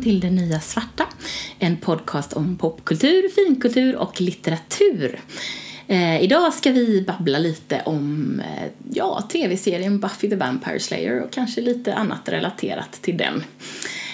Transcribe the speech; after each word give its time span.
välkommen 0.00 0.20
till 0.20 0.20
Det 0.20 0.30
Nya 0.30 0.60
Svarta. 0.60 1.06
En 1.58 1.76
podcast 1.76 2.32
om 2.32 2.56
popkultur, 2.56 3.28
finkultur 3.28 3.96
och 3.96 4.20
litteratur. 4.20 5.20
Eh, 5.88 6.22
idag 6.22 6.54
ska 6.54 6.72
vi 6.72 7.02
babbla 7.02 7.38
lite 7.38 7.82
om 7.84 8.40
eh, 8.40 8.68
ja, 8.92 9.28
tv-serien 9.32 10.00
Buffy 10.00 10.30
the 10.30 10.36
Vampire 10.36 10.80
Slayer 10.80 11.22
och 11.22 11.32
kanske 11.32 11.60
lite 11.60 11.94
annat 11.94 12.28
relaterat 12.28 12.92
till 12.92 13.16
den. 13.16 13.44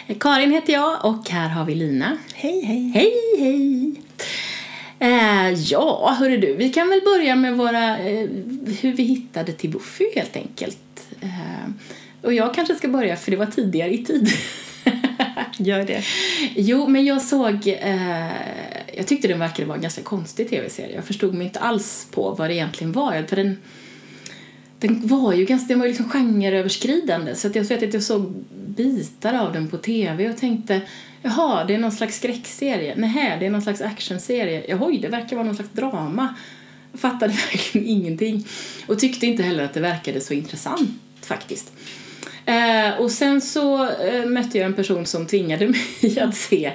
Eh, 0.07 0.16
Karin 0.19 0.52
heter 0.52 0.73
jag 0.73 1.05
och 1.05 1.30
här 1.30 1.48
har 1.48 1.64
vi 1.64 1.75
Lina. 1.75 2.18
Hej, 2.34 2.64
hej. 2.64 2.93
Hej, 2.95 3.12
hej. 3.39 3.95
Eh, 4.98 5.53
ja, 5.53 6.16
hörru 6.18 6.37
du, 6.37 6.55
vi 6.55 6.68
kan 6.68 6.89
väl 6.89 7.00
börja 7.05 7.37
med 7.37 7.57
våra, 7.57 7.98
eh, 7.98 8.29
hur 8.80 8.93
vi 8.93 9.02
hittade 9.02 9.52
till 9.52 9.71
Buffy 9.71 10.05
helt 10.15 10.37
enkelt. 10.37 11.07
Eh, 11.21 11.71
och 12.23 12.32
jag 12.32 12.55
kanske 12.55 12.74
ska 12.74 12.88
börja 12.88 13.16
för 13.16 13.30
det 13.30 13.37
var 13.37 13.46
tidigare 13.46 13.95
i 13.95 14.05
tid. 14.05 14.29
Gör 15.59 15.84
det. 15.84 16.02
Jo, 16.56 16.88
men 16.88 17.05
jag 17.05 17.23
såg, 17.23 17.69
eh, 17.69 18.30
jag 18.97 19.07
tyckte 19.07 19.29
den 19.29 19.38
verkade 19.38 19.69
vara 19.69 19.77
en 19.77 19.83
ganska 19.83 20.02
konstig 20.02 20.51
tv-serie. 20.51 20.95
Jag 20.95 21.05
förstod 21.05 21.34
mig 21.34 21.47
inte 21.47 21.61
alls 21.61 22.07
på 22.11 22.30
vad 22.30 22.51
det 22.51 22.55
egentligen 22.55 22.93
var. 22.93 23.24
För 23.29 23.37
den, 23.37 23.59
den 24.79 25.07
var 25.07 25.33
ju 25.33 25.45
ganska, 25.45 25.69
den 25.69 25.79
var 25.79 25.87
ju 25.87 25.93
liksom 25.93 26.10
genreöverskridande. 26.10 27.34
Så 27.34 27.48
att 27.48 27.55
jag 27.55 27.65
vet 27.65 27.83
att 27.83 27.95
jag 27.95 28.02
såg 28.02 28.34
bitar 28.66 29.34
av 29.34 29.52
den 29.52 29.69
på 29.69 29.77
tv 29.77 30.30
och 30.30 30.37
tänkte 30.37 30.80
Jaha, 31.23 31.65
det 31.65 31.74
är 31.74 31.79
någon 31.79 31.93
slags 31.93 32.16
skräckserie. 32.16 32.95
Nej, 32.96 33.37
det 33.41 33.46
är 33.46 33.51
någon 33.51 33.62
slags 33.62 33.80
actionserie. 33.80 34.65
Jaha, 34.69 34.98
det 35.01 35.09
verkar 35.09 35.37
vara 35.37 35.46
någon 35.46 35.55
slags 35.57 35.71
drama. 35.73 36.35
Jag 36.93 37.01
fattade 37.01 37.33
verkligen 37.52 37.87
ingenting. 37.87 38.46
Och 38.87 38.98
tyckte 38.98 39.27
inte 39.27 39.43
heller 39.43 39.65
att 39.65 39.74
det 39.74 39.80
verkade 39.80 40.21
så 40.21 40.35
intressant 40.35 40.90
faktiskt. 41.21 41.73
Eh, 42.47 43.01
och 43.01 43.11
sen 43.11 43.41
så 43.41 43.91
eh, 43.91 44.27
mötte 44.27 44.59
jag 44.59 44.66
en 44.66 44.75
person 44.75 45.07
som 45.07 45.27
tvingade 45.27 45.69
mig 46.02 46.21
att 46.21 46.37
se 46.37 46.73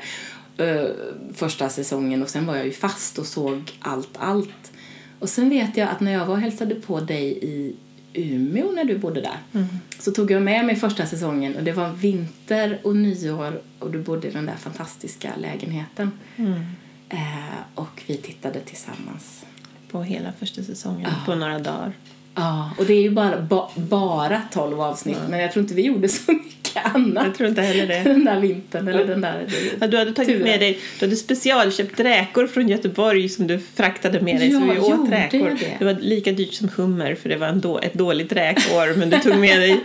eh, 0.58 0.86
första 1.34 1.70
säsongen 1.70 2.24
och 2.24 2.30
sen 2.30 2.46
var 2.46 2.56
jag 2.56 2.66
ju 2.66 2.72
fast 2.72 3.18
och 3.18 3.26
såg 3.26 3.72
allt, 3.80 4.18
allt. 4.20 4.72
Och 5.20 5.30
sen 5.30 5.50
vet 5.50 5.78
jag 5.78 5.90
att 5.90 6.00
när 6.00 6.12
jag 6.12 6.26
var 6.26 6.34
och 6.34 6.42
hälsade 6.42 6.76
på 6.76 7.00
dig 7.00 7.38
i 7.42 7.76
Umeå 8.14 8.72
när 8.72 8.84
du 8.84 8.98
bodde 8.98 9.22
där 9.22 9.38
mm. 9.54 9.68
så 10.00 10.12
tog 10.12 10.32
jag 10.32 10.42
med 10.42 10.66
mig 10.66 10.76
första 10.76 11.06
säsongen 11.06 11.56
och 11.56 11.64
det 11.64 11.72
var 11.72 11.90
vinter 11.90 12.80
och 12.84 12.96
nyår 12.96 13.62
och 13.80 13.92
du 13.92 14.00
bodde 14.00 14.28
i 14.28 14.32
den 14.32 14.46
där 14.46 14.56
fantastiska 14.56 15.32
lägenheten. 15.38 16.12
Mm. 16.36 16.62
Eh, 17.10 17.60
och 17.76 18.04
vi 18.08 18.18
tittade 18.18 18.60
tillsammans. 18.60 19.46
På 19.92 20.04
hela 20.04 20.32
första 20.32 20.64
säsongen, 20.64 21.10
ja. 21.10 21.26
på 21.26 21.36
några 21.36 21.60
dagar. 21.60 21.94
Ja, 22.36 22.72
och 22.78 22.86
det 22.86 22.94
är 22.94 23.02
ju 23.02 23.10
bara, 23.10 23.42
ba, 23.42 23.70
bara 23.76 24.42
12 24.52 24.82
avsnitt 24.82 25.18
ja. 25.22 25.30
men 25.30 25.40
jag 25.40 25.52
tror 25.52 25.64
inte 25.64 25.74
vi 25.74 25.82
gjorde 25.82 26.10
så 26.10 26.32
mycket 26.32 26.96
annat. 26.96 27.26
Jag 27.26 27.36
tror 27.36 27.50
inte 27.50 27.62
heller 27.62 27.88
det. 27.88 28.04
Den 28.04 28.26
där 28.26 28.40
vintern 28.40 28.88
eller 28.88 29.06
den 29.06 29.22
där 29.22 29.48
ja, 29.80 29.88
Du 29.88 29.98
hade 29.98 30.14
tagit 30.14 30.30
turen. 30.30 30.44
med 30.44 30.59
dig, 30.59 30.80
du 31.00 31.06
hade 31.06 31.16
specialköpt 31.16 32.00
räkor 32.00 32.48
från 32.48 32.68
Göteborg 32.68 33.30
som 33.30 33.48
du 33.48 33.59
fraktade 33.59 34.22
med 34.22 34.40
dig 34.40 34.52
ja, 34.52 34.59
så 34.59 34.66
vi 34.66 34.80
åt 34.80 35.09
räkor. 35.09 35.58
Det. 35.59 35.76
det 35.80 35.86
var 35.86 35.94
lika 35.94 36.32
dyrt 36.32 36.54
som 36.54 36.70
hummer 36.76 37.16
för 37.16 37.30
det 37.30 37.38
var 37.38 37.48
en 37.48 37.62
då, 37.62 37.80
ett 37.80 37.94
dåligt 37.94 38.32
räkår 38.32 38.98
men 38.98 39.09
du 39.09 39.20
tog 39.20 39.38
med 39.38 39.59
dig 39.59 39.80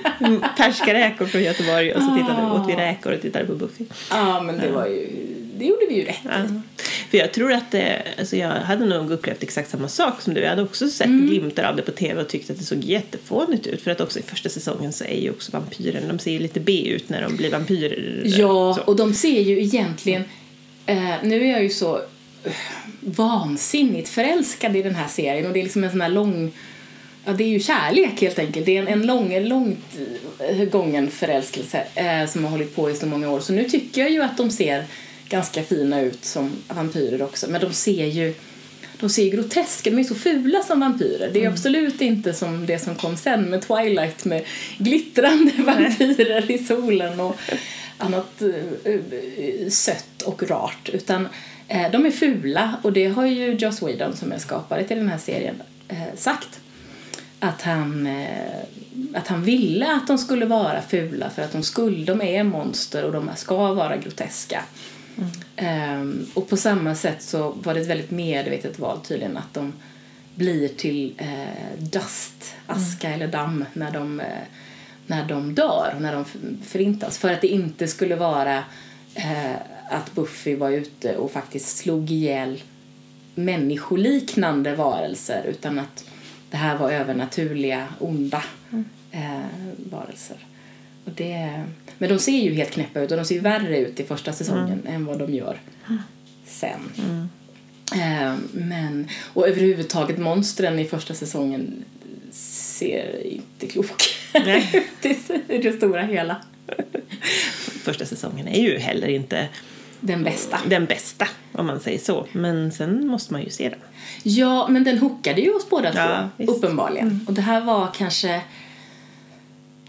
färska 0.59 0.95
räkor 0.95 1.27
från 1.27 1.43
Göteborg 1.43 1.93
och 1.93 2.03
så 2.03 2.17
tittade, 2.17 2.43
ah. 2.43 2.63
åt 2.63 2.71
vi 2.71 2.75
räkor 2.75 3.13
och 3.13 3.23
tittade 3.23 3.45
på 3.45 3.55
Buffy. 3.55 3.85
Ja 4.11 4.43
men 4.43 4.59
det 4.59 4.69
var 4.69 4.87
ju 4.87 5.36
det 5.59 5.65
gjorde 5.65 5.87
vi 5.89 5.95
ju 5.95 6.05
rätt 6.05 6.21
ja. 6.25 6.47
För 7.11 7.19
jag 7.19 7.33
tror 7.33 7.53
att 7.53 7.71
det, 7.71 8.03
alltså 8.19 8.37
jag 8.37 8.49
hade 8.49 8.85
nog 8.85 9.11
upplevt 9.11 9.43
exakt 9.43 9.71
samma 9.71 9.89
sak 9.89 10.21
som 10.21 10.35
du. 10.35 10.41
Jag 10.41 10.51
hade 10.51 10.63
också 10.63 10.89
sett 10.89 11.07
mm. 11.07 11.27
glimtar 11.27 11.65
av 11.65 11.77
det 11.77 11.83
på 11.83 11.91
tv 11.91 12.21
och 12.21 12.29
tyckt 12.29 12.51
att 12.51 12.59
det 12.59 12.65
såg 12.65 12.85
jättefånigt 12.85 13.67
ut. 13.67 13.83
För 13.83 13.91
att 13.91 14.01
också 14.01 14.19
i 14.19 14.23
första 14.23 14.49
säsongen 14.49 14.93
så 14.93 15.05
är 15.05 15.21
ju 15.21 15.31
också 15.31 15.53
vampyren, 15.53 16.09
de 16.09 16.19
ser 16.19 16.31
ju 16.31 16.39
lite 16.39 16.61
B 16.61 16.89
ut 16.89 17.09
när 17.09 17.23
de 17.23 17.37
blir 17.37 17.51
vampyrer. 17.51 18.23
Ja, 18.25 18.75
så. 18.75 18.83
och 18.85 18.97
de 18.97 19.15
ser 19.15 19.41
ju 19.41 19.63
egentligen, 19.63 20.25
eh, 20.87 21.15
nu 21.23 21.47
är 21.47 21.53
jag 21.53 21.63
ju 21.63 21.71
så 21.71 21.97
uh, 21.97 22.53
vansinnigt 23.01 24.09
förälskad 24.09 24.77
i 24.77 24.83
den 24.83 24.95
här 24.95 25.09
serien 25.09 25.47
och 25.47 25.53
det 25.53 25.61
är 25.61 25.65
liksom 25.65 25.85
en 25.85 25.91
sån 25.91 26.01
här 26.01 26.09
lång 26.09 26.53
Ja, 27.29 27.33
det 27.33 27.45
är 27.45 27.49
ju 27.49 27.61
kärlek 27.61 28.21
helt 28.21 28.39
enkelt. 28.39 28.67
Det 28.67 28.77
är 28.77 28.83
en, 28.83 28.89
en 28.89 29.07
lång, 29.07 29.41
långt 29.41 29.99
eh, 30.39 30.65
gången 30.65 31.11
förälskelse 31.11 31.85
eh, 31.95 32.27
som 32.27 32.45
har 32.45 32.51
hållit 32.51 32.77
på 32.77 32.91
i 32.91 32.95
så 32.95 33.07
många 33.07 33.31
år. 33.31 33.41
Så 33.41 33.53
nu 33.53 33.65
tycker 33.65 34.01
jag 34.01 34.11
ju 34.11 34.23
att 34.23 34.37
de 34.37 34.51
ser 34.51 34.85
ganska 35.29 35.63
fina 35.63 36.01
ut 36.01 36.25
som 36.25 36.53
vampyrer 36.69 37.23
också. 37.23 37.51
Men 37.51 37.61
de 37.61 37.73
ser 37.73 38.07
ju 38.07 38.35
de 39.01 39.11
ser 39.11 39.31
groteska, 39.31 39.91
de 39.91 39.99
är 39.99 40.05
så 40.05 40.15
fula 40.15 40.63
som 40.63 40.81
vampyrer. 40.81 41.31
Det 41.33 41.39
är 41.39 41.43
mm. 41.43 41.53
absolut 41.53 42.01
inte 42.01 42.35
som 42.35 42.67
det 42.67 42.79
som 42.79 42.95
kom 42.95 43.17
sen 43.17 43.43
med 43.43 43.63
Twilight 43.63 44.25
med 44.25 44.45
glittrande 44.79 45.53
vampyrer 45.59 46.51
i 46.51 46.59
solen 46.59 47.21
och 47.21 47.37
annat 47.99 48.43
uh, 48.43 49.69
sött 49.69 50.23
och 50.23 50.43
rart. 50.43 50.89
Utan 50.89 51.27
uh, 51.27 51.91
de 51.93 52.07
är 52.07 52.11
fula 52.11 52.77
och 52.83 52.93
det 52.93 53.07
har 53.07 53.27
ju 53.27 53.53
Joss 53.53 53.83
Whedon 53.83 54.17
som 54.17 54.33
är 54.33 54.39
skapare 54.39 54.85
till 54.85 54.97
den 54.97 55.09
här 55.09 55.19
serien 55.19 55.63
sagt. 56.15 56.61
Att 57.39 57.63
han, 57.63 58.09
att 59.15 59.29
han 59.29 59.43
ville 59.43 59.93
att 59.93 60.07
de 60.07 60.19
skulle 60.19 60.47
vara 60.47 60.83
fula 60.83 61.31
för 61.31 61.43
att 61.43 61.53
de 61.53 61.63
skulle, 61.63 62.05
de 62.05 62.23
är 62.23 62.45
monster 62.45 63.05
och 63.05 63.13
de 63.13 63.31
ska 63.37 63.75
vara 63.75 63.97
groteska. 63.97 64.65
Um, 65.19 66.27
och 66.35 66.49
på 66.49 66.57
samma 66.57 66.95
sätt 66.95 67.23
så 67.23 67.51
var 67.51 67.75
det 67.75 67.81
ett 67.81 67.87
väldigt 67.87 68.11
medvetet 68.11 68.79
val 68.79 69.01
tydligen 69.01 69.37
att 69.37 69.55
de 69.55 69.73
blir 70.35 70.69
till 70.69 71.15
uh, 71.21 71.85
dust, 71.85 72.55
aska 72.67 73.09
mm. 73.09 73.21
eller 73.21 73.33
damm 73.33 73.65
när 73.73 73.91
de, 73.91 74.21
uh, 74.21 74.27
när 75.07 75.29
de 75.29 75.55
dör, 75.55 75.95
när 76.01 76.13
de 76.13 76.25
förintas. 76.65 77.19
För 77.19 77.33
att 77.33 77.41
det 77.41 77.49
inte 77.49 77.89
skulle 77.89 78.17
vara 78.17 78.59
uh, 79.19 79.57
att 79.91 80.15
Buffy 80.15 80.57
var 80.57 80.71
ute 80.71 81.17
och 81.17 81.31
faktiskt 81.31 81.77
slog 81.77 82.11
ihjäl 82.11 82.63
människoliknande 83.35 84.75
varelser 84.75 85.45
utan 85.49 85.79
att 85.79 86.05
det 86.51 86.57
här 86.57 86.79
var 86.79 86.91
övernaturliga, 86.91 87.89
onda 87.99 88.43
mm. 88.73 88.85
varelser. 89.91 90.46
Och 91.07 91.13
det, 91.13 91.65
men 91.99 92.09
de 92.09 92.19
ser 92.19 92.39
ju 92.39 92.55
helt 92.55 92.71
knäppa 92.71 93.01
ut 93.01 93.11
och 93.11 93.17
de 93.17 93.25
ser 93.25 93.41
värre 93.41 93.79
ut 93.79 94.01
i 94.01 94.05
första 94.05 94.33
säsongen 94.33 94.81
mm. 94.81 94.95
än 94.95 95.07
vad 95.07 95.19
de 95.19 95.35
gör 95.35 95.61
sen. 96.47 96.81
Mm. 96.99 97.29
Eh, 97.93 98.35
men, 98.53 99.09
och 99.35 99.49
överhuvudtaget 99.49 100.19
monstren 100.19 100.79
i 100.79 100.85
första 100.85 101.15
säsongen 101.15 101.85
ser 102.31 103.27
inte 103.27 103.67
kloka 103.67 104.05
ut 104.35 105.07
i 105.49 105.59
det 105.59 105.73
stora 105.73 106.03
hela. 106.03 106.37
första 107.83 108.07
säsongen 108.07 108.49
är 108.49 108.63
ju 108.63 108.79
heller 108.79 109.09
inte 109.09 109.49
den 110.01 110.25
bästa. 110.25 110.61
Den 110.67 110.85
bästa, 110.85 111.29
om 111.53 111.67
man 111.67 111.81
säger 111.81 111.99
så. 111.99 112.27
Men 112.33 112.73
sen 112.73 113.07
måste 113.07 113.33
man 113.33 113.43
ju 113.43 113.51
se 113.51 113.69
den. 113.69 113.79
Ja, 114.23 114.69
men 114.69 114.85
den 114.85 114.99
hookade 114.99 115.41
ju 115.41 115.53
oss 115.53 115.71
båda 115.71 115.93
ja, 115.95 116.29
två, 116.37 116.45
visst. 116.45 116.51
uppenbarligen. 116.51 117.09
Mm. 117.09 117.25
Och 117.29 117.33
det 117.33 117.43
här 117.43 117.61
var 117.61 117.89
kanske. 117.97 118.43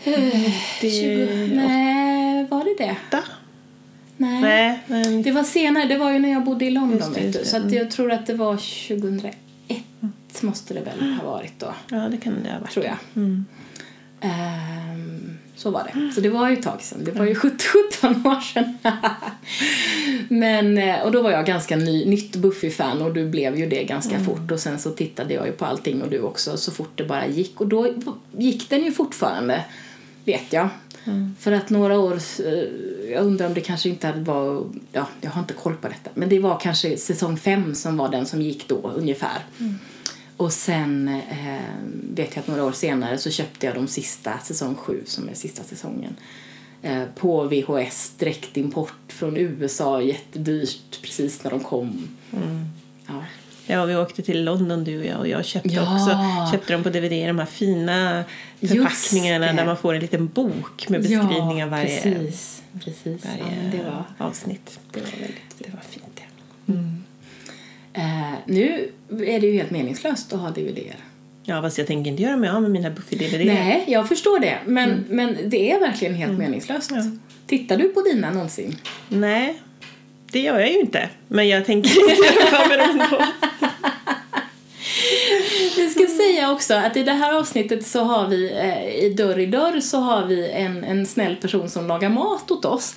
20... 0.81 1.51
Nej, 1.55 2.47
var 2.49 2.63
det 2.63 2.85
det? 2.85 2.97
Da? 3.11 3.23
Nej. 4.17 4.41
Nej 4.41 4.79
men... 4.87 5.21
Det 5.21 5.31
var 5.31 5.43
senare, 5.43 5.85
det 5.85 5.97
var 5.97 6.11
ju 6.11 6.19
när 6.19 6.29
jag 6.29 6.43
bodde 6.43 6.65
i 6.65 6.69
London 6.69 7.13
det, 7.13 7.21
vet 7.21 7.33
du. 7.33 7.45
Så 7.45 7.57
att 7.57 7.71
jag 7.71 7.91
tror 7.91 8.11
att 8.11 8.27
det 8.27 8.33
var 8.33 8.53
2001 8.53 9.35
mm. 9.69 10.13
måste 10.41 10.73
det 10.73 10.81
väl 10.81 11.13
ha 11.13 11.31
varit 11.31 11.59
då. 11.59 11.73
Ja, 11.89 11.97
det 11.97 12.17
kan 12.17 12.43
det 12.43 12.51
ha 12.51 12.59
varit. 12.59 12.71
Tror 12.71 12.85
jag. 12.85 12.97
Mm. 13.15 13.45
Um, 14.21 15.37
så 15.55 15.71
var 15.71 15.83
det. 15.83 16.11
Så 16.13 16.21
det 16.21 16.29
var 16.29 16.49
ju 16.49 16.53
ett 16.53 16.63
tag 16.63 16.81
sedan. 16.81 17.03
Det 17.03 17.11
var 17.11 17.25
ju 17.25 17.35
17 17.35 17.57
år 18.25 18.41
sedan. 18.41 18.77
Men, 20.29 20.77
eh, 20.77 20.99
och 20.99 21.11
då 21.11 21.21
var 21.21 21.31
jag 21.31 21.45
ganska 21.45 21.75
ny, 21.75 22.05
nytt 22.05 22.35
Buffy-fan 22.35 23.01
och 23.01 23.13
du 23.13 23.29
blev 23.29 23.57
ju 23.57 23.69
det 23.69 23.83
ganska 23.83 24.15
mm. 24.15 24.25
fort. 24.25 24.51
Och 24.51 24.59
sen 24.59 24.79
så 24.79 24.89
tittade 24.89 25.33
jag 25.33 25.45
ju 25.45 25.51
på 25.51 25.65
allting 25.65 26.01
och 26.01 26.09
du 26.09 26.21
också 26.21 26.57
så 26.57 26.71
fort 26.71 26.91
det 26.95 27.03
bara 27.03 27.27
gick. 27.27 27.61
Och 27.61 27.67
då 27.67 27.93
gick 28.37 28.69
den 28.69 28.83
ju 28.83 28.91
fortfarande 28.91 29.65
vet 30.27 30.53
jag. 30.53 30.69
Mm. 31.05 31.35
För 31.39 31.51
att 31.51 31.69
några 31.69 31.99
år, 31.99 32.19
eh, 32.45 33.11
jag 33.11 33.25
undrar 33.25 33.47
om 33.47 33.53
det 33.53 33.61
kanske 33.61 33.89
inte 33.89 34.11
var, 34.11 34.69
ja 34.91 35.07
jag 35.21 35.31
har 35.31 35.41
inte 35.41 35.53
koll 35.53 35.75
på 35.75 35.87
detta, 35.87 36.09
men 36.13 36.29
det 36.29 36.39
var 36.39 36.59
kanske 36.59 36.97
säsong 36.97 37.37
fem 37.37 37.75
som 37.75 37.97
var 37.97 38.09
den 38.09 38.25
som 38.25 38.41
gick 38.41 38.67
då 38.67 38.91
ungefär. 38.95 39.39
Mm. 39.59 39.75
Och 40.37 40.53
sen 40.53 41.07
eh, 41.07 41.61
vet 42.15 42.35
jag 42.35 42.41
att 42.41 42.47
några 42.47 42.63
år 42.63 42.71
senare 42.71 43.17
så 43.17 43.31
köpte 43.31 43.65
jag 43.65 43.75
de 43.75 43.87
sista, 43.87 44.39
säsong 44.39 44.75
sju 44.75 45.01
som 45.05 45.29
är 45.29 45.33
sista 45.33 45.63
säsongen. 45.63 46.15
Eh, 46.81 47.03
på 47.15 47.43
VHS, 47.43 48.13
direktimport 48.17 48.93
från 49.07 49.37
USA, 49.37 50.01
jättedyrt 50.01 51.01
precis 51.01 51.43
när 51.43 51.51
de 51.51 51.59
kom. 51.59 52.07
Mm. 52.33 52.65
Ja. 53.07 53.23
Ja, 53.67 53.85
vi 53.85 53.95
åkte 53.95 54.21
till 54.21 54.43
London 54.43 54.83
du 54.83 54.99
och 54.99 55.05
jag 55.05 55.19
och 55.19 55.27
jag 55.27 55.45
köpte 55.45 55.69
ja. 55.69 55.95
också 55.95 56.17
köpte 56.51 56.73
dem 56.73 56.83
på 56.83 56.89
DVD, 56.89 57.27
de 57.27 57.39
här 57.39 57.45
fina 57.45 58.23
förpackningarna 58.59 59.53
där 59.53 59.65
man 59.65 59.77
får 59.77 59.93
en 59.93 60.01
liten 60.01 60.27
bok 60.27 60.89
med 60.89 61.01
beskrivning 61.01 61.63
av 61.63 61.69
varje, 61.69 62.01
precis. 62.01 62.63
Precis. 62.83 63.25
varje 63.25 63.71
det 63.71 63.83
var, 63.83 64.27
avsnitt. 64.27 64.79
Det 64.91 64.99
var 64.99 65.09
väldigt. 65.11 65.57
Det 65.57 65.69
var 65.73 65.81
fint, 65.89 66.21
ja. 66.65 66.73
Mm. 66.73 67.03
Uh, 67.97 68.37
nu 68.45 68.91
är 69.09 69.39
det 69.41 69.47
ju 69.47 69.53
helt 69.53 69.71
meningslöst 69.71 70.33
att 70.33 70.39
ha 70.39 70.49
DVDer. 70.49 70.95
Ja, 71.43 71.61
fast 71.61 71.77
jag 71.77 71.87
tänker 71.87 72.11
inte 72.11 72.23
göra 72.23 72.37
mig 72.37 72.49
av 72.49 72.61
med 72.61 72.71
mina 72.71 72.89
Buffy-DVD. 72.89 73.45
Nej, 73.45 73.83
jag 73.87 74.07
förstår 74.07 74.39
det. 74.39 74.57
Men, 74.65 74.91
mm. 74.91 75.03
men 75.09 75.49
det 75.49 75.71
är 75.71 75.79
verkligen 75.79 76.13
helt 76.13 76.29
mm. 76.29 76.41
meningslöst. 76.41 76.91
Ja. 76.91 77.03
Tittar 77.47 77.77
du 77.77 77.89
på 77.89 78.01
dina 78.01 78.31
någonsin? 78.31 78.75
Nej, 79.09 79.61
det 80.31 80.39
gör 80.39 80.59
jag 80.59 80.69
ju 80.69 80.79
inte. 80.79 81.09
Men 81.27 81.47
jag 81.47 81.65
tänker 81.65 81.89
dem 82.79 82.89
ändå. 82.89 83.25
Jag 85.77 85.91
ska 85.91 86.05
säga 86.05 86.51
också 86.51 86.73
att 86.73 86.97
i 86.97 87.03
det 87.03 87.11
här 87.11 87.33
avsnittet 87.33 87.87
så 87.87 88.03
har 88.03 88.27
vi 88.27 88.51
eh, 88.51 89.05
i 89.05 89.13
Dörr 89.17 89.39
i 89.39 89.45
dörr 89.45 89.79
så 89.79 89.97
har 89.97 90.25
vi 90.25 90.49
en, 90.51 90.83
en 90.83 91.05
snäll 91.05 91.35
person 91.35 91.69
som 91.69 91.87
lagar 91.87 92.09
mat 92.09 92.51
åt 92.51 92.65
oss. 92.65 92.95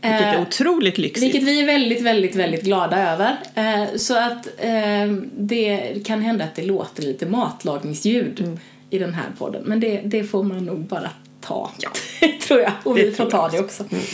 Vilket 0.00 0.22
är 0.22 0.34
eh, 0.34 0.42
otroligt 0.42 0.98
lyxigt. 0.98 1.24
Vilket 1.24 1.42
vi 1.42 1.60
är 1.60 1.66
väldigt, 1.66 2.02
väldigt, 2.02 2.34
väldigt 2.34 2.62
glada 2.62 3.12
över. 3.12 3.36
Eh, 3.54 3.96
så 3.96 4.18
att 4.18 4.46
eh, 4.58 5.12
det 5.36 6.04
kan 6.06 6.22
hända 6.22 6.44
att 6.44 6.54
det 6.54 6.62
låter 6.62 7.02
lite 7.02 7.26
matlagningsljud 7.26 8.40
mm. 8.40 8.58
i 8.90 8.98
den 8.98 9.14
här 9.14 9.26
podden. 9.38 9.62
Men 9.66 9.80
det, 9.80 10.00
det 10.04 10.24
får 10.24 10.42
man 10.42 10.64
nog 10.64 10.78
bara 10.78 11.10
ta, 11.40 11.70
ja. 11.78 11.90
tror 12.46 12.60
jag. 12.60 12.72
Och 12.84 12.94
det 12.94 13.04
vi 13.04 13.12
får 13.12 13.30
ta 13.30 13.48
det 13.48 13.60
också. 13.60 13.84
Mm. 13.90 14.04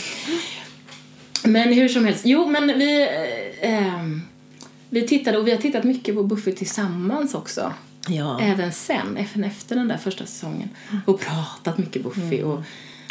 Men 1.43 1.73
hur 1.73 1.87
som 1.87 2.05
helst. 2.05 2.21
Jo, 2.25 2.47
men 2.47 2.79
vi... 2.79 3.07
Eh, 3.61 4.07
vi 4.89 5.07
tittade 5.07 5.37
och 5.37 5.47
vi 5.47 5.51
har 5.51 5.57
tittat 5.57 5.83
mycket 5.83 6.15
på 6.15 6.23
Buffy 6.23 6.51
tillsammans 6.51 7.33
också. 7.33 7.73
Ja. 8.07 8.39
Även 8.41 8.71
sen, 8.71 9.17
även 9.17 9.43
efter 9.43 9.75
den 9.75 9.87
där 9.87 9.97
första 9.97 10.25
säsongen. 10.25 10.69
Mm. 10.89 11.01
Och 11.05 11.19
pratat 11.19 11.77
mycket 11.77 12.03
Buffy. 12.03 12.37
Mm. 12.37 12.49
Och, 12.49 12.63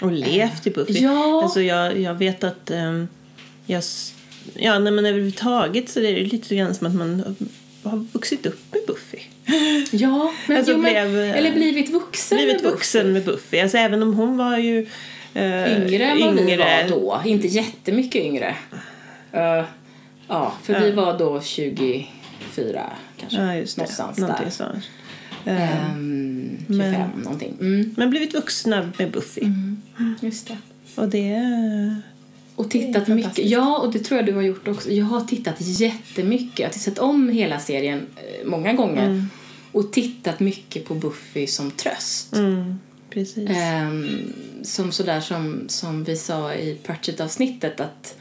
och 0.03 0.13
levt 0.13 0.67
i 0.67 0.71
Buffy. 0.71 0.99
Ja. 0.99 1.43
Alltså 1.43 1.61
jag, 1.61 2.01
jag 2.01 2.15
vet 2.15 2.45
att 2.45 2.71
um, 2.71 3.09
jag, 3.67 3.83
ja, 4.55 4.79
nej, 4.79 4.93
men 4.93 5.07
överhuvudtaget 5.07 5.89
så 5.91 6.01
är 6.01 6.03
det 6.03 6.21
lite 6.21 6.57
grann 6.57 6.75
som 6.75 6.87
att 6.87 6.95
man 6.95 7.37
har 7.83 8.07
vuxit 8.13 8.47
upp 8.47 8.61
med 8.73 8.81
Buffy. 8.87 9.19
Ja, 9.91 10.33
men, 10.47 10.57
alltså, 10.57 10.73
jo, 10.73 10.79
blev, 10.79 11.19
eller 11.19 11.53
blivit 11.53 11.91
vuxen 11.91 12.39
blivit 12.39 12.63
med 12.63 12.73
vuxen 12.73 13.03
Buffy. 13.03 13.13
med 13.13 13.25
Buffy. 13.25 13.59
Alltså, 13.61 13.79
även 13.79 14.03
om 14.03 14.15
hon 14.15 14.37
var 14.37 14.59
ju 14.59 14.87
yngre 15.37 16.05
än 16.05 16.21
vad 16.21 16.35
vi 16.35 16.57
var 16.57 16.89
då. 16.89 17.23
Inte 17.25 17.49
jättemycket 17.49 18.23
yngre. 18.25 18.57
Uh, 19.35 19.65
ja, 20.29 20.53
för 20.63 20.75
uh. 20.75 20.81
vi 20.81 20.91
var 20.91 21.19
då 21.19 21.41
24 21.43 22.07
kanske. 23.17 23.39
Ja, 23.39 23.55
just 23.55 23.77
det. 23.77 23.83
Någonstans 23.83 24.19
Någonting 24.19 24.45
där. 24.45 24.51
Sånt. 24.51 24.85
Um, 25.45 26.57
25 26.59 26.77
men, 26.77 27.11
någonting. 27.23 27.57
Mm. 27.61 27.95
Men 27.97 28.11
blivit 28.11 28.35
vuxna 28.35 28.93
med 28.99 29.11
Buffy. 29.11 29.41
Mm. 29.41 29.83
Just 30.21 30.49
det. 30.49 30.57
Och 30.95 31.09
det 31.09 31.41
och 32.57 32.71
tittat 32.71 33.09
mycket. 33.09 33.51
Ja, 33.51 33.79
och 33.79 33.93
det 33.93 33.99
tror 33.99 34.19
jag 34.19 34.27
du 34.27 34.33
har 34.33 34.43
gjort 34.43 34.69
också. 34.69 34.91
Jag 34.91 35.05
har 35.05 35.21
tittat 35.21 35.57
jättemycket. 35.59 36.59
Jag 36.59 36.67
har 36.67 36.73
sett 36.73 36.99
om 36.99 37.29
hela 37.29 37.59
serien 37.59 38.07
eh, 38.17 38.47
många 38.47 38.73
gånger. 38.73 39.07
Mm. 39.07 39.29
Och 39.73 39.93
tittat 39.93 40.41
mycket 40.41 40.85
på 40.85 40.95
Buffy 40.95 41.47
som 41.47 41.71
tröst. 41.71 42.33
Mm, 42.33 42.79
precis. 43.13 43.51
Um, 43.51 44.33
som 44.63 44.93
sådär 44.93 45.21
som, 45.21 45.65
som 45.69 46.05
vi 46.05 46.17
sa 46.17 46.55
i 46.55 46.79
Pratchett-avsnittet 46.83 47.81
att 47.81 48.17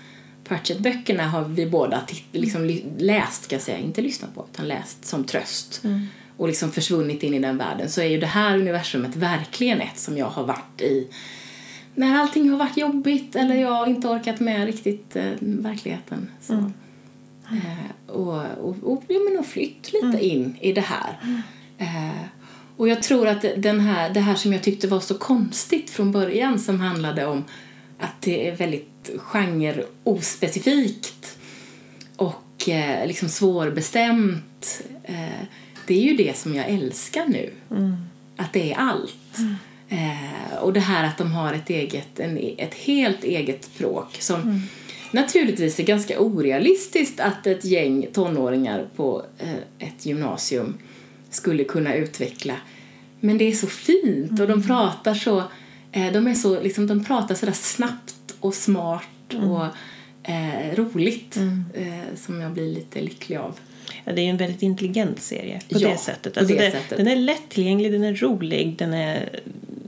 Pratchett-böckerna 0.48 1.24
har 1.24 1.44
vi 1.44 1.66
båda 1.66 2.02
liksom 2.32 2.80
läst, 2.98 3.44
ska 3.44 3.56
jag 3.56 3.64
säga. 3.64 3.78
Inte 3.78 4.02
lyssnat 4.02 4.36
på, 4.36 4.48
utan 4.54 4.68
läst 4.68 5.06
som 5.06 5.24
tröst. 5.24 5.82
Mm 5.84 6.08
och 6.42 6.48
liksom 6.48 6.72
försvunnit 6.72 7.24
in 7.24 7.34
i 7.34 7.40
den 7.40 7.58
världen 7.58 7.90
så 7.90 8.02
är 8.02 8.06
ju 8.06 8.20
det 8.20 8.28
här 8.28 8.58
universumet 8.58 9.16
verkligen 9.16 9.82
ett 9.82 10.00
som 10.00 10.18
jag 10.18 10.26
har 10.26 10.44
varit 10.44 10.82
i 10.82 11.08
när 11.96 12.20
allting 12.20 12.50
har 12.50 12.58
varit 12.58 12.78
jobbigt 12.78 13.36
eller 13.36 13.56
jag 13.56 13.88
inte 13.88 14.08
orkat 14.08 14.40
med 14.40 14.66
riktigt 14.66 15.16
eh, 15.16 15.32
verkligheten. 15.40 16.30
Så. 16.42 16.54
Mm. 16.54 16.72
Eh, 17.52 18.12
och, 18.16 18.46
och, 18.62 18.76
och, 18.84 19.04
ja, 19.08 19.20
men 19.30 19.40
och 19.40 19.46
flytt 19.46 19.94
lite 19.94 20.08
mm. 20.08 20.20
in 20.20 20.58
i 20.62 20.74
det 20.74 20.82
här. 20.82 21.42
Eh, 21.78 22.24
och 22.82 22.90
jag 22.90 23.04
tror 23.04 23.28
att 23.28 23.46
den 23.58 23.80
här, 23.80 24.10
det 24.10 24.20
här 24.20 24.36
som 24.36 24.54
jag 24.54 24.64
tyckte 24.64 24.88
var 24.88 25.00
så 25.00 25.18
konstigt 25.18 25.90
från 25.90 26.12
början 26.12 26.60
som 26.60 26.80
handlade 26.80 27.26
om 27.26 27.44
att 28.00 28.22
det 28.22 28.48
är 28.48 28.56
väldigt 28.56 29.10
genre 29.18 29.84
ospecifikt 30.04 31.38
och 32.16 32.70
eh, 32.70 33.08
liksom 33.08 33.30
svårbestämt 33.30 34.84
eh, 35.04 35.46
det 35.88 35.94
är 35.94 36.02
ju 36.02 36.16
det 36.16 36.38
som 36.38 36.56
jag 36.56 36.70
älskar 36.70 37.26
nu. 37.28 37.54
Mm. 37.72 37.96
Att 38.36 38.54
det 38.54 38.74
är 38.74 38.78
allt. 38.78 39.38
Mm. 39.38 39.56
Eh, 39.90 40.58
och 40.58 40.74
det 40.74 40.80
här 40.80 41.08
att 41.08 41.18
de 41.18 41.32
har 41.32 41.54
ett 41.54 41.70
eget, 41.70 42.20
en, 42.20 42.38
ett 42.58 42.74
helt 42.74 43.24
eget 43.24 43.64
språk 43.64 44.18
som 44.20 44.42
mm. 44.42 44.62
naturligtvis 45.12 45.80
är 45.80 45.84
ganska 45.84 46.20
orealistiskt 46.20 47.20
att 47.20 47.48
ett 47.48 47.66
gäng 47.66 48.08
tonåringar 48.14 48.86
på 48.96 49.26
eh, 49.40 49.88
ett 49.88 50.06
gymnasium 50.06 50.78
skulle 51.30 51.64
kunna 51.64 51.96
utveckla. 51.96 52.56
Men 53.22 53.38
det 53.38 53.44
är 53.44 53.54
så 53.54 53.68
fint 53.68 54.32
och 54.32 54.48
de 54.48 54.52
mm. 54.52 54.64
pratar 54.64 55.14
så, 55.14 55.44
eh, 55.92 56.12
de 56.14 56.28
är 56.28 56.34
så, 56.34 56.62
liksom, 56.62 56.88
de 56.88 57.04
pratar 57.04 57.36
så 57.36 57.46
där 57.46 57.54
snabbt 57.54 58.36
och 58.40 58.54
smart 58.54 59.34
mm. 59.34 59.52
och 59.52 59.66
eh, 60.24 60.76
roligt 60.76 61.36
mm. 61.36 61.66
eh, 61.74 62.16
som 62.16 62.42
jag 62.42 62.52
blir 62.52 62.74
lite 62.74 63.02
lycklig 63.02 63.38
av. 63.38 63.60
Ja, 64.04 64.14
det 64.14 64.22
är 64.22 64.30
en 64.30 64.38
väldigt 64.38 64.62
intelligent 64.62 65.22
serie 65.22 65.62
på 65.70 65.80
ja, 65.80 65.90
det 65.90 65.98
sättet. 65.98 66.38
Alltså 66.38 66.56
det 66.56 66.66
det, 66.66 66.72
sättet. 66.72 66.98
Den 66.98 67.08
är 67.08 67.16
lättillgänglig, 67.16 67.92
den 67.92 68.04
är 68.04 68.16
rolig, 68.16 68.76
den 68.78 68.94
är 68.94 69.40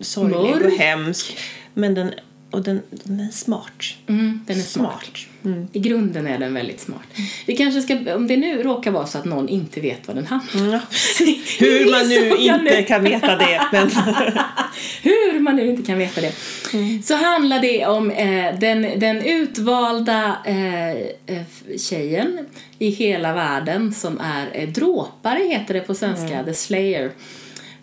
sorglig 0.02 0.52
Mörk. 0.52 0.66
och 0.66 0.72
hemsk. 0.72 1.38
Men 1.74 1.94
den, 1.94 2.12
och 2.52 2.64
den, 2.64 2.82
den 2.90 3.20
är 3.20 3.32
smart. 3.32 3.84
Mm, 4.08 4.44
den 4.48 4.58
är 4.58 4.62
smart. 4.62 5.04
smart. 5.04 5.33
Mm. 5.45 5.68
I 5.74 5.80
grunden 5.80 6.28
är 6.28 6.38
den 6.38 6.54
väldigt 6.54 6.80
smart. 6.80 7.07
Vi 7.45 7.57
kanske 7.57 7.81
ska, 7.81 8.16
om 8.16 8.28
det 8.28 8.38
nu 8.38 8.63
råkar 8.63 8.92
vara 8.92 9.06
så 9.06 9.18
att 9.18 9.25
någon 9.25 9.50
inte 9.50 9.81
vet 9.81 10.07
vad 10.07 10.16
den 10.16 10.25
handlar. 10.25 10.62
Mm. 10.62 10.80
Hur 11.60 11.92
man 11.92 12.07
nu 12.10 12.30
inte 12.38 12.75
nu. 12.78 12.84
kan 12.84 13.04
veta 13.04 13.36
det. 13.36 13.68
Men... 13.72 13.90
Hur 15.01 15.40
man 15.40 15.56
nu 15.56 15.69
inte 15.69 15.84
kan 15.84 15.98
veta 15.98 16.22
det. 16.22 16.34
Mm. 16.74 17.01
Så 17.01 17.16
handlar 17.16 17.60
det 17.60 17.86
om 17.86 18.12
eh, 18.12 18.60
den, 18.60 19.00
den 19.00 19.22
utvalda 19.22 20.38
eh, 20.45 20.92
eh 20.92 21.44
tjejen 21.78 22.46
i 22.80 22.89
hela 22.89 23.34
världen 23.34 23.94
som 23.94 24.19
är 24.19 24.50
eh, 24.54 24.69
dråpare 24.69 25.39
heter 25.39 25.74
det 25.74 25.81
på 25.81 25.96
svenska, 25.96 26.34
mm. 26.34 26.46
The 26.46 26.54
Slayer 26.54 27.12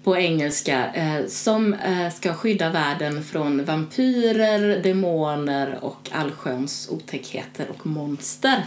på 0.05 0.17
engelska 0.17 0.93
eh, 0.95 1.27
som 1.27 1.75
eh, 1.75 2.11
ska 2.11 2.35
skydda 2.35 2.71
världen 2.71 3.25
från 3.25 3.65
vampyrer, 3.65 4.83
demoner 4.83 5.79
och 5.81 6.09
allsköns 6.13 6.89
otäckheter 6.91 7.67
och 7.71 7.87
monster. 7.87 8.65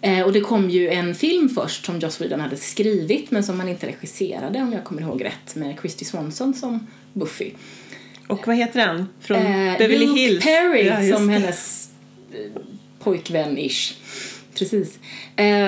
Eh, 0.00 0.20
och 0.20 0.32
det 0.32 0.40
kom 0.40 0.70
ju 0.70 0.88
en 0.88 1.14
film 1.14 1.48
först 1.48 1.84
som 1.84 1.98
Joss 1.98 2.20
Whedon 2.20 2.40
hade 2.40 2.56
skrivit 2.56 3.30
men 3.30 3.44
som 3.44 3.60
han 3.60 3.68
inte 3.68 3.86
regisserade 3.86 4.58
om 4.58 4.72
jag 4.72 4.84
kommer 4.84 5.02
ihåg 5.02 5.24
rätt 5.24 5.54
med 5.54 5.76
Christy 5.80 6.04
Swanson 6.04 6.54
som 6.54 6.86
Buffy. 7.12 7.50
Och 8.26 8.46
vad 8.46 8.56
heter 8.56 8.86
den? 8.86 9.08
Från 9.20 9.38
eh, 9.38 9.78
Beverly 9.78 10.06
Luke 10.06 10.20
Hills? 10.20 10.44
Perry 10.44 10.86
ja, 10.86 11.16
som 11.16 11.28
hennes 11.28 11.88
eh, 12.32 12.62
pojkvän-ish. 13.04 13.94
Precis. 14.58 14.98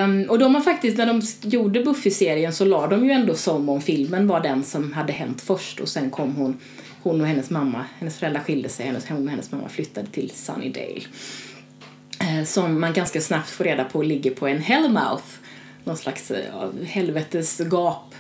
Um, 0.05 0.31
och 0.31 0.39
de 0.39 0.55
har 0.55 0.63
faktiskt, 0.63 0.99
när 0.99 1.07
de 1.07 1.23
gjorde 1.43 1.85
Buffy-serien 1.85 2.53
så 2.53 2.65
la 2.65 2.87
de 2.87 3.05
ju 3.05 3.11
ändå 3.11 3.35
som 3.35 3.69
om 3.69 3.81
filmen 3.81 4.27
var 4.27 4.41
den 4.41 4.65
som 4.65 4.93
hade 4.93 5.13
hänt 5.13 5.41
först 5.41 5.81
och 5.81 5.89
sen 5.89 6.11
kom 6.11 6.35
hon, 6.35 6.57
hon 7.03 7.21
och 7.21 7.27
hennes 7.27 7.51
mamma, 7.51 7.85
hennes 7.99 8.19
föräldrar 8.19 8.41
skilde 8.41 8.69
sig, 8.69 8.87
hennes, 8.87 9.09
hon 9.09 9.25
och 9.25 9.31
hennes 9.31 9.53
mamma 9.53 9.69
flyttade 9.69 10.07
till 10.07 10.31
Sunnydale. 10.35 11.01
Uh, 12.23 12.45
som 12.45 12.81
man 12.81 12.93
ganska 12.93 13.21
snabbt 13.21 13.51
får 13.51 13.65
reda 13.65 13.85
på 13.85 14.03
ligger 14.03 14.31
på 14.31 14.47
en 14.47 14.59
hellmouth, 14.59 15.25
någon 15.85 15.97
slags 15.97 16.31
eh, 16.31 16.65
uh, 16.65 16.85
helvetesgap. 16.85 18.15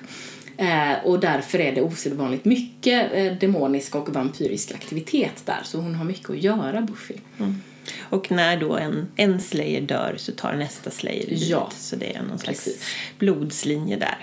Uh, 0.60 0.66
ehm, 0.66 0.96
och 1.04 1.20
därför 1.20 1.58
är 1.58 1.74
det 1.74 1.82
osedvanligt 1.82 2.44
mycket 2.44 3.12
eh, 3.14 3.32
demonisk 3.32 3.94
och 3.94 4.08
vampyrisk 4.08 4.72
aktivitet 4.74 5.42
där, 5.44 5.60
så 5.64 5.78
hon 5.78 5.94
har 5.94 6.04
mycket 6.04 6.30
att 6.30 6.42
göra, 6.42 6.80
Buffy. 6.80 7.14
Mm. 7.38 7.62
Och 8.00 8.30
när 8.30 8.56
då 8.56 8.76
en, 8.76 9.08
en 9.16 9.40
slayer 9.40 9.80
dör 9.80 10.14
så 10.18 10.32
tar 10.32 10.54
nästa 10.54 10.90
slayer 10.90 11.26
vid. 11.26 11.42
Ja. 11.42 11.70
Så 11.76 11.96
det 11.96 12.14
är 12.14 12.22
någon 12.22 12.38
slags 12.38 12.64
Precis. 12.64 12.94
blodslinje 13.18 13.96
där. 13.96 14.18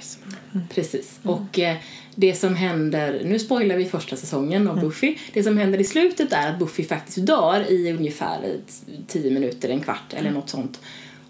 Mm. 0.54 0.68
Precis. 0.68 1.20
Och 1.24 1.60
eh, 1.60 1.78
det 2.16 2.34
som 2.34 2.56
händer, 2.56 3.22
nu 3.26 3.40
spoilar 3.40 3.76
vi 3.76 3.86
första 3.86 4.16
säsongen 4.16 4.68
av 4.68 4.78
mm. 4.78 4.90
Buffy. 4.90 5.18
Det 5.34 5.44
som 5.44 5.58
händer 5.58 5.82
i 5.82 5.84
slutet 5.84 6.34
är 6.34 6.50
att 6.50 6.60
Buffy 6.60 6.84
faktiskt 6.84 7.26
dör 7.26 7.72
i 7.72 7.92
ungefär 7.92 8.58
tio 9.08 9.32
minuter, 9.32 9.70
en 9.70 9.82
kvart 9.82 10.14
eller 10.14 10.30
mm. 10.30 10.34
något 10.34 10.50
sånt. 10.50 10.80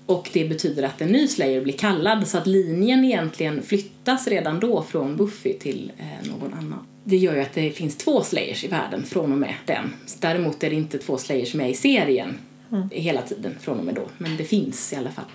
Och 0.06 0.30
det 0.34 0.46
betyder 0.46 0.84
att 0.84 1.02
en 1.02 1.10
ny 1.10 1.28
Slayer 1.28 1.62
blir 1.62 1.78
kallad 1.78 2.28
så 2.28 2.38
att 2.38 2.48
linjen 2.48 3.06
egentligen 3.06 3.64
flyttas 3.64 4.28
redan 4.28 4.60
då 4.60 4.84
från 4.84 5.18
Buffy 5.18 5.54
till 5.54 5.92
eh, 5.98 6.30
någon 6.30 6.54
annan 6.54 6.86
det 7.04 7.18
gör 7.18 7.36
ju 7.36 7.42
att 7.42 7.54
det 7.54 7.72
finns 7.72 7.98
två 7.98 8.24
Slayers 8.24 8.64
i 8.64 8.68
världen 8.68 9.04
från 9.04 9.32
och 9.32 9.38
med 9.38 9.54
den. 9.66 9.94
Däremot 10.20 10.64
är 10.64 10.70
det 10.70 10.76
inte 10.76 10.98
två 10.98 11.18
Slayers 11.18 11.54
med 11.54 11.72
i 11.72 11.74
serien 11.74 12.38
mm. 12.72 12.90
hela 12.92 13.22
tiden 13.22 13.56
från 13.60 13.80
och 13.80 13.86
med 13.86 13.96
då. 13.96 14.08
Men 14.18 14.38
det 14.38 14.44
finns 14.44 14.94
i 14.94 14.96
alla 14.96 15.12
fall. 15.12 15.26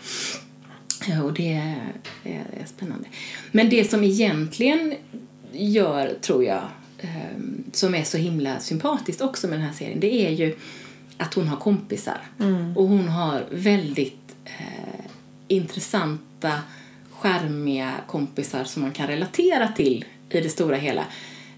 Och 1.24 1.32
det 1.32 1.52
är, 1.52 1.92
är 2.24 2.66
spännande. 2.66 3.08
Men 3.52 3.70
det 3.70 3.90
som 3.90 4.04
egentligen 4.04 4.94
gör, 5.52 6.14
tror 6.20 6.44
jag, 6.44 6.62
ehm, 6.98 7.64
som 7.72 7.94
är 7.94 8.04
så 8.04 8.18
himla 8.18 8.60
sympatiskt 8.60 9.20
också 9.20 9.48
med 9.48 9.58
den 9.58 9.66
här 9.66 9.74
serien, 9.74 10.00
det 10.00 10.26
är 10.26 10.30
ju 10.30 10.56
att 11.16 11.34
hon 11.34 11.48
har 11.48 11.56
kompisar. 11.56 12.20
Mm. 12.40 12.76
Och 12.76 12.88
hon 12.88 13.08
har 13.08 13.44
väldigt 13.50 14.27
eh, 14.58 15.10
intressanta, 15.48 16.52
skärmiga 17.10 17.92
kompisar 18.06 18.64
som 18.64 18.82
man 18.82 18.92
kan 18.92 19.06
relatera 19.06 19.68
till 19.68 20.04
i 20.30 20.40
det 20.40 20.48
stora 20.48 20.76
hela. 20.76 21.04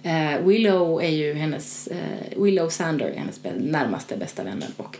Eh, 0.02 0.40
Willow 0.44 1.02
är 1.02 1.08
ju 1.08 1.34
hennes, 1.34 1.86
eh, 1.86 2.42
Willow 2.42 2.68
Sander 2.68 3.06
är 3.06 3.18
hennes 3.18 3.40
närmaste 3.58 4.16
bästa 4.16 4.44
vänner 4.44 4.68
och 4.76 4.96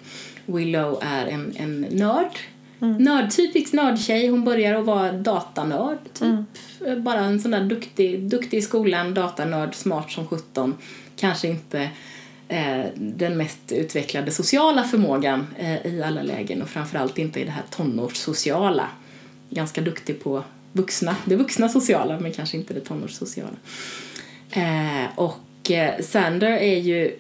Willow 0.47 0.99
är 1.03 1.27
en, 1.27 1.55
en 1.57 1.81
nörd. 1.81 2.39
Mm. 2.83 2.97
Nörd, 2.97 3.31
typisk 3.31 3.73
nördtjej. 3.73 4.29
Hon 4.29 4.45
börjar 4.45 4.75
att 4.75 4.85
vara 4.85 5.13
datanörd. 5.13 5.99
Typ. 6.13 6.23
Mm. 6.23 7.05
Bara 7.05 7.21
en 7.21 7.41
sån 7.41 7.51
där 7.51 7.65
duktig, 7.65 8.21
duktig 8.21 8.59
i 8.59 8.63
skolan, 8.63 9.15
datanörd, 9.15 9.75
smart 9.75 10.11
som 10.11 10.27
17. 10.27 10.77
Kanske 11.17 11.49
inte 11.49 11.81
eh, 11.81 11.89
den 12.95 13.37
mest 13.37 13.73
utvecklade 13.73 14.31
sociala 14.31 14.85
förmågan 14.85 15.47
eh, 15.59 15.87
i 15.87 16.03
alla 16.03 16.23
lägen 16.23 16.63
och 16.63 16.69
framförallt 16.69 17.19
inte 17.19 17.41
i 17.41 17.45
det 17.45 17.51
här 17.51 17.65
tonårssociala. 17.71 18.89
Ganska 19.51 19.81
duktig 19.81 20.23
på 20.23 20.45
vuxna, 20.73 21.17
det 21.25 21.37
vuxna 21.37 21.69
sociala 21.69 22.21
men 22.21 22.33
kanske 22.33 22.57
inte 22.57 22.75
det 22.75 22.81
tonårssociala. 22.81 23.57
Eh, 24.51 25.19
och 25.19 25.71
eh, 25.71 26.01
Sander 26.01 26.51
är 26.51 26.79
ju 26.79 27.19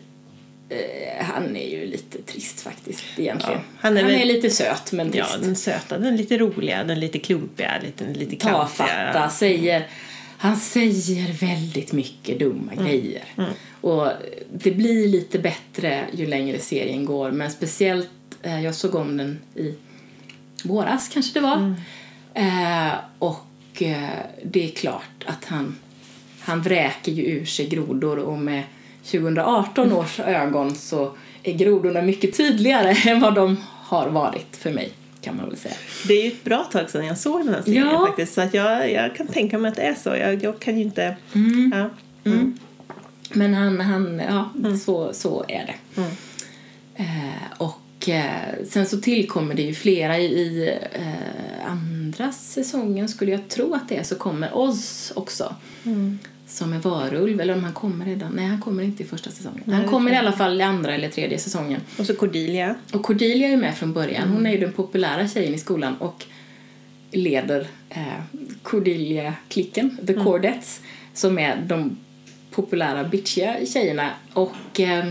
eh, 0.68 1.24
han 1.24 1.56
är 1.56 1.70
ju 1.70 1.86
lite 1.86 2.22
trist 2.22 2.60
faktiskt 2.60 3.04
egentligen. 3.16 3.60
Ja, 3.60 3.78
han 3.80 3.96
är, 3.96 4.02
han 4.02 4.10
väl, 4.10 4.20
är 4.20 4.24
lite 4.24 4.50
söt 4.50 4.92
men 4.92 5.10
trist. 5.10 5.28
Ja, 5.32 5.38
den 5.42 5.56
söta, 5.56 5.98
den 5.98 6.16
lite 6.16 6.38
roliga, 6.38 6.84
den 6.84 7.00
lite 7.00 7.18
klumpiga, 7.18 7.72
lite, 7.82 8.04
lite 8.04 8.36
Tafatta, 8.36 9.30
säger, 9.30 9.86
han 10.42 10.56
säger 10.56 11.32
väldigt 11.32 11.92
mycket 11.92 12.38
dumma 12.38 12.72
mm. 12.72 12.84
grejer. 12.84 13.24
Mm. 13.36 13.50
Och 13.80 14.08
det 14.52 14.70
blir 14.70 15.08
lite 15.08 15.38
bättre 15.38 16.06
ju 16.12 16.26
längre 16.26 16.58
serien 16.58 17.04
går 17.04 17.30
men 17.30 17.50
speciellt, 17.50 18.08
eh, 18.42 18.64
jag 18.64 18.74
såg 18.74 18.94
om 18.94 19.16
den 19.16 19.38
i 19.54 19.74
våras 20.64 21.08
kanske 21.08 21.38
det 21.38 21.40
var. 21.40 21.56
Mm. 21.56 21.74
Eh, 22.34 22.94
och 23.18 23.82
eh, 23.82 24.08
det 24.44 24.64
är 24.64 24.70
klart 24.70 25.24
att 25.26 25.44
han 25.44 25.76
han 26.40 26.62
vräker 26.62 27.12
ju 27.12 27.22
ur 27.22 27.44
sig 27.44 27.68
grodor 27.68 28.18
och 28.18 28.38
med 28.38 28.62
2018 29.04 29.92
års 29.92 30.20
ögon 30.20 30.74
så 30.74 31.12
är 31.42 31.52
grodorna 31.52 32.02
mycket 32.02 32.36
tydligare 32.36 32.96
än 33.10 33.20
vad 33.20 33.34
de 33.34 33.56
har 33.66 34.08
varit 34.08 34.56
för 34.56 34.70
mig 34.70 34.92
kan 35.20 35.36
man 35.36 35.48
väl 35.48 35.56
säga. 35.56 35.74
Det 36.08 36.14
är 36.14 36.22
ju 36.24 36.28
ett 36.28 36.44
bra 36.44 36.64
tag 36.64 36.90
sedan 36.90 37.06
jag 37.06 37.18
såg 37.18 37.44
den 37.44 37.54
här 37.54 37.62
serien 37.62 37.86
ja. 37.86 38.06
faktiskt 38.06 38.34
så 38.34 38.40
att 38.40 38.54
jag, 38.54 38.92
jag 38.92 39.16
kan 39.16 39.26
tänka 39.26 39.58
mig 39.58 39.68
att 39.68 39.76
det 39.76 39.82
är 39.82 39.94
så. 39.94 40.08
Jag, 40.08 40.42
jag 40.42 40.60
kan 40.60 40.76
ju 40.76 40.82
inte... 40.82 41.16
Mm. 41.34 41.72
Ja. 41.74 41.90
Mm. 42.30 42.38
Mm. 42.38 42.58
Men 43.32 43.54
han, 43.54 43.80
han 43.80 44.22
ja, 44.28 44.50
mm. 44.58 44.78
så, 44.78 45.12
så 45.12 45.44
är 45.48 45.66
det. 45.66 46.00
Mm. 46.00 46.10
Eh, 46.94 47.52
och 47.58 48.08
eh, 48.08 48.64
sen 48.68 48.86
så 48.86 49.00
tillkommer 49.00 49.54
det 49.54 49.62
ju 49.62 49.74
flera 49.74 50.18
i, 50.18 50.24
i 50.24 50.78
eh, 50.92 51.70
andra 51.70 52.32
säsongen 52.32 53.08
skulle 53.08 53.30
jag 53.30 53.48
tro 53.48 53.74
att 53.74 53.88
det 53.88 53.96
är 53.96 54.02
så 54.02 54.14
kommer 54.14 54.56
Oz 54.56 55.12
också. 55.16 55.54
Som 56.50 56.72
är 56.72 56.78
varulv, 56.78 57.40
eller 57.40 57.54
om 57.54 57.64
han 57.64 57.72
kommer 57.72 58.04
redan. 58.04 58.32
Nej, 58.32 58.46
han 58.46 58.60
kommer 58.60 58.82
inte 58.82 59.02
i 59.02 59.06
första 59.06 59.30
säsongen. 59.30 59.62
Nej, 59.64 59.76
han 59.76 59.88
kommer 59.88 60.12
i 60.12 60.16
alla 60.16 60.32
fall 60.32 60.60
i 60.60 60.62
andra 60.62 60.94
eller 60.94 61.08
tredje 61.08 61.38
säsongen. 61.38 61.80
Och 61.98 62.06
så 62.06 62.14
Cordelia. 62.14 62.74
Och 62.92 63.02
Cordelia 63.02 63.48
är 63.48 63.56
med 63.56 63.76
från 63.76 63.92
början. 63.92 64.28
Hon 64.28 64.46
är 64.46 64.50
ju 64.50 64.58
den 64.58 64.72
populära 64.72 65.28
tjejen 65.28 65.54
i 65.54 65.58
skolan 65.58 65.96
och 65.96 66.24
leder 67.10 67.66
eh, 67.88 68.22
Cordelia-klicken, 68.62 69.98
The 70.06 70.12
mm. 70.12 70.24
Cordettes, 70.24 70.80
som 71.14 71.38
är 71.38 71.56
de 71.66 71.98
populära 72.50 73.04
bitchiga 73.04 73.66
tjejerna. 73.66 74.10
Och 74.32 74.80
eh, 74.80 75.04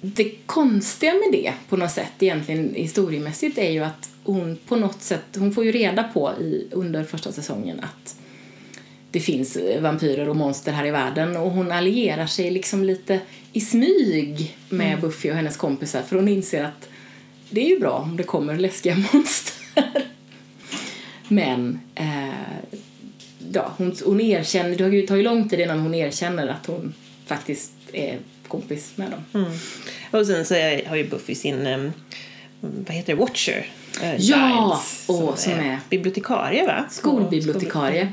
det 0.00 0.30
konstiga 0.46 1.12
med 1.12 1.28
det 1.32 1.52
på 1.68 1.76
något 1.76 1.90
sätt 1.90 2.12
egentligen 2.18 2.74
historiemässigt 2.74 3.58
är 3.58 3.70
ju 3.70 3.84
att 3.84 4.10
hon 4.24 4.58
på 4.68 4.76
något 4.76 5.02
sätt, 5.02 5.36
hon 5.36 5.52
får 5.52 5.64
ju 5.64 5.72
reda 5.72 6.02
på 6.02 6.32
i, 6.40 6.68
under 6.70 7.04
första 7.04 7.32
säsongen 7.32 7.80
att 7.80 8.16
det 9.16 9.20
finns 9.20 9.58
vampyrer 9.80 10.28
och 10.28 10.36
monster 10.36 10.72
här 10.72 10.86
i 10.86 10.90
världen 10.90 11.36
och 11.36 11.50
hon 11.50 11.72
allierar 11.72 12.26
sig 12.26 12.50
liksom 12.50 12.84
lite 12.84 13.20
i 13.52 13.60
smyg 13.60 14.56
med 14.68 14.86
mm. 14.86 15.00
Buffy 15.00 15.30
och 15.30 15.36
hennes 15.36 15.56
kompisar 15.56 16.02
för 16.02 16.16
hon 16.16 16.28
inser 16.28 16.64
att 16.64 16.88
det 17.50 17.60
är 17.60 17.68
ju 17.68 17.78
bra 17.78 17.92
om 17.92 18.16
det 18.16 18.22
kommer 18.22 18.56
läskiga 18.56 18.96
monster. 19.12 19.54
Men 21.28 21.80
eh, 21.94 22.28
ja, 23.52 23.72
hon, 23.76 23.96
hon 24.04 24.20
erkänner, 24.20 24.90
det 24.90 25.06
tar 25.06 25.16
ju 25.16 25.22
lång 25.22 25.48
tid 25.48 25.60
innan 25.60 25.78
hon 25.78 25.94
erkänner 25.94 26.48
att 26.48 26.66
hon 26.66 26.94
faktiskt 27.26 27.72
är 27.92 28.18
kompis 28.48 28.92
med 28.96 29.10
dem. 29.10 29.44
Mm. 29.44 29.58
Och 30.10 30.26
sen 30.26 30.44
så 30.44 30.54
har 30.88 30.96
ju 30.96 31.08
Buffy 31.08 31.34
sin, 31.34 31.66
um, 31.66 31.92
vad 32.60 32.96
heter 32.96 33.12
det, 33.12 33.20
Watcher. 33.20 33.66
Uh, 34.02 34.16
ja, 34.16 34.16
Giles, 34.18 35.04
och 35.08 35.38
som, 35.38 35.52
är 35.52 35.78
bibliotekarie 35.90 36.66
va? 36.66 36.84
Skolbibliotekarie. 36.90 38.12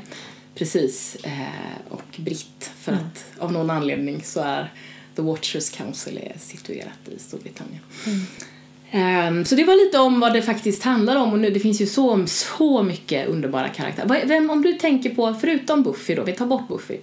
Precis. 0.54 1.16
Eh, 1.22 1.92
och 1.92 2.16
britt. 2.16 2.70
För 2.80 2.92
mm. 2.92 3.04
att 3.04 3.42
av 3.42 3.52
någon 3.52 3.70
anledning 3.70 4.22
så 4.22 4.40
är 4.40 4.72
The 5.16 5.22
Watchers 5.22 5.70
Council 5.70 6.18
är 6.18 6.38
situerat 6.38 7.08
i 7.16 7.18
Storbritannien. 7.18 7.80
Mm. 8.06 8.20
Um, 8.92 9.44
så 9.44 9.54
det 9.54 9.64
var 9.64 9.84
lite 9.84 9.98
om 9.98 10.20
vad 10.20 10.32
det 10.32 10.42
faktiskt 10.42 10.82
handlar 10.82 11.16
om 11.16 11.32
och 11.32 11.38
nu 11.38 11.50
det 11.50 11.60
finns 11.60 11.80
ju 11.80 11.86
så, 11.86 12.26
så 12.26 12.82
mycket 12.82 13.28
underbara 13.28 13.68
karaktärer. 13.68 14.26
Vem, 14.26 14.50
om 14.50 14.62
du 14.62 14.72
tänker 14.72 15.14
på, 15.14 15.34
förutom 15.40 15.82
Buffy 15.82 16.14
då, 16.14 16.22
vi 16.22 16.32
tar 16.32 16.46
bort 16.46 16.68
Buffy. 16.68 16.94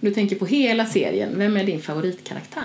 Om 0.00 0.08
du 0.08 0.14
tänker 0.14 0.36
på 0.36 0.46
hela 0.46 0.86
serien, 0.86 1.32
vem 1.36 1.56
är 1.56 1.64
din 1.64 1.82
favoritkaraktär? 1.82 2.62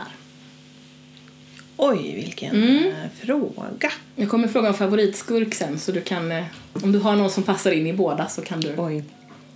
Oj, 1.77 2.13
vilken 2.15 2.55
mm. 2.55 2.85
Eh, 2.87 3.25
fråga. 3.25 3.91
Jag 4.15 4.29
kommer 4.29 4.47
fråga 4.47 4.67
om 4.67 4.73
favoritskurk 4.73 5.53
sen 5.53 5.79
så 5.79 5.91
du 5.91 6.01
kan, 6.01 6.31
eh, 6.31 6.43
om 6.83 6.91
du 6.91 6.99
har 6.99 7.15
någon 7.15 7.29
som 7.29 7.43
passar 7.43 7.71
in 7.71 7.87
i 7.87 7.93
båda 7.93 8.27
så 8.27 8.41
kan 8.41 8.61
du 8.61 8.73
Oj 8.77 9.03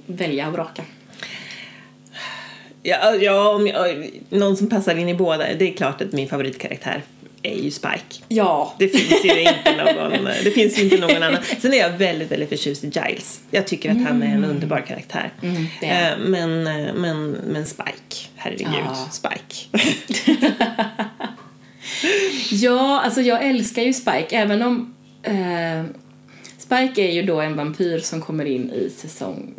välja 0.06 0.48
och 0.48 0.54
vraka? 0.54 0.84
Ja, 2.84 3.16
ja 3.16 3.50
om 3.50 3.68
jag, 3.68 4.10
någon 4.30 4.58
som 4.58 4.70
passar 4.70 4.96
in 4.96 5.10
i 5.10 5.14
båda. 5.14 5.54
Det 5.54 5.70
är 5.70 5.74
klart 5.74 6.02
att 6.02 6.12
min 6.12 6.30
favoritkaraktär 6.30 7.04
är 7.46 7.64
ju 7.64 7.72
Spike. 7.72 8.24
Ja. 8.28 8.76
Det 8.80 8.88
finns 8.88 9.26
ju 9.26 9.42
inte 9.42 9.76
någon, 9.76 10.26
det 10.44 10.52
finns 10.52 10.80
inte 10.80 10.98
någon 10.98 11.24
annan. 11.24 11.38
Sen 11.60 11.74
är 11.74 11.78
jag 11.78 11.90
väldigt, 11.90 12.32
väldigt 12.32 12.50
förtjust 12.50 12.84
i 12.84 12.88
Giles. 12.88 13.42
Jag 13.52 13.68
tycker 13.68 13.92
att 13.92 13.98
han 13.98 14.24
är 14.24 14.28
en 14.28 14.38
mm. 14.38 14.50
underbar 14.50 14.82
karaktär. 14.88 15.32
Mm, 15.42 15.68
eh, 15.82 16.18
men, 16.18 16.64
men, 17.02 17.32
men 17.32 17.66
Spike, 17.66 18.30
herregud, 18.36 18.68
ja. 18.86 19.10
Spike. 19.12 19.86
ja, 22.56 23.02
alltså 23.02 23.22
jag 23.22 23.46
älskar 23.46 23.82
ju 23.82 23.94
Spike 23.94 24.38
även 24.38 24.62
om 24.62 24.96
eh, 25.24 25.84
Spike 26.58 27.02
är 27.02 27.12
ju 27.12 27.22
då 27.22 27.42
en 27.42 27.56
vampyr 27.56 28.00
som 28.00 28.22
kommer 28.22 28.46
in 28.46 28.72
i 28.72 28.90
säsong 28.90 29.54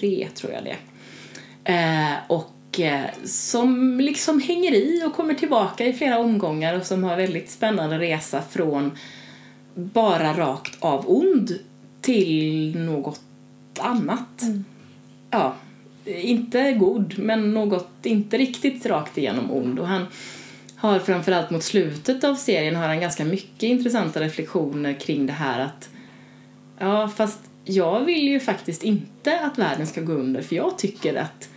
tre, 0.00 0.28
tror 0.34 0.52
jag 0.52 0.64
det 0.64 0.76
eh, 1.72 2.14
Och 2.28 2.80
eh, 2.80 3.10
som 3.24 4.00
liksom 4.00 4.40
hänger 4.40 4.72
i 4.72 5.02
och 5.06 5.14
kommer 5.14 5.34
tillbaka 5.34 5.86
i 5.86 5.92
flera 5.92 6.18
omgångar 6.18 6.78
och 6.78 6.86
som 6.86 7.04
har 7.04 7.16
väldigt 7.16 7.50
spännande 7.50 7.98
resa 7.98 8.42
från 8.50 8.90
bara 9.74 10.32
rakt 10.32 10.76
av 10.80 11.04
ond 11.08 11.58
till 12.00 12.78
något 12.78 13.20
annat. 13.78 14.42
Mm. 14.42 14.64
Ja, 15.30 15.54
inte 16.04 16.72
god, 16.72 17.18
men 17.18 17.54
något 17.54 17.90
inte 18.02 18.38
riktigt 18.38 18.86
rakt 18.86 19.18
igenom 19.18 19.50
ond. 19.50 19.78
Och 19.78 19.86
han 19.86 20.06
har 20.76 20.98
framförallt 20.98 21.50
mot 21.50 21.62
slutet 21.62 22.24
av 22.24 22.34
serien 22.34 22.76
har 22.76 22.88
han 22.88 23.00
ganska 23.00 23.24
mycket 23.24 23.62
intressanta 23.62 24.20
reflektioner 24.20 25.00
kring 25.00 25.26
det 25.26 25.32
här 25.32 25.60
att 25.60 25.88
ja, 26.78 27.08
fast 27.08 27.49
jag 27.64 28.04
vill 28.04 28.28
ju 28.28 28.40
faktiskt 28.40 28.82
inte 28.82 29.40
att 29.40 29.58
världen 29.58 29.86
ska 29.86 30.00
gå 30.00 30.12
under 30.12 30.42
för 30.42 30.56
jag 30.56 30.78
tycker 30.78 31.14
att 31.14 31.48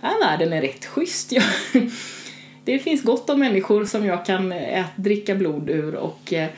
här 0.00 0.20
världen 0.20 0.52
är 0.52 0.62
rätt 0.62 0.84
schysst. 0.84 1.32
Jag, 1.32 1.44
det 2.64 2.78
finns 2.78 3.02
gott 3.02 3.30
om 3.30 3.40
människor 3.40 3.84
som 3.84 4.06
jag 4.06 4.26
kan 4.26 4.52
ät, 4.52 4.86
dricka 4.96 5.34
blod 5.34 5.70
ur 5.70 5.94
och 5.94 6.32
eh, 6.32 6.48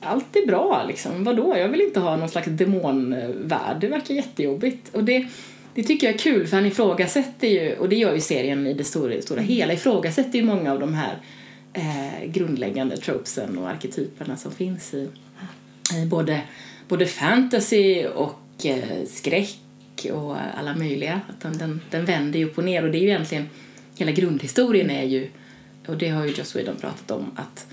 allt 0.00 0.36
är 0.36 0.46
bra 0.46 0.84
liksom. 0.88 1.24
Vadå? 1.24 1.56
Jag 1.56 1.68
vill 1.68 1.80
inte 1.80 2.00
ha 2.00 2.16
någon 2.16 2.28
slags 2.28 2.48
demonvärld. 2.50 3.80
Det 3.80 3.88
verkar 3.88 4.14
jättejobbigt. 4.14 4.94
Och 4.94 5.04
det, 5.04 5.26
det 5.74 5.82
tycker 5.82 6.06
jag 6.06 6.14
är 6.14 6.18
kul 6.18 6.46
för 6.46 6.56
han 6.56 6.66
ifrågasätter 6.66 7.48
ju, 7.48 7.76
och 7.76 7.88
det 7.88 7.96
gör 7.96 8.14
ju 8.14 8.20
serien 8.20 8.66
i 8.66 8.74
det 8.74 8.84
stora, 8.84 9.22
stora 9.22 9.40
hela, 9.40 9.72
ifrågasätter 9.72 10.38
ju 10.38 10.44
många 10.44 10.72
av 10.72 10.80
de 10.80 10.94
här 10.94 11.18
eh, 11.72 12.30
grundläggande 12.30 12.96
tropesen 12.96 13.58
och 13.58 13.68
arketyperna 13.68 14.36
som 14.36 14.52
finns 14.52 14.94
i, 14.94 15.08
i 16.02 16.06
både 16.06 16.40
både 16.88 17.06
fantasy 17.06 18.06
och 18.06 18.66
eh, 18.66 19.06
skräck 19.08 19.58
och 20.12 20.36
alla 20.58 20.74
möjliga. 20.76 21.20
Den, 21.42 21.58
den, 21.58 21.80
den 21.90 22.04
vänder 22.04 22.38
ju 22.38 22.44
upp 22.44 22.58
och 22.58 22.64
ner 22.64 22.84
och 22.84 22.92
det 22.92 22.98
är 22.98 23.02
ju 23.02 23.08
egentligen, 23.08 23.48
hela 23.96 24.12
grundhistorien 24.12 24.90
är 24.90 25.04
ju, 25.04 25.28
och 25.86 25.98
det 25.98 26.08
har 26.08 26.24
ju 26.24 26.32
Joss 26.32 26.56
Whedon 26.56 26.76
pratat 26.76 27.10
om, 27.10 27.30
att 27.36 27.66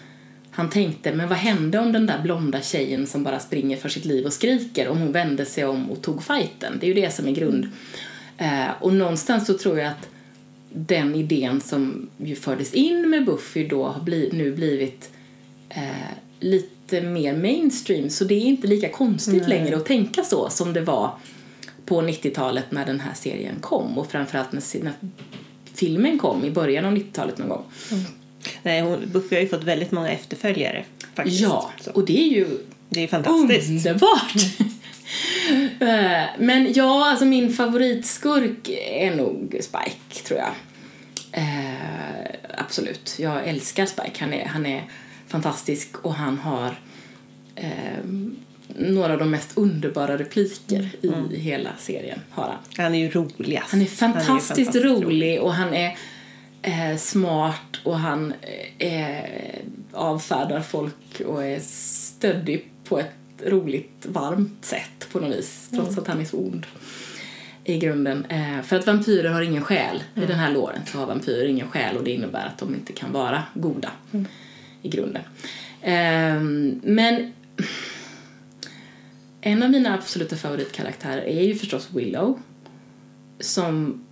han 0.51 0.69
tänkte, 0.69 1.13
men 1.13 1.29
vad 1.29 1.37
hände 1.37 1.79
om 1.79 1.91
den 1.91 2.05
där 2.05 2.21
blonda 2.21 2.61
tjejen 2.61 3.07
som 3.07 3.23
bara 3.23 3.39
springer 3.39 3.77
för 3.77 3.89
sitt 3.89 4.05
liv 4.05 4.25
och 4.25 4.33
skriker, 4.33 4.87
om 4.87 4.97
hon 4.97 5.11
vände 5.11 5.45
sig 5.45 5.65
om 5.65 5.91
och 5.91 6.01
tog 6.01 6.23
fighten? 6.23 6.77
Det 6.79 6.85
är 6.85 6.87
ju 6.87 7.01
det 7.01 7.13
som 7.13 7.27
är 7.27 7.31
grund. 7.31 7.69
Eh, 8.37 8.67
och 8.79 8.93
någonstans 8.93 9.47
så 9.47 9.57
tror 9.57 9.79
jag 9.79 9.87
att 9.87 10.09
den 10.73 11.15
idén 11.15 11.61
som 11.61 12.09
ju 12.17 12.35
fördes 12.35 12.73
in 12.73 13.09
med 13.09 13.25
Buffy 13.25 13.67
då 13.67 13.87
har 13.87 14.03
bli, 14.03 14.29
nu 14.33 14.55
blivit 14.55 15.09
eh, 15.69 15.83
lite 16.39 16.74
mer 16.91 17.35
mainstream 17.37 18.09
så 18.09 18.23
det 18.23 18.33
är 18.35 18.45
inte 18.45 18.67
lika 18.67 18.89
konstigt 18.89 19.47
Nej. 19.47 19.49
längre 19.49 19.75
att 19.75 19.85
tänka 19.85 20.23
så 20.23 20.49
som 20.49 20.73
det 20.73 20.81
var 20.81 21.11
på 21.85 22.01
90-talet 22.01 22.65
när 22.69 22.85
den 22.85 22.99
här 22.99 23.13
serien 23.13 23.55
kom 23.61 23.97
och 23.97 24.11
framförallt 24.11 24.51
när, 24.51 24.83
när 24.83 24.93
filmen 25.73 26.19
kom 26.19 26.45
i 26.45 26.51
början 26.51 26.85
av 26.85 26.93
90-talet 26.93 27.37
någon 27.37 27.49
gång. 27.49 27.63
Mm. 27.91 28.03
Nej, 28.63 28.81
hon, 28.81 28.99
Buffy 29.05 29.35
har 29.35 29.41
ju 29.41 29.47
fått 29.47 29.63
väldigt 29.63 29.91
många 29.91 30.09
efterföljare. 30.09 30.85
Faktiskt. 31.13 31.41
Ja, 31.41 31.71
så. 31.81 31.91
och 31.91 32.05
det 32.05 32.19
är 32.19 32.29
ju 32.29 32.47
det 32.89 33.03
är 33.03 33.07
fantastiskt. 33.07 33.85
underbart! 33.85 34.35
Eh, 35.79 36.23
men 36.39 36.73
ja, 36.73 37.09
alltså 37.09 37.25
min 37.25 37.53
favoritskurk 37.53 38.69
är 38.89 39.15
nog 39.15 39.57
Spike, 39.61 40.25
tror 40.27 40.39
jag. 40.39 40.51
Eh, 41.31 42.35
absolut. 42.57 43.15
Jag 43.19 43.47
älskar 43.47 43.85
Spike. 43.85 44.11
Han 44.19 44.33
är, 44.33 44.45
han 44.45 44.65
är 44.65 44.83
fantastisk 45.27 45.97
och 46.01 46.13
han 46.13 46.37
har 46.37 46.75
eh, 47.55 48.03
några 48.67 49.13
av 49.13 49.19
de 49.19 49.31
mest 49.31 49.57
underbara 49.57 50.17
repliker 50.17 50.89
mm. 51.03 51.31
i 51.31 51.39
hela 51.39 51.69
serien. 51.77 52.19
Har 52.29 52.43
han. 52.43 52.57
han 52.77 52.95
är 52.95 52.99
ju 52.99 53.09
roligast. 53.09 53.71
Han 53.71 53.81
är 53.81 53.85
fantastiskt, 53.85 54.27
han 54.27 54.37
är 54.37 54.41
fantastiskt 54.41 54.75
rolig, 54.75 55.05
rolig 55.05 55.41
och 55.41 55.53
han 55.53 55.73
är 55.73 55.97
eh, 56.61 56.97
smart 56.97 57.79
och 57.83 57.99
han 57.99 58.33
eh, 58.77 59.59
avfärdar 59.93 60.61
folk 60.61 61.21
och 61.25 61.43
är 61.43 61.59
stöddig 61.59 62.69
på 62.83 62.99
ett 62.99 63.11
roligt, 63.45 64.05
varmt 64.05 64.65
sätt 64.65 65.07
på 65.11 65.19
något 65.19 65.35
vis. 65.35 65.69
Trots 65.69 65.89
mm. 65.89 65.99
att 65.99 66.07
han 66.07 66.21
är 66.21 66.25
så 66.25 66.37
ond 66.37 66.65
i 67.63 67.77
grunden. 67.77 68.25
Eh, 68.25 68.61
för 68.61 68.75
att 68.75 68.87
vampyrer 68.87 69.29
har 69.29 69.41
ingen 69.41 69.63
själ. 69.63 70.03
Mm. 70.15 70.23
I 70.23 70.31
den 70.31 70.39
här 70.39 70.51
låren 70.51 70.81
så 70.85 70.97
har 70.97 71.05
vampyrer 71.05 71.45
ingen 71.45 71.71
själ 71.71 71.97
och 71.97 72.03
det 72.03 72.11
innebär 72.11 72.45
att 72.45 72.57
de 72.57 72.75
inte 72.75 72.93
kan 72.93 73.11
vara 73.11 73.43
goda 73.53 73.91
mm. 74.13 74.25
I 74.85 74.89
grunden. 74.89 75.23
Eh, 75.81 76.41
men 76.83 77.33
en 79.41 79.63
av 79.63 79.69
mina 79.69 79.93
absoluta 79.93 80.35
favoritkaraktärer 80.35 81.21
är 81.21 81.41
ju 81.41 81.55
förstås 81.55 81.89
Willow. 81.93 82.39
Som, 83.39 84.03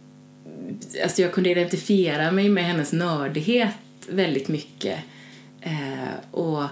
alltså 1.04 1.22
jag 1.22 1.34
kunde 1.34 1.50
identifiera 1.50 2.32
mig 2.32 2.50
med 2.50 2.64
hennes 2.64 2.94
nördighet 2.94 3.76
väldigt 4.10 4.48
mycket. 4.48 5.00
Eh, 5.62 6.32
och 6.32 6.64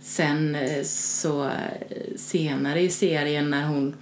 sen 0.00 0.54
eh, 0.54 0.82
så 0.84 1.44
eh, 1.44 2.16
senare 2.16 2.80
i 2.80 2.90
serien 2.90 3.50
när 3.50 3.64
hon, 3.64 3.94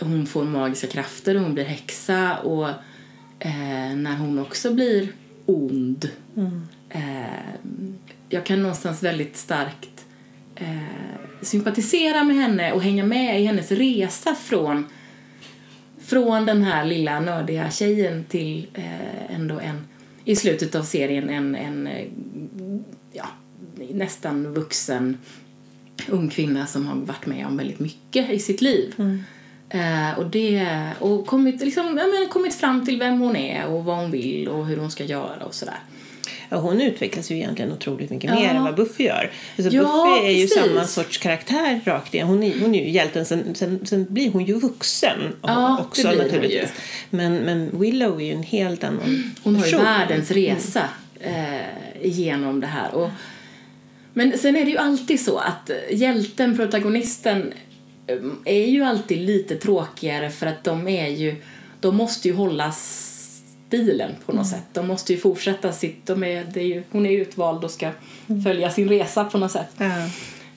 hon 0.00 0.26
får 0.26 0.44
magiska 0.44 0.86
krafter 0.86 1.34
och 1.34 1.42
hon 1.42 1.54
blir 1.54 1.64
häxa 1.64 2.38
och 2.38 2.68
eh, 3.38 3.96
när 3.96 4.16
hon 4.16 4.38
också 4.38 4.74
blir 4.74 5.08
ond. 5.46 6.10
Mm. 6.36 6.66
Eh, 8.28 8.34
jag 8.34 8.46
kan 8.46 8.62
någonstans 8.62 9.02
väldigt 9.02 9.36
starkt 9.36 10.06
eh, 10.56 10.78
sympatisera 11.42 12.24
med 12.24 12.36
henne 12.36 12.72
och 12.72 12.82
hänga 12.82 13.04
med 13.04 13.40
i 13.40 13.44
hennes 13.44 13.72
resa 13.72 14.34
från 14.34 14.86
från 15.98 16.46
den 16.46 16.62
här 16.62 16.84
lilla 16.84 17.20
nördiga 17.20 17.70
tjejen 17.70 18.24
till 18.24 18.66
eh, 18.74 19.34
ändå 19.34 19.58
en 19.58 19.86
i 20.24 20.36
slutet 20.36 20.74
av 20.74 20.82
serien 20.82 21.30
en, 21.30 21.54
en 21.56 21.88
ja, 23.12 23.28
nästan 23.92 24.54
vuxen 24.54 25.18
ung 26.08 26.28
kvinna 26.28 26.66
som 26.66 26.86
har 26.86 26.96
varit 26.96 27.26
med 27.26 27.46
om 27.46 27.56
väldigt 27.56 27.78
mycket 27.78 28.30
i 28.30 28.38
sitt 28.38 28.60
liv. 28.60 28.94
Mm. 28.98 29.22
Uh, 29.74 30.18
och 30.18 30.26
det, 30.26 30.68
och 30.98 31.26
kommit, 31.26 31.60
liksom, 31.60 31.86
jag 31.86 31.94
menar, 31.94 32.28
kommit 32.28 32.54
fram 32.54 32.84
till 32.86 32.98
vem 32.98 33.20
hon 33.20 33.36
är 33.36 33.66
och 33.66 33.84
vad 33.84 33.96
hon 33.96 34.10
vill 34.10 34.48
och 34.48 34.66
hur 34.66 34.76
hon 34.76 34.90
ska 34.90 35.04
göra 35.04 35.44
och 35.44 35.54
sådär. 35.54 35.78
Ja, 36.48 36.56
hon 36.56 36.80
utvecklas 36.80 37.30
ju 37.30 37.36
egentligen 37.36 37.72
otroligt 37.72 38.10
mycket 38.10 38.30
mer 38.30 38.48
än 38.48 38.62
vad 38.62 38.74
Buffy 38.74 39.04
gör. 39.04 39.30
Alltså, 39.56 39.74
ja, 39.74 39.82
Buffy 39.82 40.26
är 40.26 40.34
precis. 40.34 40.56
ju 40.56 40.62
samma 40.62 40.84
sorts 40.84 41.18
karaktär 41.18 41.80
rakt 41.84 42.14
igen. 42.14 42.26
Hon 42.26 42.42
är, 42.42 42.60
hon 42.60 42.74
är 42.74 42.84
ju 42.84 42.90
hjälten, 42.90 43.24
sen, 43.24 43.54
sen, 43.54 43.86
sen 43.86 44.06
blir 44.10 44.30
hon 44.30 44.44
ju 44.44 44.54
vuxen 44.54 45.18
också 45.78 46.08
naturligtvis. 46.08 46.72
Men, 47.10 47.36
men 47.36 47.80
Willow 47.80 48.20
är 48.20 48.24
ju 48.24 48.32
en 48.32 48.42
helt 48.42 48.84
annan 48.84 49.34
Hon 49.42 49.56
har 49.56 49.66
ju 49.66 49.76
världens 49.76 50.30
resa 50.30 50.82
eh, 51.20 52.02
genom 52.02 52.60
det 52.60 52.66
här. 52.66 52.94
Och, 52.94 53.10
men 54.14 54.38
sen 54.38 54.56
är 54.56 54.64
det 54.64 54.70
ju 54.70 54.78
alltid 54.78 55.20
så 55.20 55.38
att 55.38 55.70
hjälten, 55.90 56.56
protagonisten, 56.56 57.52
eh, 58.06 58.16
är 58.44 58.66
ju 58.66 58.84
alltid 58.84 59.18
lite 59.18 59.56
tråkigare 59.56 60.30
för 60.30 60.46
att 60.46 60.64
de 60.64 60.88
är 60.88 61.08
ju, 61.08 61.36
de 61.80 61.96
måste 61.96 62.28
ju 62.28 62.34
hålla 62.34 62.72
stilen 63.68 64.10
på 64.26 64.32
något 64.32 64.46
mm. 64.46 64.58
sätt. 64.58 64.68
De 64.72 64.88
måste 64.88 65.12
ju 65.12 65.18
fortsätta 65.18 65.72
sitt, 65.72 66.06
de 66.06 66.24
är, 66.24 66.46
det 66.54 66.60
är 66.60 66.66
ju, 66.66 66.82
hon 66.90 67.06
är 67.06 67.10
utvald 67.10 67.64
och 67.64 67.70
ska 67.70 67.90
mm. 68.26 68.42
följa 68.42 68.70
sin 68.70 68.88
resa 68.88 69.24
på 69.24 69.38
något 69.38 69.52
sätt. 69.52 69.80
Mm. 69.80 70.10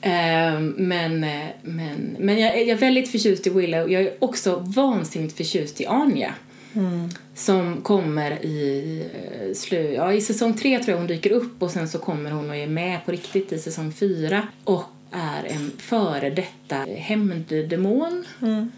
Uh, 0.03 0.59
men 0.77 1.19
men, 1.61 2.15
men 2.19 2.39
jag, 2.39 2.59
jag, 2.59 2.69
är 2.69 2.75
väldigt 2.75 3.11
förtjust 3.11 3.47
i 3.47 3.49
Willow. 3.49 3.91
Jag 3.91 4.01
är 4.01 4.13
också 4.19 4.55
vansinnigt 4.59 5.37
förtjust 5.37 5.81
i 5.81 5.85
Anja. 5.85 6.33
Mm. 6.73 7.09
Som 7.35 7.81
kommer 7.81 8.45
i, 8.45 9.03
eh, 9.13 9.53
slu, 9.53 9.93
ja, 9.93 10.13
i 10.13 10.21
säsong 10.21 10.53
tre 10.53 10.79
tror 10.79 10.89
jag 10.89 10.97
hon 10.97 11.07
dyker 11.07 11.31
upp 11.31 11.61
och 11.61 11.71
sen 11.71 11.89
så 11.89 11.99
kommer 11.99 12.31
hon 12.31 12.49
och 12.49 12.55
är 12.55 12.67
med 12.67 13.05
på 13.05 13.11
riktigt 13.11 13.51
i 13.51 13.59
säsong 13.59 13.93
fyra 13.93 14.47
och 14.63 14.83
är 15.11 15.45
en 15.45 15.71
före 15.77 16.29
detta 16.29 16.75
hämnddemon 16.97 18.25
mm. 18.41 18.71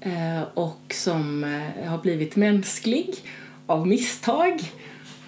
eh, 0.00 0.42
och 0.54 0.94
som 0.94 1.44
eh, 1.44 1.90
har 1.90 1.98
blivit 1.98 2.36
mänsklig 2.36 3.14
av 3.72 3.86
misstag 3.86 4.60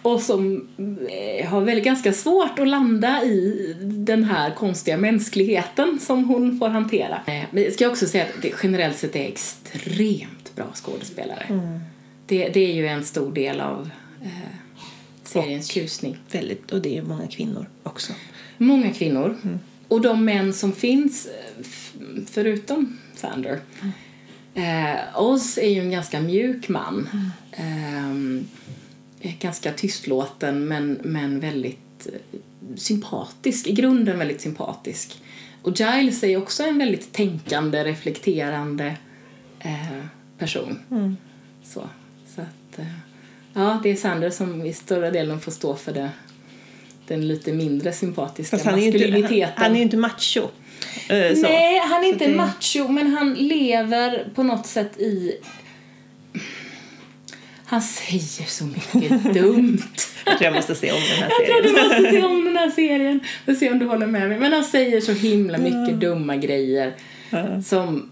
och 0.03 0.23
som 0.23 0.69
eh, 1.11 1.47
har 1.49 1.61
väl 1.61 1.81
ganska 1.81 2.13
svårt 2.13 2.59
att 2.59 2.69
landa 2.69 3.23
i 3.23 3.75
den 3.83 4.25
här 4.25 4.51
konstiga 4.51 4.97
mänskligheten 4.97 5.99
som 6.01 6.25
hon 6.25 6.59
får 6.59 6.69
hantera. 6.69 7.21
Eh, 7.27 7.45
men 7.51 7.63
jag 7.63 7.73
ska 7.73 7.89
också 7.89 8.07
säga 8.07 8.25
att 8.25 8.43
det 8.43 8.53
generellt 8.63 8.99
sett 8.99 9.17
är 9.17 9.25
extremt 9.25 10.57
bra 10.57 10.67
skådespelare. 10.75 11.47
Mm 11.49 11.81
det, 12.27 12.49
det 12.49 12.61
är 12.61 12.75
ju 12.75 12.87
en 12.87 13.05
stor 13.05 13.33
del 13.33 13.61
av 13.61 13.91
eh, 14.23 14.29
seriens 15.25 15.67
och, 15.67 15.73
tjusning. 15.73 16.19
Väldigt, 16.31 16.73
och 16.73 16.83
det 16.83 16.99
är 16.99 17.03
många 17.03 17.27
kvinnor 17.27 17.67
också. 17.83 18.13
Många 18.59 18.93
kvinnor. 18.93 19.37
Mm. 19.45 19.59
Och 19.89 20.01
de 20.01 20.25
män 20.25 20.53
som 20.53 20.73
finns, 20.73 21.27
eh, 21.27 21.65
förutom 22.27 22.99
Sander. 23.15 23.61
Mm. 23.81 23.93
Eh, 24.55 25.23
Oz 25.23 25.59
är 25.59 25.71
ju 25.71 25.81
en 25.81 25.90
ganska 25.90 26.21
mjuk 26.21 26.69
man. 26.69 27.09
Mm. 27.57 28.47
Eh, 29.21 29.31
ganska 29.40 29.73
tystlåten 29.73 30.69
men, 30.69 31.01
men 31.05 31.40
väldigt 31.40 32.07
eh, 32.07 32.40
sympatisk, 32.77 33.67
i 33.67 33.73
grunden 33.73 34.19
väldigt 34.19 34.40
sympatisk. 34.40 35.23
Och 35.62 35.81
Giles 35.81 36.25
är 36.25 36.37
också 36.37 36.62
en 36.62 36.79
väldigt 36.79 37.12
tänkande, 37.12 37.85
reflekterande 37.85 38.97
eh, 39.61 40.05
person. 40.38 40.79
Mm. 40.90 41.17
Så. 41.64 41.88
Så 42.35 42.40
att, 42.40 42.79
eh, 42.79 42.87
ja, 43.55 43.81
det 43.83 43.90
är 43.90 43.97
Sander 43.97 44.31
som 44.31 44.67
i 44.67 44.73
större 44.73 45.11
delen 45.11 45.40
får 45.40 45.53
stå 45.53 45.77
för 45.77 45.93
det, 45.93 46.11
den 47.07 47.29
lite 47.29 47.53
mindre 47.53 47.93
sympatiska 47.93 48.57
han 48.64 48.75
maskuliniteten. 48.75 49.33
Inte, 49.33 49.45
han, 49.45 49.53
han, 49.57 49.73
är 49.73 49.77
ju 49.77 49.83
inte 49.83 49.97
macho. 49.97 50.49
Uh, 51.11 51.43
Nej, 51.43 51.79
han 51.79 52.05
är 52.05 52.09
inte 52.09 52.27
det... 52.27 52.35
macho, 52.35 52.88
men 52.88 53.07
han 53.07 53.35
lever 53.35 54.29
på 54.35 54.43
något 54.43 54.67
sätt 54.67 55.01
i... 55.01 55.33
Han 57.64 57.83
säger 57.83 58.49
så 58.49 58.64
mycket 58.64 59.35
dumt. 59.35 59.83
jag 60.25 60.38
tror 60.38 60.45
jag 60.45 60.55
måste 60.55 60.75
se 60.75 60.93
om 60.93 61.01
den 61.01 61.23
här 61.23 61.31
serien. 61.31 61.49
Jag 61.49 61.62
tror 61.62 61.62
du 61.62 61.88
måste 61.88 62.11
se 62.11 62.25
om 62.25 62.45
den 62.45 62.57
här 62.57 62.71
serien. 62.75 63.21
Får 63.45 63.55
se 63.55 63.71
om 63.71 63.79
du 63.79 63.87
håller 63.87 64.07
med 64.07 64.29
mig. 64.29 64.38
Men 64.38 64.53
han 64.53 64.64
säger 64.64 65.01
så 65.01 65.12
himla 65.12 65.59
mycket 65.59 65.88
mm. 65.88 66.01
dumma 66.01 66.37
grejer. 66.37 66.95
Mm. 67.31 67.62
Som, 67.62 68.11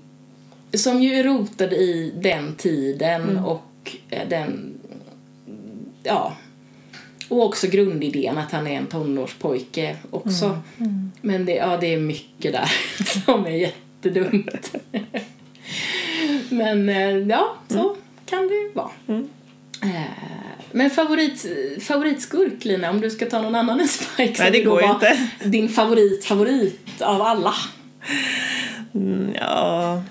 som 0.75 1.03
ju 1.03 1.15
är 1.15 1.25
rotade 1.25 1.77
i 1.77 2.13
den 2.17 2.55
tiden 2.57 3.23
mm. 3.23 3.45
och 3.45 3.69
Eh, 4.11 4.29
den, 4.29 4.75
ja, 6.03 6.37
och 7.33 7.47
också 7.47 7.67
grundidén 7.67 8.39
att 8.39 8.53
han 8.53 8.67
är 8.67 8.77
en 8.77 8.87
tonårspojke 8.87 9.97
också. 10.11 10.45
Mm. 10.45 10.61
Mm. 10.79 11.13
Men 11.21 11.45
det, 11.45 11.55
ja, 11.55 11.77
det 11.77 11.95
är 11.95 11.99
mycket 11.99 12.53
där 12.53 12.73
som 13.25 13.47
är 13.47 13.51
jättedumt. 13.51 14.75
Men 16.51 16.89
eh, 16.89 17.17
ja, 17.19 17.57
så 17.69 17.79
mm. 17.79 17.95
kan 18.27 18.49
det 18.49 18.55
ju 18.55 18.73
vara. 18.73 18.91
Mm. 19.09 19.29
Eh, 19.83 20.33
men 20.73 20.91
favorit, 20.91 21.47
favoritskurk, 21.81 22.65
Lina, 22.65 22.91
om 22.91 23.01
du 23.01 23.11
ska 23.11 23.27
ta 23.27 23.43
någon 23.43 23.55
annan 23.55 23.81
än 23.81 23.89
Spike 23.89 24.43
Nej, 24.43 24.51
det 24.51 24.63
går 24.63 24.83
inte. 24.85 25.29
Din 25.45 25.69
favorit, 25.69 26.25
favorit 26.25 27.03
av 27.03 27.23
alla? 27.23 27.55
Mm, 28.95 29.35
ja... 29.35 30.03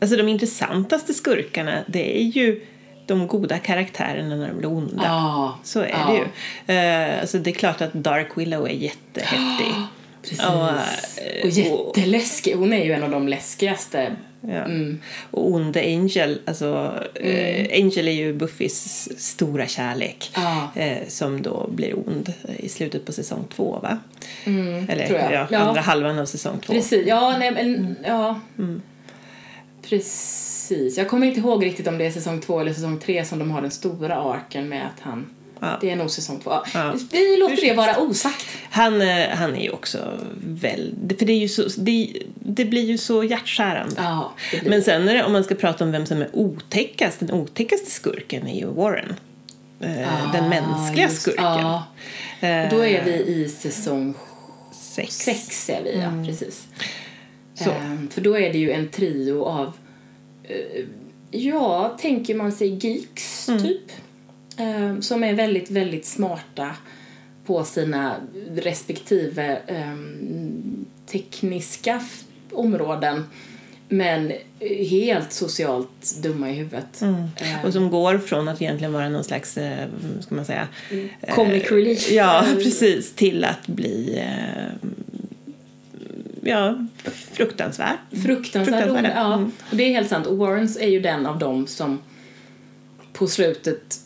Alltså 0.00 0.16
de 0.16 0.28
intressantaste 0.28 1.14
skurkarna, 1.14 1.84
det 1.86 2.18
är 2.18 2.22
ju 2.22 2.62
de 3.06 3.26
goda 3.26 3.58
karaktärerna 3.58 4.36
när 4.36 4.48
de 4.48 4.58
blir 4.58 4.68
onda. 4.68 5.04
Ja, 5.04 5.58
så 5.64 5.80
är 5.80 5.88
ja. 5.88 6.06
det 6.06 6.16
ju. 6.16 6.78
Uh, 6.78 7.20
alltså 7.20 7.38
det 7.38 7.50
är 7.50 7.54
klart 7.54 7.80
att 7.80 7.92
Dark 7.92 8.28
Willow 8.38 8.66
är 8.66 8.72
jättehäftig. 8.72 9.74
Precis. 10.22 10.44
Och, 10.44 10.54
uh, 10.54 11.44
och 11.44 11.50
jätteläskig. 11.50 12.54
Hon 12.54 12.72
är 12.72 12.84
ju 12.84 12.92
en 12.92 13.02
av 13.02 13.10
de 13.10 13.28
läskigaste. 13.28 14.16
Ja. 14.40 14.64
Mm. 14.64 15.00
Och 15.30 15.52
onde 15.52 15.80
Angel, 15.80 16.40
alltså 16.44 16.94
mm. 17.14 17.66
uh, 17.66 17.84
Angel 17.84 18.08
är 18.08 18.12
ju 18.12 18.32
Buffys 18.34 19.08
stora 19.18 19.66
kärlek 19.66 20.30
ja. 20.34 20.70
som 21.08 21.42
då 21.42 21.68
blir 21.70 21.98
ond 21.98 22.32
i 22.56 22.68
slutet 22.68 23.04
på 23.04 23.12
säsong 23.12 23.44
två 23.56 23.78
va? 23.82 23.98
Mm, 24.44 24.86
Eller 24.88 25.46
ja, 25.50 25.58
andra 25.58 25.80
halvan 25.80 26.18
av 26.18 26.26
säsong 26.26 26.58
två. 26.60 26.72
Precis, 26.72 27.06
ja 27.06 27.36
nej 27.38 27.50
men 27.50 27.74
mm. 27.74 27.94
ja. 28.04 28.40
Precis. 29.88 30.98
Jag 30.98 31.08
kommer 31.08 31.26
inte 31.26 31.40
ihåg 31.40 31.64
riktigt 31.64 31.86
om 31.86 31.98
det 31.98 32.06
är 32.06 32.10
säsong 32.10 32.40
två 32.40 32.60
eller 32.60 32.74
säsong 32.74 32.98
tre 32.98 33.24
som 33.24 33.38
de 33.38 33.50
har 33.50 33.62
den 33.62 33.70
stora 33.70 34.16
arken 34.16 34.68
med 34.68 34.86
att 34.86 35.00
han 35.00 35.26
Ja. 35.60 35.78
Det 35.80 35.90
är 35.90 35.96
nog 35.96 36.10
säsong 36.10 36.40
två. 36.40 36.50
Ja. 36.74 36.94
Vi 37.12 37.36
låter 37.36 37.68
det 37.68 37.74
vara 37.74 37.98
osagt. 37.98 38.46
Han, 38.70 39.02
eh, 39.02 39.28
han 39.28 39.54
är 39.54 39.62
ju 39.62 39.70
också 39.70 40.18
väl... 40.44 40.94
För 41.18 41.26
det, 41.26 41.32
är 41.32 41.38
ju 41.38 41.48
så, 41.48 41.62
det, 41.76 42.16
det 42.34 42.64
blir 42.64 42.84
ju 42.84 42.98
så 42.98 43.24
hjärtskärande. 43.24 43.94
Ja, 43.96 44.32
Men 44.64 44.82
sen 44.82 45.06
det, 45.06 45.24
om 45.24 45.32
man 45.32 45.44
ska 45.44 45.54
prata 45.54 45.84
om 45.84 45.92
vem 45.92 46.06
som 46.06 46.22
är 46.22 46.28
otäckast, 46.32 47.20
den 47.20 47.30
otäckaste 47.30 47.90
skurken 47.90 48.46
är 48.46 48.58
ju 48.60 48.66
Warren. 48.66 49.14
Ah, 49.80 50.32
den 50.32 50.48
mänskliga 50.48 51.06
just, 51.06 51.22
skurken. 51.22 51.44
Ja. 51.44 51.84
Då 52.70 52.84
är 52.84 53.04
vi 53.04 53.12
i 53.12 53.48
säsong 53.48 54.14
sex. 54.72 55.14
Sex 55.14 55.70
är 55.70 55.82
vi, 55.84 55.98
ja. 55.98 56.02
Mm. 56.02 56.26
Precis. 56.26 56.66
Um, 57.60 58.08
för 58.08 58.20
då 58.20 58.38
är 58.38 58.52
det 58.52 58.58
ju 58.58 58.72
en 58.72 58.88
trio 58.88 59.44
av, 59.44 59.72
uh, 60.50 60.84
ja, 61.30 61.96
tänker 62.00 62.34
man 62.34 62.52
sig 62.52 62.68
geeks, 62.86 63.48
mm. 63.48 63.62
typ. 63.62 63.92
Um, 64.58 65.02
som 65.02 65.24
är 65.24 65.34
väldigt, 65.34 65.70
väldigt 65.70 66.06
smarta 66.06 66.76
på 67.46 67.64
sina 67.64 68.16
respektive 68.54 69.58
um, 69.68 70.86
tekniska 71.06 72.04
områden 72.52 73.24
men 73.88 74.32
helt 74.90 75.32
socialt 75.32 76.16
dumma 76.22 76.50
i 76.50 76.52
huvudet. 76.52 77.00
Mm. 77.00 77.28
Och 77.64 77.72
som 77.72 77.90
går 77.90 78.18
från 78.18 78.48
att 78.48 78.62
egentligen 78.62 78.92
vara 78.92 79.08
någon 79.08 79.24
slags, 79.24 79.58
eh, 79.58 79.88
ska 80.20 80.34
man 80.34 80.44
säga... 80.44 80.68
Comic 81.28 81.70
relief. 81.70 82.10
Ja, 82.10 82.44
precis. 82.54 83.14
Till 83.14 83.44
att 83.44 83.66
bli 83.66 84.18
eh, 84.18 84.88
ja, 86.44 86.86
fruktansvärd. 87.32 87.96
Fruktansvärd, 88.10 88.82
Fruktansvärd. 88.82 89.12
ja. 89.16 89.34
Mm. 89.34 89.52
Och 89.70 89.76
det 89.76 89.82
är 89.84 89.92
helt 89.92 90.08
sant. 90.08 90.26
Och 90.26 90.36
Warrens 90.36 90.76
är 90.76 90.88
ju 90.88 91.00
den 91.00 91.26
av 91.26 91.38
dem 91.38 91.66
som 91.66 91.98
på 93.12 93.26
slutet 93.26 93.96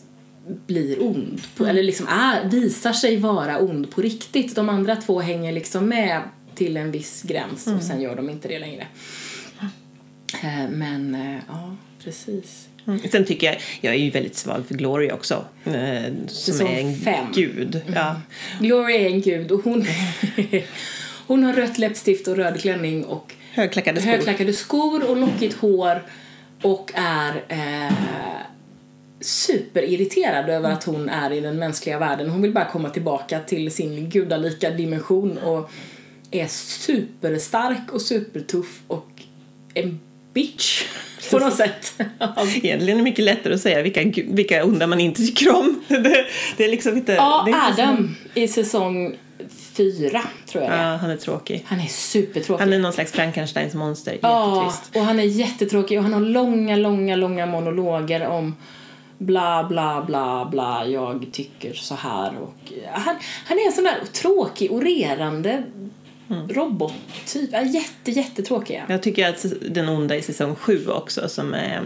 blir 0.67 1.03
ond. 1.03 1.41
På, 1.55 1.63
mm. 1.63 1.71
Eller 1.71 1.83
liksom 1.83 2.07
är, 2.07 2.49
visar 2.49 2.93
sig 2.93 3.17
vara 3.17 3.59
ond 3.59 3.91
på 3.91 4.01
riktigt. 4.01 4.55
De 4.55 4.69
andra 4.69 4.95
två 4.95 5.19
hänger 5.19 5.51
liksom 5.51 5.85
med 5.85 6.21
till 6.55 6.77
en 6.77 6.91
viss 6.91 7.21
gräns 7.21 7.67
mm. 7.67 7.79
och 7.79 7.85
sen 7.85 8.01
gör 8.01 8.15
de 8.15 8.29
inte 8.29 8.47
det 8.47 8.59
längre. 8.59 8.87
Eh, 10.43 10.69
men 10.69 11.15
eh, 11.15 11.41
ja, 11.47 11.75
precis. 12.03 12.67
Mm. 12.87 12.99
Sen 13.11 13.25
tycker 13.25 13.47
jag, 13.47 13.57
jag 13.81 13.93
är 13.93 13.97
ju 13.99 14.09
väldigt 14.09 14.35
svag 14.35 14.63
för 14.67 14.75
Glory 14.75 15.11
också. 15.11 15.45
Eh, 15.65 16.03
som 16.27 16.53
Säsong 16.53 16.67
är 16.67 16.81
en 16.81 16.95
fem. 16.95 17.25
gud. 17.35 17.75
Mm. 17.75 17.93
Ja. 17.95 18.21
Glory 18.59 18.95
är 18.95 19.05
en 19.05 19.21
gud 19.21 19.51
och 19.51 19.63
hon, 19.63 19.85
hon 21.29 21.43
har 21.43 21.53
rött 21.53 21.77
läppstift 21.77 22.27
och 22.27 22.35
röd 22.35 22.61
klänning 22.61 23.05
och 23.05 23.33
högklackade 23.53 24.01
skor, 24.01 24.11
högklackade 24.11 24.53
skor 24.53 25.09
och 25.09 25.17
lockigt 25.17 25.57
hår 25.57 26.03
och 26.61 26.91
är 26.95 27.43
eh, 27.47 27.93
superirriterad 29.21 30.49
över 30.49 30.71
att 30.71 30.83
hon 30.83 31.09
är 31.09 31.31
i 31.31 31.39
den 31.39 31.59
mänskliga 31.59 31.99
världen. 31.99 32.29
Hon 32.29 32.41
vill 32.41 32.53
bara 32.53 32.65
komma 32.65 32.89
tillbaka 32.89 33.39
till 33.39 33.71
sin 33.71 34.09
gudalika 34.09 34.69
dimension 34.69 35.37
och 35.37 35.71
är 36.31 36.47
superstark 36.47 37.91
och 37.91 38.01
supertuff 38.01 38.81
och 38.87 39.09
en 39.73 39.99
bitch 40.33 40.83
på 41.31 41.39
något 41.39 41.55
sätt. 41.55 41.93
Egentligen 42.37 42.89
är 42.89 42.95
det 42.95 43.03
mycket 43.03 43.25
lättare 43.25 43.53
att 43.53 43.61
säga 43.61 43.81
vilka, 43.81 44.23
vilka 44.25 44.63
onda 44.63 44.87
man 44.87 44.99
inte 44.99 45.21
tycker 45.21 45.55
om. 45.55 45.81
Det, 45.87 46.25
det 46.57 46.65
är 46.65 46.69
liksom 46.69 46.97
inte... 46.97 47.13
Ja, 47.13 47.71
Adam 47.73 48.15
i 48.33 48.47
säsong 48.47 49.17
fyra, 49.79 50.21
tror 50.45 50.63
jag 50.63 50.73
det 50.73 50.77
Ja, 50.77 50.95
han 50.95 51.09
är 51.09 51.17
tråkig. 51.17 51.65
Han 51.67 51.79
är 51.79 51.87
supertråkig. 51.87 52.63
Han 52.63 52.73
är 52.73 52.79
någon 52.79 52.93
slags 52.93 53.11
Frankensteins 53.11 53.73
monster. 53.73 54.17
Ja, 54.21 54.73
och 54.95 55.01
han 55.01 55.19
är 55.19 55.23
jättetråkig 55.23 55.97
och 55.97 56.03
han 56.03 56.13
har 56.13 56.21
långa, 56.21 56.75
långa, 56.75 57.15
långa 57.15 57.45
monologer 57.45 58.27
om 58.27 58.55
bla, 59.17 59.65
bla, 59.69 60.03
bla, 60.07 60.47
bla, 60.51 60.85
jag 60.87 61.25
tycker 61.31 61.73
så 61.73 61.95
här. 61.95 62.31
Och 62.41 62.73
han, 62.91 63.15
han 63.45 63.59
är 63.59 63.65
en 63.65 63.71
sån 63.71 63.83
där 63.83 63.97
tråkig, 64.13 64.71
orerande 64.71 65.63
mm. 66.29 66.49
robottyp. 66.49 67.51
Jätte, 67.51 68.11
jättetråkiga. 68.11 68.83
Jag 68.89 69.03
tycker 69.03 69.29
att 69.29 69.45
den 69.69 69.89
onda 69.89 70.15
i 70.15 70.21
säsong 70.21 70.55
sju 70.55 70.87
också 70.87 71.29
som 71.29 71.53
är 71.53 71.81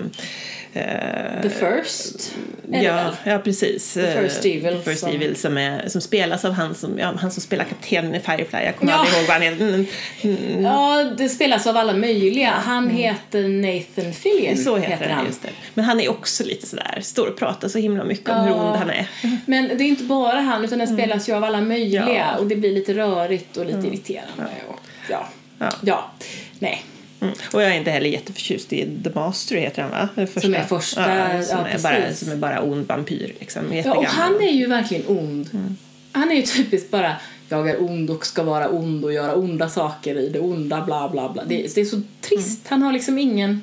Uh, 0.75 1.41
The 1.41 1.49
First? 1.49 2.35
Ja, 2.71 3.13
ja, 3.23 3.39
precis. 3.39 3.93
The 3.93 4.21
First 4.21 4.45
Evil. 4.45 4.61
The 4.61 4.81
First 4.81 4.99
som... 4.99 5.09
Evil 5.09 5.35
som, 5.35 5.57
är, 5.57 5.89
som 5.89 6.01
spelas 6.01 6.45
av 6.45 6.51
han 6.51 6.75
som, 6.75 6.99
ja, 6.99 7.13
han 7.17 7.31
som 7.31 7.41
spelar 7.41 7.65
kaptenen 7.65 8.15
i 8.15 8.19
Firefly. 8.19 8.59
Jag 8.59 8.75
kommer 8.75 8.91
ja. 8.91 8.97
aldrig 8.97 9.17
ihåg 9.17 9.27
vad 9.27 9.33
han 9.33 9.41
heter. 9.41 9.85
Mm. 10.21 10.63
Ja, 10.63 11.03
det 11.17 11.29
spelas 11.29 11.67
av 11.67 11.77
alla 11.77 11.93
möjliga. 11.93 12.49
Han 12.49 12.83
mm. 12.83 12.95
heter 12.95 13.47
Nathan 13.47 14.13
Fillion. 14.13 14.57
Så 14.57 14.77
heter, 14.77 14.91
heter 14.91 15.09
han. 15.09 15.25
Just 15.25 15.43
det. 15.43 15.49
Men 15.73 15.85
han 15.85 15.99
är 15.99 16.09
också 16.09 16.43
lite 16.43 16.67
sådär, 16.67 16.99
står 17.01 17.27
och 17.27 17.37
pratar 17.37 17.67
så 17.67 17.79
himla 17.79 18.03
mycket 18.03 18.29
om 18.29 18.45
hur 18.45 18.53
ond 18.53 18.75
han 18.75 18.89
är. 18.89 19.09
Men 19.45 19.67
det 19.67 19.83
är 19.83 19.87
inte 19.87 20.03
bara 20.03 20.39
han, 20.39 20.65
utan 20.65 20.79
den 20.79 20.87
mm. 20.87 20.99
spelas 20.99 21.29
ju 21.29 21.33
av 21.33 21.43
alla 21.43 21.61
möjliga. 21.61 22.09
Ja. 22.09 22.37
Och 22.37 22.47
det 22.47 22.55
blir 22.55 22.71
lite 22.71 22.93
rörigt 22.93 23.57
och 23.57 23.65
lite 23.65 23.77
mm. 23.77 23.91
Irriterande. 24.37 24.67
Och, 24.67 24.79
ja. 25.09 25.27
ja. 25.59 25.71
ja. 25.81 26.11
Nej. 26.59 26.85
Mm. 27.21 27.33
Och 27.53 27.61
jag 27.61 27.71
är 27.71 27.77
inte 27.77 27.91
heller 27.91 28.09
jätteförtjust 28.09 28.73
i 28.73 28.89
The 29.03 29.09
Master 29.09 29.55
heter 29.55 29.81
han 29.81 29.91
va? 29.91 30.09
Första. 30.15 30.41
Som 30.41 30.53
är 30.53 30.63
första, 30.63 31.15
ja, 31.15 31.43
som, 31.43 31.59
ja, 31.59 31.67
är 31.67 31.79
bara, 31.79 32.13
som 32.13 32.31
är 32.31 32.35
bara 32.35 32.61
ond 32.61 32.87
vampyr 32.87 33.35
liksom. 33.39 33.73
Ja, 33.73 33.93
och 33.93 34.05
han 34.05 34.35
är 34.41 34.51
ju 34.51 34.67
verkligen 34.67 35.03
ond. 35.07 35.49
Mm. 35.53 35.77
Han 36.11 36.31
är 36.31 36.35
ju 36.35 36.41
typiskt 36.41 36.91
bara 36.91 37.15
jag 37.49 37.69
är 37.69 37.83
ond 37.83 38.09
och 38.09 38.25
ska 38.25 38.43
vara 38.43 38.69
ond 38.69 39.05
och 39.05 39.13
göra 39.13 39.35
onda 39.35 39.69
saker 39.69 40.15
i 40.15 40.29
det 40.29 40.39
onda 40.39 40.81
bla 40.81 41.09
bla 41.09 41.33
bla. 41.33 41.43
Det, 41.45 41.75
det 41.75 41.81
är 41.81 41.85
så 41.85 42.01
trist. 42.21 42.59
Mm. 42.59 42.69
Han 42.69 42.81
har 42.81 42.93
liksom 42.93 43.17
ingen 43.17 43.61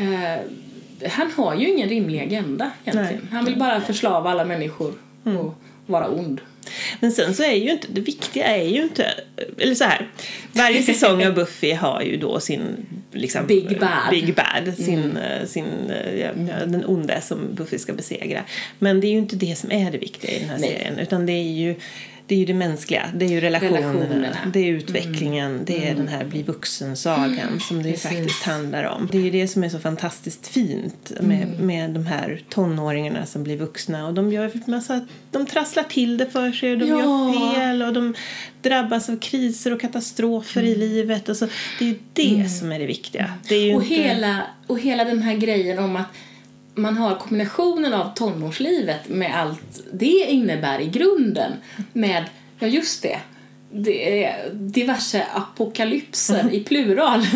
uh, 0.00 0.38
han 1.08 1.30
har 1.36 1.54
ju 1.54 1.68
ingen 1.68 1.88
rimlig 1.88 2.20
agenda 2.20 2.70
egentligen. 2.84 3.20
Nej. 3.22 3.30
Han 3.32 3.44
vill 3.44 3.58
bara 3.58 3.80
förslava 3.80 4.30
alla 4.30 4.44
människor 4.44 4.94
och 5.22 5.30
mm. 5.30 5.50
vara 5.86 6.08
ond. 6.08 6.40
Men 7.00 7.12
sen 7.12 7.34
så 7.34 7.42
är 7.42 7.54
ju 7.54 7.70
inte, 7.70 7.86
det 7.90 8.00
viktiga 8.00 8.44
är 8.44 8.68
ju 8.68 8.82
inte, 8.82 9.14
eller 9.58 9.74
så 9.74 9.84
här, 9.84 10.08
varje 10.52 10.82
säsong 10.82 11.26
av 11.26 11.34
Buffy 11.34 11.72
har 11.72 12.02
ju 12.02 12.16
då 12.16 12.40
sin 12.40 12.86
liksom, 13.12 13.46
Big 13.46 13.80
Bad, 13.80 14.10
Big 14.10 14.34
bad 14.34 14.74
sin, 14.76 15.04
mm. 15.04 15.46
Sin, 15.46 15.92
ja, 16.18 16.28
den 16.66 16.84
onde 16.86 17.20
som 17.20 17.54
Buffy 17.54 17.78
ska 17.78 17.92
besegra. 17.92 18.44
Men 18.78 19.00
det 19.00 19.06
är 19.06 19.12
ju 19.12 19.18
inte 19.18 19.36
det 19.36 19.58
som 19.58 19.72
är 19.72 19.90
det 19.90 19.98
viktiga 19.98 20.30
i 20.30 20.38
den 20.38 20.48
här 20.48 20.58
Nej. 20.58 20.70
serien 20.70 20.98
utan 20.98 21.26
det 21.26 21.32
är 21.32 21.52
ju 21.52 21.74
det 22.28 22.34
är 22.34 22.38
ju 22.38 22.44
det 22.44 22.54
mänskliga, 22.54 23.10
det 23.14 23.24
är 23.24 23.28
ju 23.28 23.40
relationerna, 23.40 23.78
relationerna. 23.78 24.36
det 24.52 24.60
är 24.60 24.72
utvecklingen, 24.72 25.52
mm. 25.52 25.64
det 25.64 25.76
är 25.76 25.92
mm. 25.92 25.96
den 25.96 26.08
här 26.08 26.24
bli 26.24 26.42
vuxen-sagan 26.42 27.38
mm. 27.38 27.60
som 27.60 27.82
det 27.82 27.88
ju 27.88 27.96
faktiskt 27.96 28.42
handlar 28.42 28.84
om. 28.84 29.08
Det 29.12 29.18
är 29.18 29.22
ju 29.22 29.30
det 29.30 29.48
som 29.48 29.64
är 29.64 29.68
så 29.68 29.78
fantastiskt 29.78 30.46
fint 30.46 31.12
med, 31.20 31.42
mm. 31.42 31.66
med 31.66 31.90
de 31.90 32.06
här 32.06 32.42
tonåringarna 32.48 33.26
som 33.26 33.44
blir 33.44 33.56
vuxna 33.56 34.06
och 34.06 34.14
de 34.14 34.32
gör 34.32 34.70
massa, 34.70 35.06
de 35.30 35.46
trasslar 35.46 35.82
till 35.82 36.16
det 36.16 36.26
för 36.26 36.52
sig 36.52 36.72
och 36.72 36.78
de 36.78 36.86
ja. 36.86 36.98
gör 36.98 37.54
fel 37.54 37.82
och 37.82 37.92
de 37.92 38.14
drabbas 38.62 39.08
av 39.08 39.18
kriser 39.18 39.72
och 39.72 39.80
katastrofer 39.80 40.62
i 40.62 40.74
livet. 40.74 41.28
Alltså, 41.28 41.48
det 41.78 41.84
är 41.84 41.88
ju 41.88 41.98
det 42.12 42.48
som 42.48 42.72
är 42.72 42.78
det 42.78 42.86
viktiga. 42.86 43.32
Det 43.48 43.54
är 43.54 43.76
och, 43.76 43.82
inte... 43.82 43.94
hela, 43.94 44.42
och 44.66 44.80
hela 44.80 45.04
den 45.04 45.22
här 45.22 45.34
grejen 45.34 45.78
om 45.78 45.96
att 45.96 46.06
man 46.78 46.96
har 46.96 47.14
kombinationen 47.14 47.94
av 47.94 48.14
tonårslivet 48.14 49.08
med 49.08 49.36
allt 49.36 49.82
det 49.92 50.26
innebär 50.28 50.80
i 50.80 50.86
grunden 50.86 51.52
med, 51.92 52.24
ja 52.58 52.66
just 52.66 53.02
det, 53.02 53.18
det 53.72 54.24
är 54.24 54.50
diverse 54.52 55.26
apokalypser 55.34 56.52
i 56.52 56.60
plural 56.60 57.26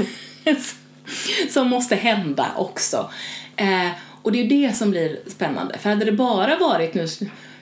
som 1.50 1.68
måste 1.68 1.94
hända 1.94 2.46
också. 2.56 3.10
Eh, 3.56 3.90
och 4.22 4.32
det 4.32 4.40
är 4.40 4.48
det 4.48 4.76
som 4.76 4.90
blir 4.90 5.18
spännande. 5.26 5.78
För 5.78 5.90
hade 5.90 6.04
det 6.04 6.12
bara 6.12 6.58
varit 6.58 6.94
nu, 6.94 7.06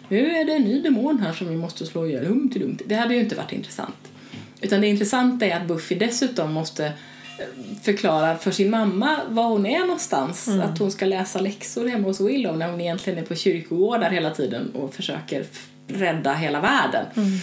nu 0.09 0.37
är 0.37 0.45
det 0.45 0.53
en 0.53 0.63
ny 0.63 0.83
demon 0.83 1.19
här 1.19 1.33
som 1.33 1.49
vi 1.49 1.57
måste 1.57 1.87
slå 1.87 2.07
ihjäl, 2.07 2.27
hum 2.27 2.51
till 2.51 2.61
dumt. 2.61 2.79
Det 2.87 2.95
hade 2.95 3.15
ju 3.15 3.21
inte 3.21 3.35
varit 3.35 3.53
intressant. 3.53 4.11
Utan 4.61 4.81
det 4.81 4.87
intressanta 4.87 5.47
är 5.47 5.57
att 5.57 5.67
Buffy 5.67 5.95
dessutom 5.95 6.53
måste 6.53 6.93
förklara 7.83 8.39
för 8.39 8.51
sin 8.51 8.71
mamma 8.71 9.21
var 9.29 9.45
hon 9.45 9.67
är 9.67 9.81
någonstans. 9.81 10.49
Mm. 10.49 10.61
Att 10.61 10.79
hon 10.79 10.91
ska 10.91 11.07
läsa 11.07 11.41
läxor 11.41 11.89
hemma 11.89 12.07
hos 12.07 12.21
Willow 12.21 12.59
när 12.59 12.71
hon 12.71 12.81
egentligen 12.81 13.19
är 13.19 13.23
på 13.23 13.35
kyrkogårdar 13.35 14.11
hela 14.11 14.31
tiden 14.31 14.71
och 14.75 14.95
försöker 14.95 15.45
rädda 15.89 16.35
hela 16.35 16.61
världen. 16.61 17.07
Mm. 17.17 17.39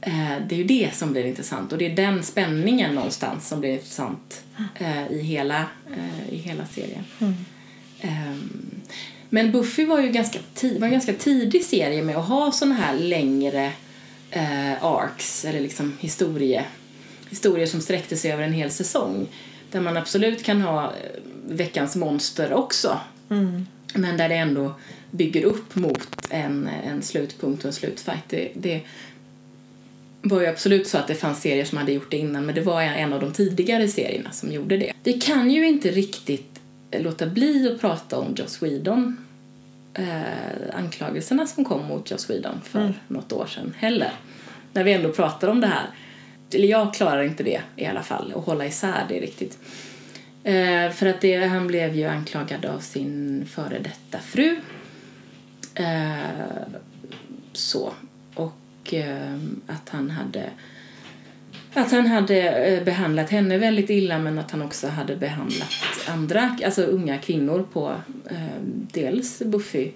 Eh, 0.00 0.46
det 0.48 0.54
är 0.54 0.58
ju 0.58 0.64
det 0.64 0.90
som 0.94 1.12
blir 1.12 1.24
intressant 1.24 1.72
och 1.72 1.78
det 1.78 1.86
är 1.86 1.96
den 1.96 2.22
spänningen 2.22 2.94
någonstans 2.94 3.48
som 3.48 3.60
blir 3.60 3.72
intressant 3.72 4.44
eh, 4.74 5.12
i, 5.12 5.22
hela, 5.22 5.66
eh, 5.96 6.34
i 6.34 6.36
hela 6.36 6.66
serien. 6.66 7.04
Mm. 7.18 7.34
Ehm, 8.00 8.80
men 9.30 9.52
Buffy 9.52 9.84
var 9.84 10.00
ju 10.00 10.08
ganska, 10.08 10.38
var 10.78 10.86
en 10.86 10.92
ganska 10.92 11.12
tidig 11.12 11.64
serie 11.64 12.02
med 12.02 12.16
att 12.16 12.28
ha 12.28 12.52
såna 12.52 12.74
här 12.74 12.94
längre 12.94 13.72
arcs, 14.80 15.44
eller 15.44 15.60
liksom 15.60 15.96
historie 16.00 16.64
historier 17.32 17.66
som 17.66 17.80
sträckte 17.80 18.16
sig 18.16 18.32
över 18.32 18.42
en 18.42 18.52
hel 18.52 18.70
säsong. 18.70 19.28
Där 19.70 19.80
man 19.80 19.96
absolut 19.96 20.42
kan 20.42 20.60
ha 20.60 20.84
eh, 20.84 21.20
veckans 21.48 21.96
monster 21.96 22.52
också. 22.52 23.00
Mm. 23.30 23.66
Men 23.94 24.16
där 24.16 24.28
det 24.28 24.34
ändå 24.34 24.74
bygger 25.10 25.44
upp 25.44 25.74
mot 25.74 26.08
en, 26.30 26.68
en 26.84 27.02
slutpunkt 27.02 27.64
och 27.64 27.66
en 27.66 27.72
slutfight. 27.72 28.28
Det, 28.28 28.52
det, 28.54 28.80
var 30.22 30.40
ju 30.40 30.46
absolut 30.46 30.88
så 30.88 30.98
att 30.98 31.06
det 31.06 31.14
fanns 31.14 31.40
serier 31.40 31.64
som 31.64 31.78
hade 31.78 31.92
gjort 31.92 32.10
det 32.10 32.16
innan 32.16 32.46
men 32.46 32.54
det 32.54 32.60
var 32.60 32.82
en 32.82 33.12
av 33.12 33.20
de 33.20 33.32
tidigare 33.32 33.88
serierna 33.88 34.30
som 34.30 34.52
gjorde 34.52 34.76
det. 34.76 34.92
Vi 35.02 35.12
kan 35.12 35.50
ju 35.50 35.68
inte 35.68 35.90
riktigt 35.90 36.60
låta 36.90 37.26
bli 37.26 37.72
att 37.72 37.80
prata 37.80 38.18
om 38.18 38.34
Joss 38.36 38.62
Whedon 38.62 39.16
eh, 39.94 40.74
anklagelserna 40.74 41.46
som 41.46 41.64
kom 41.64 41.86
mot 41.86 42.10
Joss 42.10 42.30
Whedon 42.30 42.60
för 42.64 42.80
mm. 42.80 42.92
något 43.08 43.32
år 43.32 43.46
sedan 43.46 43.74
heller. 43.78 44.12
När 44.72 44.84
vi 44.84 44.92
ändå 44.92 45.12
pratar 45.12 45.48
om 45.48 45.60
det 45.60 45.66
här. 45.66 45.86
Eller 46.54 46.68
jag 46.68 46.94
klarar 46.94 47.22
inte 47.22 47.42
det 47.42 47.60
i 47.76 47.86
alla 47.86 48.02
fall, 48.02 48.32
att 48.36 48.44
hålla 48.44 48.66
isär 48.66 49.04
det 49.08 49.20
riktigt. 49.20 49.58
Eh, 50.44 50.90
för 50.90 51.06
att 51.06 51.20
det, 51.20 51.46
han 51.46 51.66
blev 51.66 51.96
ju 51.96 52.04
anklagad 52.04 52.64
av 52.64 52.78
sin 52.78 53.44
före 53.50 53.78
detta 53.78 54.18
fru. 54.18 54.56
Eh, 55.74 56.12
så. 57.52 57.92
Och 58.34 58.94
eh, 58.94 59.38
att 59.66 59.88
han 59.88 60.10
hade 60.10 60.50
att 61.74 61.90
han 61.90 62.06
hade 62.06 62.48
eh, 62.50 62.84
behandlat 62.84 63.30
henne 63.30 63.58
väldigt 63.58 63.90
illa 63.90 64.18
men 64.18 64.38
att 64.38 64.50
han 64.50 64.62
också 64.62 64.88
hade 64.88 65.16
behandlat 65.16 65.74
andra, 66.08 66.56
alltså 66.64 66.82
unga 66.82 67.18
kvinnor 67.18 67.66
på 67.72 67.94
eh, 68.30 68.62
dels 68.92 69.38
Buffy 69.38 69.90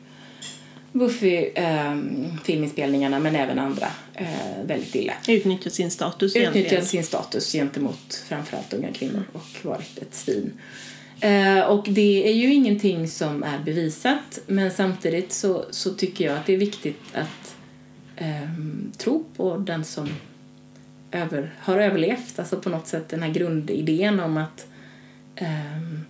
Buffy 0.98 1.50
eh, 1.54 1.96
filminspelningarna 2.44 3.18
men 3.18 3.36
även 3.36 3.58
andra 3.58 3.86
eh, 4.14 4.64
väldigt 4.64 4.94
illa. 4.94 5.12
Utnyttjat 5.28 5.72
sin 5.72 5.90
status 5.90 6.36
Utnyttjat 6.36 6.86
sin 6.86 7.04
status 7.04 7.52
gentemot 7.52 8.24
framförallt 8.28 8.72
unga 8.72 8.92
kvinnor 8.92 9.22
och 9.32 9.64
varit 9.64 9.98
ett 9.98 10.14
svin. 10.14 10.52
Eh, 11.20 11.60
och 11.60 11.86
det 11.88 12.28
är 12.28 12.34
ju 12.34 12.54
ingenting 12.54 13.08
som 13.08 13.42
är 13.42 13.58
bevisat 13.58 14.38
men 14.46 14.70
samtidigt 14.70 15.32
så, 15.32 15.64
så 15.70 15.94
tycker 15.94 16.24
jag 16.24 16.36
att 16.36 16.46
det 16.46 16.54
är 16.54 16.58
viktigt 16.58 17.02
att 17.12 17.56
ehm, 18.16 18.92
tro 18.98 19.24
på 19.36 19.56
den 19.56 19.84
som 19.84 20.08
över, 21.12 21.54
har 21.60 21.78
överlevt. 21.78 22.38
Alltså 22.38 22.56
på 22.56 22.68
något 22.68 22.86
sätt 22.86 23.08
den 23.08 23.22
här 23.22 23.30
grundidén 23.30 24.20
om 24.20 24.36
att 24.36 24.66
um, 25.40 26.04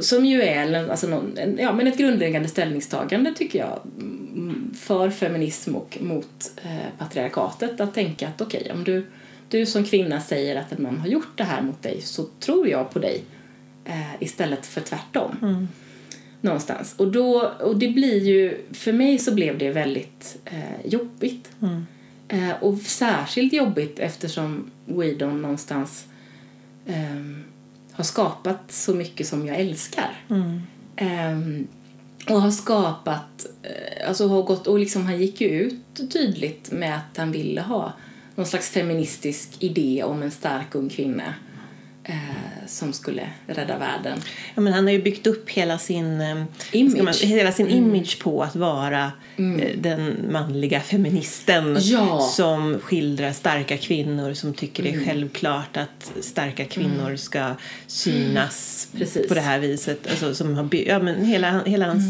som 0.00 0.24
ju 0.24 0.42
är 0.42 0.90
alltså 0.90 1.06
någon, 1.06 1.38
ja, 1.58 1.72
men 1.72 1.86
ett 1.86 1.98
grundläggande 1.98 2.48
ställningstagande 2.48 3.34
tycker 3.34 3.58
jag 3.58 3.80
mm, 3.96 4.74
för 4.74 5.10
feminism 5.10 5.76
och 5.76 5.98
mot 6.00 6.52
eh, 6.64 6.98
patriarkatet. 6.98 7.80
Att 7.80 7.94
tänka 7.94 8.28
att 8.28 8.40
okej, 8.40 8.60
okay, 8.60 8.72
om 8.72 8.84
du, 8.84 9.06
du 9.48 9.66
som 9.66 9.84
kvinna 9.84 10.20
säger 10.20 10.56
att 10.56 10.72
en 10.72 10.82
man 10.82 10.98
har 10.98 11.06
gjort 11.06 11.38
det 11.38 11.44
här 11.44 11.62
mot 11.62 11.82
dig 11.82 12.00
så 12.00 12.24
tror 12.40 12.68
jag 12.68 12.90
på 12.90 12.98
dig 12.98 13.22
eh, 13.84 14.22
istället 14.22 14.66
för 14.66 14.80
tvärtom. 14.80 15.36
Mm. 15.42 15.68
Någonstans. 16.40 16.94
Och, 16.96 17.12
då, 17.12 17.52
och 17.60 17.76
det 17.76 17.88
blir 17.88 18.18
ju, 18.18 18.58
för 18.72 18.92
mig 18.92 19.18
så 19.18 19.34
blev 19.34 19.58
det 19.58 19.70
väldigt 19.70 20.38
eh, 20.44 20.86
jobbigt. 20.86 21.50
Mm. 21.62 21.86
Eh, 22.28 22.62
och 22.62 22.78
särskilt 22.78 23.52
jobbigt 23.52 23.98
eftersom 23.98 24.70
Whedon 24.86 25.42
någonstans 25.42 26.04
eh, 26.86 27.16
har 27.92 28.04
skapat 28.04 28.72
så 28.72 28.94
mycket 28.94 29.26
som 29.26 29.46
jag 29.46 29.60
älskar. 29.60 30.24
Mm. 30.30 30.62
Eh, 30.96 31.66
och 32.34 32.42
har 32.42 32.50
skapat, 32.50 33.46
eh, 33.62 34.08
alltså 34.08 34.28
har 34.28 34.42
gått, 34.42 34.66
och 34.66 34.78
liksom 34.78 35.06
han 35.06 35.18
gick 35.18 35.40
ju 35.40 35.48
ut 35.48 36.12
tydligt 36.12 36.72
med 36.72 36.96
att 36.96 37.16
han 37.16 37.32
ville 37.32 37.60
ha 37.60 37.92
någon 38.34 38.46
slags 38.46 38.70
feministisk 38.70 39.48
idé 39.58 40.02
om 40.04 40.22
en 40.22 40.30
stark 40.30 40.74
ung 40.74 40.88
kvinna 40.88 41.34
eh, 42.04 42.14
som 42.66 42.92
skulle 42.92 43.28
rädda 43.46 43.78
världen. 43.78 44.20
Ja, 44.54 44.60
men 44.60 44.72
han 44.72 44.84
har 44.84 44.92
ju 44.92 45.02
byggt 45.02 45.26
upp 45.26 45.50
hela 45.50 45.78
sin 45.78 46.20
eh, 46.20 46.42
image, 46.72 47.02
man, 47.02 47.14
hela 47.14 47.52
sin 47.52 47.66
mm. 47.66 47.78
image 47.78 48.18
på 48.22 48.42
att 48.42 48.56
vara 48.56 49.12
mm. 49.36 49.60
eh, 49.60 49.76
den 49.76 50.16
manliga 50.30 50.80
feministen 50.80 51.78
ja. 51.80 52.20
som 52.20 52.78
skildrar 52.78 53.32
starka 53.32 53.76
kvinnor 53.76 54.34
som 54.34 54.54
tycker 54.54 54.82
mm. 54.82 54.92
det 54.92 54.98
är 54.98 55.02
mm. 55.02 55.08
självklart 55.08 55.76
att 55.76 56.12
starka 56.20 56.64
kvinnor 56.64 57.06
mm. 57.06 57.18
ska 57.18 57.54
synas 57.86 58.88
mm. 58.94 59.28
på 59.28 59.34
det 59.34 59.40
här 59.40 59.58
viset. 59.58 60.06
Alltså, 60.10 60.34
som 60.34 60.54
har 60.54 60.68
ja, 60.86 60.98
men 60.98 61.24
hela, 61.24 61.64
hela, 61.64 61.86
hans, 61.86 62.04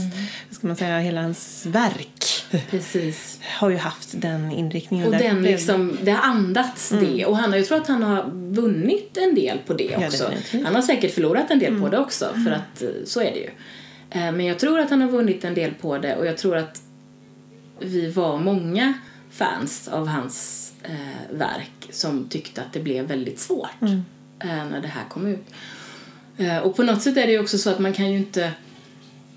ska 0.50 0.66
man 0.66 0.76
säga, 0.76 0.98
hela 0.98 1.22
hans 1.22 1.66
verk 1.66 2.21
Precis. 2.70 3.38
har 3.42 3.70
ju 3.70 3.76
haft 3.76 4.08
den 4.12 4.52
inriktningen. 4.52 5.06
Och 5.06 5.12
den 5.12 5.42
liksom, 5.42 5.98
det 6.02 6.10
har 6.10 6.22
andats 6.22 6.88
det. 6.88 7.26
Och 7.26 7.36
han 7.36 7.50
har, 7.50 7.58
jag 7.58 7.66
tror 7.66 7.78
att 7.78 7.88
han 7.88 8.02
har 8.02 8.30
vunnit 8.34 9.16
en 9.16 9.34
del 9.34 9.58
på 9.66 9.74
det 9.74 10.06
också. 10.06 10.32
Ja, 10.52 10.58
han 10.64 10.74
har 10.74 10.82
säkert 10.82 11.14
förlorat 11.14 11.50
en 11.50 11.58
del 11.58 11.68
mm. 11.68 11.82
på 11.82 11.88
det 11.88 11.98
också, 11.98 12.24
för 12.24 12.40
mm. 12.40 12.52
att 12.52 12.82
eh, 12.82 12.88
så 13.04 13.20
är 13.20 13.32
det 13.32 13.38
ju. 13.38 13.50
Eh, 14.10 14.32
men 14.32 14.46
jag 14.46 14.58
tror 14.58 14.80
att 14.80 14.90
han 14.90 15.00
har 15.00 15.08
vunnit 15.08 15.44
en 15.44 15.54
del 15.54 15.74
på 15.74 15.98
det 15.98 16.16
och 16.16 16.26
jag 16.26 16.38
tror 16.38 16.56
att 16.56 16.82
vi 17.78 18.10
var 18.10 18.38
många 18.38 18.94
fans 19.30 19.88
av 19.88 20.06
hans 20.06 20.72
eh, 20.82 21.36
verk 21.36 21.88
som 21.90 22.28
tyckte 22.28 22.60
att 22.60 22.72
det 22.72 22.80
blev 22.80 23.06
väldigt 23.06 23.38
svårt 23.38 23.80
mm. 23.80 24.04
eh, 24.38 24.64
när 24.70 24.80
det 24.80 24.88
här 24.88 25.04
kom 25.08 25.26
ut. 25.26 25.46
Eh, 26.36 26.58
och 26.58 26.76
på 26.76 26.82
något 26.82 27.02
sätt 27.02 27.16
är 27.16 27.26
det 27.26 27.32
ju 27.32 27.40
också 27.40 27.58
så 27.58 27.70
att 27.70 27.78
man 27.78 27.92
kan 27.92 28.12
ju 28.12 28.18
inte 28.18 28.52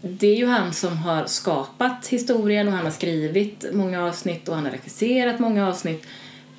det 0.09 0.27
är 0.27 0.35
ju 0.35 0.45
han 0.45 0.73
som 0.73 0.97
har 0.97 1.25
skapat 1.25 2.07
historien 2.07 2.67
och 2.67 2.73
han 2.73 2.85
har 2.85 2.91
skrivit 2.91 3.65
många 3.73 4.03
avsnitt 4.03 4.49
och 4.49 4.55
han 4.55 4.65
har 4.65 4.71
regisserat 4.71 5.39
många 5.39 5.67
avsnitt. 5.67 6.05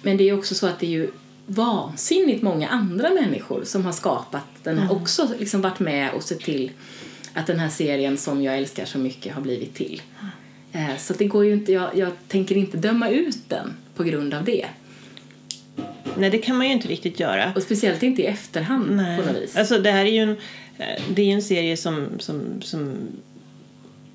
Men 0.02 0.16
det 0.16 0.28
är 0.28 0.38
också 0.38 0.54
så 0.54 0.66
att 0.66 0.80
det 0.80 0.86
är 0.86 0.90
ju 0.90 1.10
vansinnigt 1.46 2.42
många 2.42 2.68
andra 2.68 3.10
människor 3.10 3.64
som 3.64 3.84
har 3.84 3.92
skapat 3.92 4.44
den 4.62 4.78
här, 4.78 4.84
mm. 4.84 4.96
också 4.96 5.28
liksom 5.38 5.60
varit 5.60 5.80
med 5.80 6.12
och 6.12 6.22
sett 6.22 6.40
till 6.40 6.70
att 7.34 7.46
den 7.46 7.58
här 7.58 7.68
serien 7.68 8.16
som 8.16 8.42
jag 8.42 8.58
älskar 8.58 8.84
så 8.84 8.98
mycket 8.98 9.34
har 9.34 9.42
blivit 9.42 9.74
till. 9.74 10.02
Mm. 10.72 10.98
Så 10.98 11.12
det 11.12 11.24
går 11.24 11.44
ju 11.44 11.52
inte, 11.52 11.72
jag, 11.72 11.96
jag 11.96 12.12
tänker 12.28 12.56
inte 12.56 12.76
döma 12.76 13.08
ut 13.08 13.48
den 13.48 13.76
på 13.94 14.04
grund 14.04 14.34
av 14.34 14.44
det. 14.44 14.66
Nej, 16.18 16.30
det 16.30 16.38
kan 16.38 16.56
man 16.56 16.66
ju 16.66 16.72
inte 16.72 16.88
riktigt 16.88 17.20
göra. 17.20 17.52
Och 17.56 17.62
speciellt 17.62 18.02
inte 18.02 18.22
i 18.22 18.26
efterhand 18.26 18.96
Nej. 18.96 19.20
på 19.20 19.26
något 19.26 19.42
vis. 19.42 19.56
Alltså 19.56 19.78
det 19.78 19.90
här 19.90 20.04
är 20.04 20.10
ju 20.10 20.22
en, 20.22 20.36
eh, 20.78 21.02
det 21.08 21.22
är 21.22 21.34
en 21.34 21.42
serie 21.42 21.76
som, 21.76 22.08
som, 22.18 22.62
som 22.62 22.96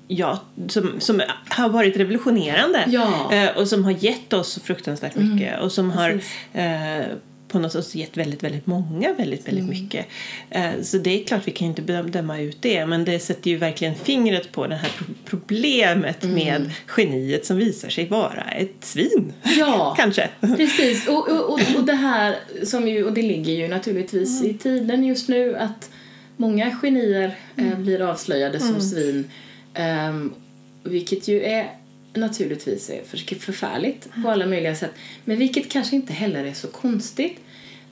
ja, 0.08 0.40
som, 0.68 1.00
som 1.00 1.22
har 1.48 1.68
varit 1.68 1.96
revolutionerande 1.96 2.84
ja. 2.88 3.32
eh, 3.32 3.56
och 3.56 3.68
som 3.68 3.84
har 3.84 3.92
gett 3.92 4.32
oss 4.32 4.58
fruktansvärt 4.64 5.16
mycket 5.16 5.52
mm. 5.52 5.64
och 5.64 5.72
som 5.72 5.90
har 5.90 6.20
eh, 6.52 7.06
på 7.52 7.58
något 7.58 7.72
sätt 7.72 7.94
gett 7.94 8.16
väldigt, 8.16 8.42
väldigt 8.42 8.66
många 8.66 9.12
väldigt, 9.12 9.48
väldigt 9.48 9.64
mm. 9.64 9.82
mycket. 9.82 10.06
Eh, 10.50 10.70
så 10.82 10.98
det 10.98 11.20
är 11.20 11.24
klart 11.24 11.40
vi 11.44 11.52
kan 11.52 11.68
inte 11.68 11.82
döma 12.02 12.40
ut 12.40 12.56
det 12.60 12.86
men 12.86 13.04
det 13.04 13.18
sätter 13.18 13.50
ju 13.50 13.56
verkligen 13.56 13.94
fingret 13.94 14.52
på 14.52 14.66
det 14.66 14.74
här 14.74 14.90
problemet 15.24 16.24
mm. 16.24 16.34
med 16.34 16.70
geniet 16.96 17.46
som 17.46 17.56
visar 17.56 17.88
sig 17.88 18.08
vara 18.08 18.42
ett 18.42 18.84
svin. 18.84 19.32
Ja, 19.58 19.94
kanske. 19.98 20.28
Precis, 20.40 21.08
och, 21.08 21.28
och, 21.28 21.52
och, 21.52 21.60
och 21.76 21.84
det 21.84 21.94
här 21.94 22.36
som 22.62 22.88
ju, 22.88 23.04
och 23.04 23.12
det 23.12 23.22
ligger 23.22 23.52
ju 23.52 23.68
naturligtvis 23.68 24.40
mm. 24.40 24.54
i 24.54 24.58
tiden 24.58 25.04
just 25.04 25.28
nu 25.28 25.56
att 25.56 25.90
många 26.36 26.70
genier 26.82 27.36
eh, 27.56 27.66
mm. 27.66 27.82
blir 27.82 28.00
avslöjade 28.10 28.58
som 28.58 28.68
mm. 28.68 28.80
svin 28.80 29.30
Um, 29.78 30.34
vilket 30.82 31.28
ju 31.28 31.42
är 31.42 31.76
naturligtvis 32.14 32.90
är 32.90 33.04
för, 33.04 33.34
förfärligt 33.34 34.08
på 34.22 34.30
alla 34.30 34.46
möjliga 34.46 34.74
sätt. 34.74 34.92
Men 35.24 35.38
vilket 35.38 35.70
kanske 35.70 35.96
inte 35.96 36.12
heller 36.12 36.44
är 36.44 36.52
så 36.52 36.68
konstigt. 36.68 37.40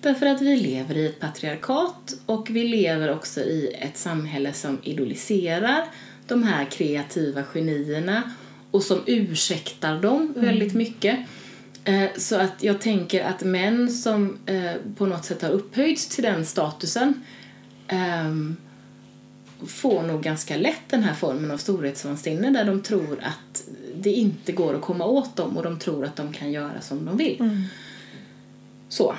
Därför 0.01 0.27
att 0.27 0.43
vi 0.43 0.57
lever 0.57 0.97
i 0.97 1.07
ett 1.07 1.21
patriarkat 1.21 2.15
och 2.27 2.51
vi 2.51 2.69
lever 2.69 3.13
också 3.13 3.41
i 3.41 3.77
ett 3.81 3.97
samhälle 3.97 4.53
som 4.53 4.79
idoliserar 4.83 5.85
de 6.27 6.43
här 6.43 6.65
kreativa 6.65 7.43
genierna 7.43 8.23
och 8.71 8.83
som 8.83 9.01
ursäktar 9.07 10.01
dem 10.03 10.33
mm. 10.37 10.47
väldigt 10.47 10.75
mycket. 10.75 11.19
Eh, 11.85 12.09
så 12.17 12.37
att 12.37 12.63
jag 12.63 12.81
tänker 12.81 13.25
att 13.25 13.45
män 13.45 13.89
som 13.89 14.39
eh, 14.47 14.73
på 14.97 15.07
något 15.07 15.25
sätt 15.25 15.43
har 15.43 15.51
upphöjts 15.51 16.07
till 16.07 16.25
den 16.25 16.47
statusen 16.47 17.23
um, 17.93 18.57
får 19.67 20.03
nog 20.03 20.23
ganska 20.23 20.57
lätt 20.57 20.89
den 20.89 21.03
här 21.03 21.15
formen 21.15 21.51
av 21.51 21.57
storhetsvansinne 21.57 22.51
där 22.51 22.65
de 22.65 22.83
tror 22.83 23.19
att 23.23 23.63
det 23.97 24.11
inte 24.11 24.53
går 24.53 24.75
att 24.75 24.81
komma 24.81 25.05
åt 25.05 25.37
dem 25.37 25.57
och 25.57 25.63
de 25.63 25.79
tror 25.79 26.05
att 26.05 26.17
de 26.17 26.33
kan 26.33 26.53
göra 26.53 26.81
som 26.81 27.05
de 27.05 27.17
vill. 27.17 27.41
Mm. 27.41 27.63
Så. 28.89 29.15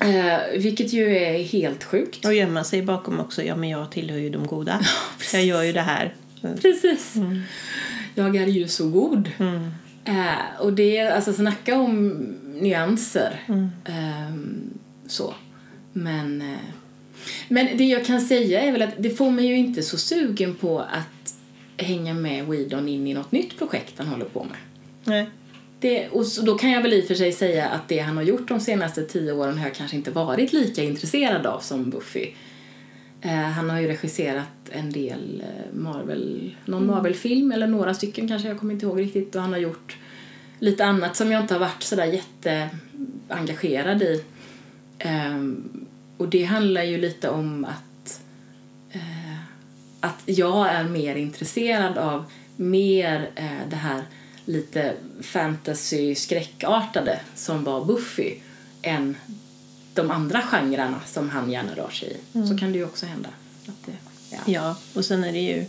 Eh, 0.00 0.60
vilket 0.60 0.92
ju 0.92 1.16
är 1.16 1.42
helt 1.42 1.84
sjukt. 1.84 2.24
Och 2.24 2.34
gömma 2.34 2.64
sig 2.64 2.82
bakom 2.82 3.20
också, 3.20 3.42
ja 3.42 3.56
men 3.56 3.68
jag 3.68 3.90
tillhör 3.90 4.18
ju 4.18 4.30
de 4.30 4.46
goda. 4.46 4.80
jag 5.32 5.44
gör 5.44 5.62
ju 5.62 5.72
det 5.72 5.80
här. 5.80 6.14
Mm. 6.42 6.58
Precis. 6.58 7.16
Mm. 7.16 7.42
Jag 8.14 8.36
är 8.36 8.46
ju 8.46 8.68
så 8.68 8.88
god. 8.88 9.30
Mm. 9.38 9.70
Eh, 10.04 10.60
och 10.60 10.72
det 10.72 10.96
är, 10.96 11.10
alltså 11.10 11.32
snacka 11.32 11.78
om 11.78 12.08
nyanser. 12.44 13.42
Eh, 13.84 14.34
så. 15.06 15.34
Men 15.92 16.40
eh, 16.40 16.58
men 17.48 17.76
det 17.76 17.84
jag 17.84 18.04
kan 18.04 18.20
säga 18.20 18.60
är 18.60 18.72
väl 18.72 18.82
att 18.82 18.94
det 18.98 19.10
får 19.10 19.30
mig 19.30 19.46
ju 19.46 19.56
inte 19.56 19.82
så 19.82 19.98
sugen 19.98 20.54
på 20.54 20.80
att 20.80 21.34
hänga 21.76 22.14
med 22.14 22.46
Weedon 22.46 22.88
in 22.88 23.06
i 23.06 23.14
något 23.14 23.32
nytt 23.32 23.58
projekt 23.58 23.94
han 23.98 24.06
håller 24.06 24.24
på 24.24 24.44
med. 24.44 24.58
Nej. 25.04 25.26
Det, 25.80 26.08
och 26.08 26.26
så, 26.26 26.42
då 26.42 26.58
kan 26.58 26.70
jag 26.70 26.82
väl 26.82 26.92
i 26.92 27.02
och 27.02 27.06
för 27.06 27.14
sig 27.14 27.32
säga 27.32 27.68
att 27.68 27.88
det 27.88 27.98
han 27.98 28.16
har 28.16 28.24
gjort 28.24 28.48
de 28.48 28.60
senaste 28.60 29.02
tio 29.02 29.32
åren 29.32 29.58
har 29.58 29.66
jag 29.66 29.74
kanske 29.74 29.96
inte 29.96 30.10
varit 30.10 30.52
lika 30.52 30.82
intresserad 30.82 31.46
av 31.46 31.60
som 31.60 31.90
Buffy. 31.90 32.28
Eh, 33.20 33.30
han 33.30 33.70
har 33.70 33.80
ju 33.80 33.86
regisserat 33.86 34.48
en 34.70 34.92
del 34.92 35.40
eh, 35.40 35.74
Marvel, 35.78 36.56
någon 36.64 36.82
mm. 36.82 36.94
Marvel-film 36.94 37.52
eller 37.52 37.66
några 37.66 37.94
stycken 37.94 38.28
kanske, 38.28 38.48
jag 38.48 38.58
kommer 38.58 38.74
inte 38.74 38.86
ihåg 38.86 39.00
riktigt. 39.00 39.34
Och 39.34 39.42
han 39.42 39.52
har 39.52 39.60
gjort 39.60 39.96
lite 40.58 40.84
annat 40.84 41.16
som 41.16 41.32
jag 41.32 41.42
inte 41.42 41.54
har 41.54 41.60
varit 41.60 41.82
sådär 41.82 42.06
jätteengagerad 42.06 44.02
i. 44.02 44.22
Um, 45.04 45.85
och 46.16 46.28
det 46.28 46.44
handlar 46.44 46.82
ju 46.82 46.98
lite 46.98 47.28
om 47.28 47.64
att, 47.64 48.20
uh, 48.96 49.38
att 50.00 50.22
jag 50.24 50.68
är 50.68 50.84
mer 50.84 51.16
intresserad 51.16 51.98
av 51.98 52.24
mer 52.56 53.30
uh, 53.40 53.70
det 53.70 53.76
här 53.76 54.02
lite 54.44 54.94
fantasy-skräckartade 55.20 57.18
som 57.34 57.64
var 57.64 57.84
Buffy 57.84 58.34
än 58.82 59.16
de 59.94 60.10
andra 60.10 60.42
genrerna 60.42 61.00
som 61.06 61.28
han 61.30 61.50
gärna 61.50 61.74
rör 61.74 61.90
sig 61.90 62.08
i. 62.08 62.38
Mm. 62.38 62.48
Så 62.48 62.58
kan 62.58 62.72
det 62.72 62.78
ju 62.78 62.84
också 62.84 63.06
hända. 63.06 63.28
Att 63.66 63.86
det, 63.86 63.92
ja. 64.30 64.38
ja, 64.46 64.76
och 64.94 65.04
sen 65.04 65.24
är 65.24 65.32
det 65.32 65.40
ju 65.40 65.66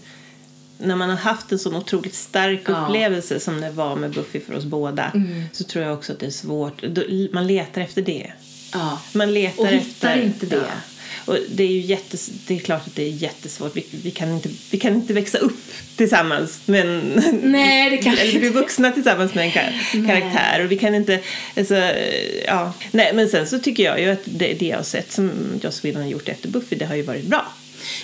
när 0.77 0.95
man 0.95 1.09
har 1.09 1.17
haft 1.17 1.51
en 1.51 1.59
sån 1.59 1.75
otroligt 1.75 2.15
stark 2.15 2.61
ja. 2.65 2.85
upplevelse 2.85 3.39
som 3.39 3.61
det 3.61 3.71
var 3.71 3.95
med 3.95 4.11
Buffy 4.13 4.39
för 4.39 4.55
oss 4.55 4.65
båda 4.65 5.11
mm. 5.15 5.43
så 5.51 5.63
tror 5.63 5.85
jag 5.85 5.93
också 5.93 6.13
att 6.13 6.19
det 6.19 6.25
är 6.25 6.31
svårt. 6.31 6.83
Man 7.33 7.47
letar 7.47 7.81
efter 7.81 8.01
det. 8.01 8.31
Ja. 8.77 9.01
Man 9.13 9.33
letar 9.33 9.61
och 9.63 9.67
hittar 9.67 10.09
efter, 10.09 10.21
inte 10.21 10.45
det. 10.45 10.55
Ja. 10.55 10.81
Och 11.27 11.37
det 11.49 11.63
är 11.63 11.67
ju 11.67 11.79
jättes, 11.79 12.29
det 12.47 12.55
är 12.55 12.59
klart 12.59 12.87
att 12.87 12.95
det 12.95 13.03
är 13.03 13.09
jättesvårt. 13.09 13.75
Vi, 13.75 13.85
vi, 14.03 14.11
kan 14.11 14.33
inte, 14.33 14.49
vi 14.71 14.79
kan 14.79 14.93
inte 14.93 15.13
växa 15.13 15.37
upp 15.37 15.71
tillsammans 15.95 16.59
med 16.65 16.81
en, 16.81 17.23
Nej, 17.43 17.89
det 17.89 17.97
kan 17.97 18.13
eller 18.17 18.39
bli 18.39 18.49
vuxna 18.49 18.91
tillsammans 18.91 19.33
med 19.33 19.45
en 19.45 19.51
kar 19.51 19.73
karaktär. 20.07 20.63
Och 20.63 20.71
vi 20.71 20.77
kan 20.77 20.95
inte, 20.95 21.19
alltså, 21.57 21.75
ja. 22.45 22.73
Nej, 22.91 23.11
men 23.13 23.29
sen 23.29 23.47
så 23.47 23.59
tycker 23.59 23.83
jag 23.83 24.01
ju 24.01 24.09
att 24.09 24.21
det, 24.25 24.53
det 24.53 24.65
jag 24.65 24.77
har 24.77 24.83
sett 24.83 25.11
som 25.11 25.31
Joss 25.63 25.85
Whedon 25.85 26.01
har 26.01 26.09
gjort 26.09 26.29
efter 26.29 26.49
Buffy, 26.49 26.75
det 26.75 26.85
har 26.85 26.95
ju 26.95 27.01
varit 27.01 27.25
bra. 27.25 27.53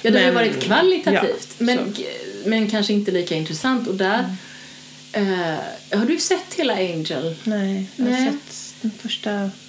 Ja, 0.02 0.12
det 0.12 0.12
men, 0.12 0.22
har 0.22 0.30
ju 0.30 0.36
varit 0.36 0.64
kvalitativt. 0.64 1.56
Ja, 1.58 1.66
men, 1.66 1.96
men 2.46 2.70
kanske 2.70 2.94
inte 2.94 3.12
lika 3.12 3.36
intressant. 3.36 3.88
Och 3.88 3.96
där, 3.96 4.36
mm. 5.14 5.34
uh, 5.34 6.00
har 6.00 6.06
du 6.06 6.20
sett 6.20 6.54
hela 6.56 6.74
Angel? 6.74 7.36
Nej, 7.44 7.86
jag 7.96 8.06
har 8.06 8.12
Nej. 8.12 8.32
sett 8.32 8.74
den 8.82 8.92
första 9.02 9.30
för 9.30 9.63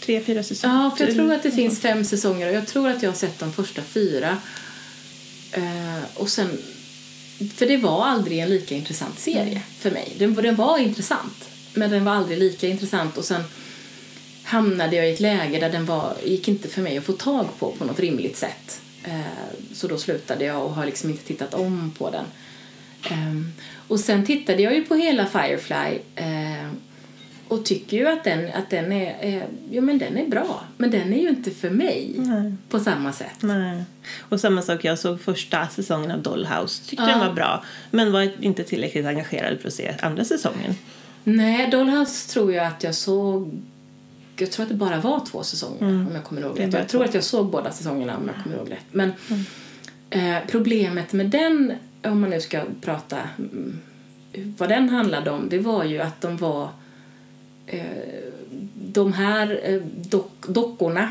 tre, 0.00 0.20
fyra 0.20 0.42
säsonger. 0.42 0.74
Ja, 0.74 0.96
för 0.96 1.04
jag 1.04 1.14
tror 1.14 1.32
att 1.32 1.42
det 1.42 1.50
finns 1.50 1.80
fem 1.80 2.04
säsonger 2.04 2.48
och 2.48 2.54
jag 2.54 2.66
tror 2.66 2.88
att 2.88 3.02
jag 3.02 3.10
har 3.10 3.16
sett 3.16 3.38
de 3.38 3.52
första 3.52 3.82
fyra. 3.82 4.38
Uh, 5.58 6.04
och 6.14 6.28
sen, 6.28 6.58
för 7.54 7.66
det 7.66 7.76
var 7.76 8.06
aldrig 8.06 8.38
en 8.38 8.48
lika 8.48 8.74
intressant 8.74 9.18
serie 9.18 9.50
mm. 9.50 9.62
för 9.78 9.90
mig. 9.90 10.12
Den, 10.18 10.34
den 10.34 10.56
var 10.56 10.78
intressant, 10.78 11.48
men 11.74 11.90
den 11.90 12.04
var 12.04 12.12
aldrig 12.12 12.38
lika 12.38 12.68
intressant 12.68 13.18
och 13.18 13.24
sen 13.24 13.42
hamnade 14.44 14.96
jag 14.96 15.08
i 15.08 15.12
ett 15.12 15.20
läge 15.20 15.58
där 15.58 15.70
den 15.70 15.86
var, 15.86 16.16
gick 16.24 16.48
inte 16.48 16.68
för 16.68 16.82
mig 16.82 16.98
att 16.98 17.04
få 17.04 17.12
tag 17.12 17.46
på 17.58 17.72
på 17.72 17.84
något 17.84 18.00
rimligt 18.00 18.36
sätt. 18.36 18.80
Uh, 19.08 19.74
så 19.74 19.88
då 19.88 19.98
slutade 19.98 20.44
jag 20.44 20.64
och 20.64 20.74
har 20.74 20.86
liksom 20.86 21.10
inte 21.10 21.24
tittat 21.24 21.54
om 21.54 21.92
på 21.98 22.10
den. 22.10 22.24
Um, 23.10 23.52
och 23.88 24.00
sen 24.00 24.26
tittade 24.26 24.62
jag 24.62 24.74
ju 24.74 24.84
på 24.84 24.94
hela 24.94 25.26
Firefly 25.26 25.98
uh, 26.20 26.70
och 27.48 27.64
tycker 27.64 27.96
ju 27.96 28.08
att 28.08 28.24
den, 28.24 28.52
att 28.54 28.70
den 28.70 28.92
är, 28.92 29.16
är, 29.20 29.46
jo, 29.70 29.82
men 29.82 29.98
den 29.98 30.16
är 30.16 30.26
bra. 30.26 30.64
Men 30.76 30.90
den 30.90 31.12
är 31.12 31.22
ju 31.22 31.28
inte 31.28 31.50
för 31.50 31.70
mig 31.70 32.14
Nej. 32.16 32.54
på 32.68 32.80
samma 32.80 33.12
sätt. 33.12 33.42
Nej. 33.42 33.84
Och 34.18 34.40
samma 34.40 34.62
sak, 34.62 34.84
jag 34.84 34.98
såg 34.98 35.20
första 35.20 35.68
säsongen 35.68 36.10
av 36.10 36.22
Dollhouse. 36.22 36.84
Tyckte 36.84 37.04
ja. 37.04 37.10
den 37.10 37.18
var 37.18 37.32
bra. 37.32 37.64
Men 37.90 38.12
var 38.12 38.44
inte 38.44 38.64
tillräckligt 38.64 39.06
engagerad 39.06 39.60
för 39.60 39.68
att 39.68 39.74
se 39.74 39.94
andra 40.02 40.24
säsongen. 40.24 40.74
Nej, 41.24 41.70
Dollhouse 41.70 42.32
tror 42.32 42.52
jag 42.52 42.66
att 42.66 42.82
jag 42.82 42.94
såg 42.94 43.62
jag 44.38 44.52
tror 44.52 44.62
att 44.62 44.68
det 44.68 44.74
bara 44.74 45.00
var 45.00 45.26
två 45.26 45.42
säsonger 45.42 45.82
mm. 45.82 46.06
om 46.06 46.14
jag 46.14 46.24
kommer 46.24 46.40
ihåg 46.40 46.60
rätt. 46.60 46.72
Jag 46.72 46.88
tror 46.88 47.04
att 47.04 47.14
jag 47.14 47.24
såg 47.24 47.50
båda 47.50 47.72
säsongerna 47.72 48.16
om 48.16 48.30
jag 48.34 48.42
kommer 48.42 48.56
ihåg 48.56 48.70
rätt. 48.70 48.86
Men 48.92 49.12
mm. 49.28 50.36
eh, 50.36 50.42
problemet 50.48 51.12
med 51.12 51.26
den, 51.26 51.72
om 52.02 52.20
man 52.20 52.30
nu 52.30 52.40
ska 52.40 52.62
prata 52.80 53.18
mm, 53.38 53.78
vad 54.58 54.68
den 54.68 54.88
handlade 54.88 55.30
om, 55.30 55.48
det 55.48 55.58
var 55.58 55.84
ju 55.84 56.00
att 56.00 56.20
de 56.20 56.36
var 56.36 56.62
Eh, 56.62 56.85
Eh, 57.66 57.80
de 58.74 59.12
här 59.12 59.60
eh, 59.64 59.82
dock, 60.10 60.46
dockorna 60.48 61.10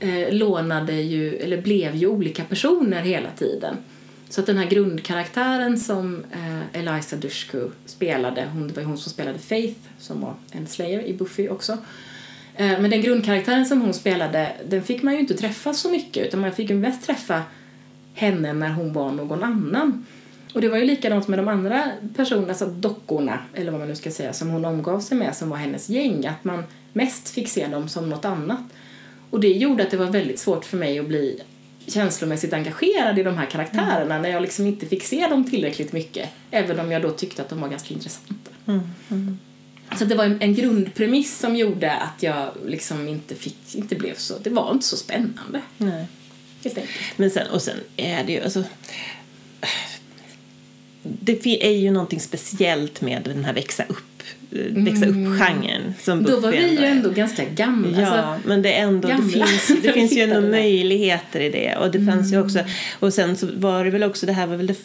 eh, 0.00 0.32
lånade 0.32 0.92
ju, 0.92 1.36
eller 1.36 1.62
blev 1.62 1.94
ju 1.96 2.06
olika 2.06 2.44
personer 2.44 3.02
hela 3.02 3.30
tiden. 3.30 3.76
Så 4.28 4.40
att 4.40 4.46
den 4.46 4.58
här 4.58 4.66
grundkaraktären 4.66 5.78
som 5.78 6.24
eh, 6.32 6.80
Eliza 6.80 7.16
Dushku 7.16 7.68
spelade, 7.86 8.48
hon, 8.52 8.68
det 8.68 8.74
var 8.74 8.82
hon 8.82 8.98
som 8.98 9.12
spelade 9.12 9.38
Faith 9.38 9.80
som 9.98 10.20
var 10.20 10.34
en 10.52 10.66
slayer 10.66 11.02
i 11.02 11.14
Buffy 11.14 11.48
också. 11.48 11.72
Eh, 12.56 12.80
men 12.80 12.90
den 12.90 13.02
grundkaraktären 13.02 13.66
som 13.66 13.80
hon 13.80 13.94
spelade, 13.94 14.52
den 14.68 14.82
fick 14.82 15.02
man 15.02 15.14
ju 15.14 15.20
inte 15.20 15.34
träffa 15.34 15.74
så 15.74 15.90
mycket 15.90 16.26
utan 16.26 16.40
man 16.40 16.52
fick 16.52 16.70
ju 16.70 16.76
mest 16.76 17.06
träffa 17.06 17.42
henne 18.14 18.52
när 18.52 18.70
hon 18.70 18.92
var 18.92 19.12
någon 19.12 19.42
annan. 19.42 20.06
Och 20.54 20.60
det 20.60 20.68
var 20.68 20.78
ju 20.78 20.84
likadant 20.84 21.28
med 21.28 21.38
de 21.38 21.48
andra 21.48 21.90
personerna, 22.16 22.48
alltså 22.48 22.66
dockorna, 22.66 23.38
eller 23.54 23.70
vad 23.70 23.80
man 23.80 23.88
nu 23.88 23.96
ska 23.96 24.10
säga, 24.10 24.32
som 24.32 24.48
hon 24.48 24.64
omgav 24.64 25.00
sig 25.00 25.18
med, 25.18 25.36
som 25.36 25.50
var 25.50 25.56
hennes 25.56 25.88
gäng, 25.88 26.26
att 26.26 26.44
man 26.44 26.64
mest 26.92 27.28
fick 27.28 27.48
se 27.48 27.66
dem 27.66 27.88
som 27.88 28.08
något 28.08 28.24
annat. 28.24 28.60
Och 29.30 29.40
det 29.40 29.48
gjorde 29.48 29.82
att 29.82 29.90
det 29.90 29.96
var 29.96 30.06
väldigt 30.06 30.38
svårt 30.38 30.64
för 30.64 30.76
mig 30.76 30.98
att 30.98 31.08
bli 31.08 31.40
känslomässigt 31.86 32.52
engagerad 32.52 33.18
i 33.18 33.22
de 33.22 33.38
här 33.38 33.46
karaktärerna 33.46 34.14
mm. 34.14 34.22
när 34.22 34.30
jag 34.30 34.42
liksom 34.42 34.66
inte 34.66 34.86
fick 34.86 35.04
se 35.04 35.26
dem 35.26 35.50
tillräckligt 35.50 35.92
mycket, 35.92 36.28
även 36.50 36.80
om 36.80 36.92
jag 36.92 37.02
då 37.02 37.10
tyckte 37.10 37.42
att 37.42 37.48
de 37.48 37.60
var 37.60 37.68
ganska 37.68 37.94
intressanta. 37.94 38.50
Mm. 38.66 38.80
Mm. 39.10 39.38
Så 39.98 40.04
det 40.04 40.14
var 40.14 40.24
en, 40.24 40.42
en 40.42 40.54
grundpremiss 40.54 41.38
som 41.38 41.56
gjorde 41.56 41.92
att 41.92 42.22
jag 42.22 42.48
liksom 42.66 43.08
inte 43.08 43.34
fick, 43.34 43.74
inte 43.74 43.94
blev 43.94 44.14
så, 44.14 44.38
det 44.38 44.50
var 44.50 44.72
inte 44.72 44.86
så 44.86 44.96
spännande. 44.96 45.60
Nej. 45.78 46.06
Helt 46.64 46.78
enkelt. 46.78 46.96
Men 47.16 47.30
sen, 47.30 47.50
och 47.50 47.62
sen 47.62 47.76
är 47.96 48.24
det 48.24 48.32
ju, 48.32 48.40
alltså 48.40 48.64
det 51.04 51.66
är 51.66 51.70
ju 51.70 51.90
någonting 51.90 52.20
speciellt 52.20 53.00
med 53.00 53.22
den 53.22 53.44
här 53.44 53.52
växa 53.52 53.84
upp 53.88 54.14
växa 54.70 55.06
upp-genren. 55.06 55.94
Som 56.00 56.22
Då 56.22 56.40
var 56.40 56.50
vi 56.50 56.80
ju 56.80 56.84
ändå 56.84 57.10
ganska 57.10 57.44
gamla. 57.44 58.00
Ja, 58.00 58.06
alltså, 58.06 58.48
men 58.48 58.62
det, 58.62 58.72
ändå, 58.72 59.08
det 59.08 59.32
finns, 59.32 59.66
det 59.82 59.92
finns 59.92 60.12
ju 60.12 60.22
ändå 60.22 60.40
möjligheter 60.40 61.40
i 61.40 61.50
det. 61.50 61.76
Och 61.76 61.90
det 61.90 61.98
mm. 61.98 62.14
fanns 62.14 62.32
ju 62.32 62.40
också, 62.40 62.58
och 63.00 63.14
sen 63.14 63.36
så 63.36 63.46
var 63.56 63.84
det 63.84 63.90
väl 63.90 64.02
också, 64.02 64.26
det 64.26 64.32
här 64.32 64.46
var 64.46 64.56
väl 64.56 64.66
det, 64.66 64.76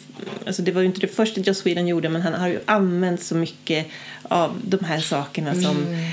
alltså 0.46 0.62
det 0.62 0.72
var 0.72 0.80
ju 0.80 0.86
inte 0.86 1.00
det 1.00 1.08
första 1.08 1.40
Joss 1.40 1.66
Whedon 1.66 1.86
gjorde, 1.86 2.08
men 2.08 2.22
han 2.22 2.34
har 2.34 2.48
ju 2.48 2.58
använt 2.64 3.22
så 3.22 3.34
mycket 3.34 3.86
av 4.22 4.60
de 4.62 4.84
här 4.84 5.00
sakerna 5.00 5.54
som 5.54 5.76
mm 5.76 5.96
Eh, 5.96 6.06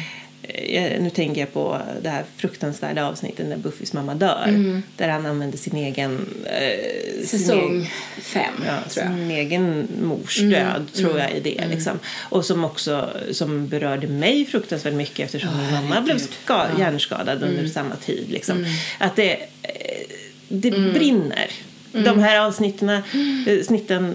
nu 1.00 1.10
tänker 1.16 1.42
jag 1.42 1.54
på 1.54 1.82
det 2.02 2.10
här 2.10 2.24
fruktansvärda 2.38 3.06
avsnittet 3.06 3.48
när 3.48 3.58
Buffys 3.58 3.94
mamma 3.94 4.16
dör. 4.16 4.46
Mm. 4.48 4.84
Där 4.96 5.10
han 5.10 5.26
använder 5.26 5.58
sin 5.58 5.76
egen... 5.76 6.28
Eh, 6.46 7.26
Säsong 7.26 7.92
fem, 8.22 8.54
ja, 8.66 8.90
tror 8.90 9.06
jag. 9.06 9.16
Sin 9.16 9.32
egen 9.32 9.88
mors 10.02 10.40
mm. 10.40 10.52
död, 10.52 10.76
mm. 10.76 10.88
tror 10.94 11.20
jag, 11.20 11.32
i 11.32 11.40
det. 11.40 11.58
Mm. 11.58 11.70
Liksom. 11.70 12.00
Och 12.30 12.46
som 12.46 12.64
också 12.64 13.10
som 13.32 13.68
berörde 13.68 14.08
mig 14.08 14.46
fruktansvärt 14.46 14.94
mycket 14.94 15.26
eftersom 15.26 15.50
oh, 15.50 15.62
min 15.62 15.72
mamma 15.72 16.02
blev 16.02 16.18
ska, 16.18 16.54
ja. 16.54 16.68
hjärnskadad 16.80 17.44
under 17.44 17.60
mm. 17.60 17.70
samma 17.70 17.96
tid. 17.96 18.26
Liksom. 18.30 18.58
Mm. 18.58 18.70
Att 18.98 19.16
det, 19.16 19.32
eh, 19.62 20.08
det 20.48 20.72
brinner. 20.72 21.52
De 21.92 22.20
här 22.20 22.40
avsnitten, 22.40 22.90
eh, 22.90 23.64
snitten, 23.64 24.14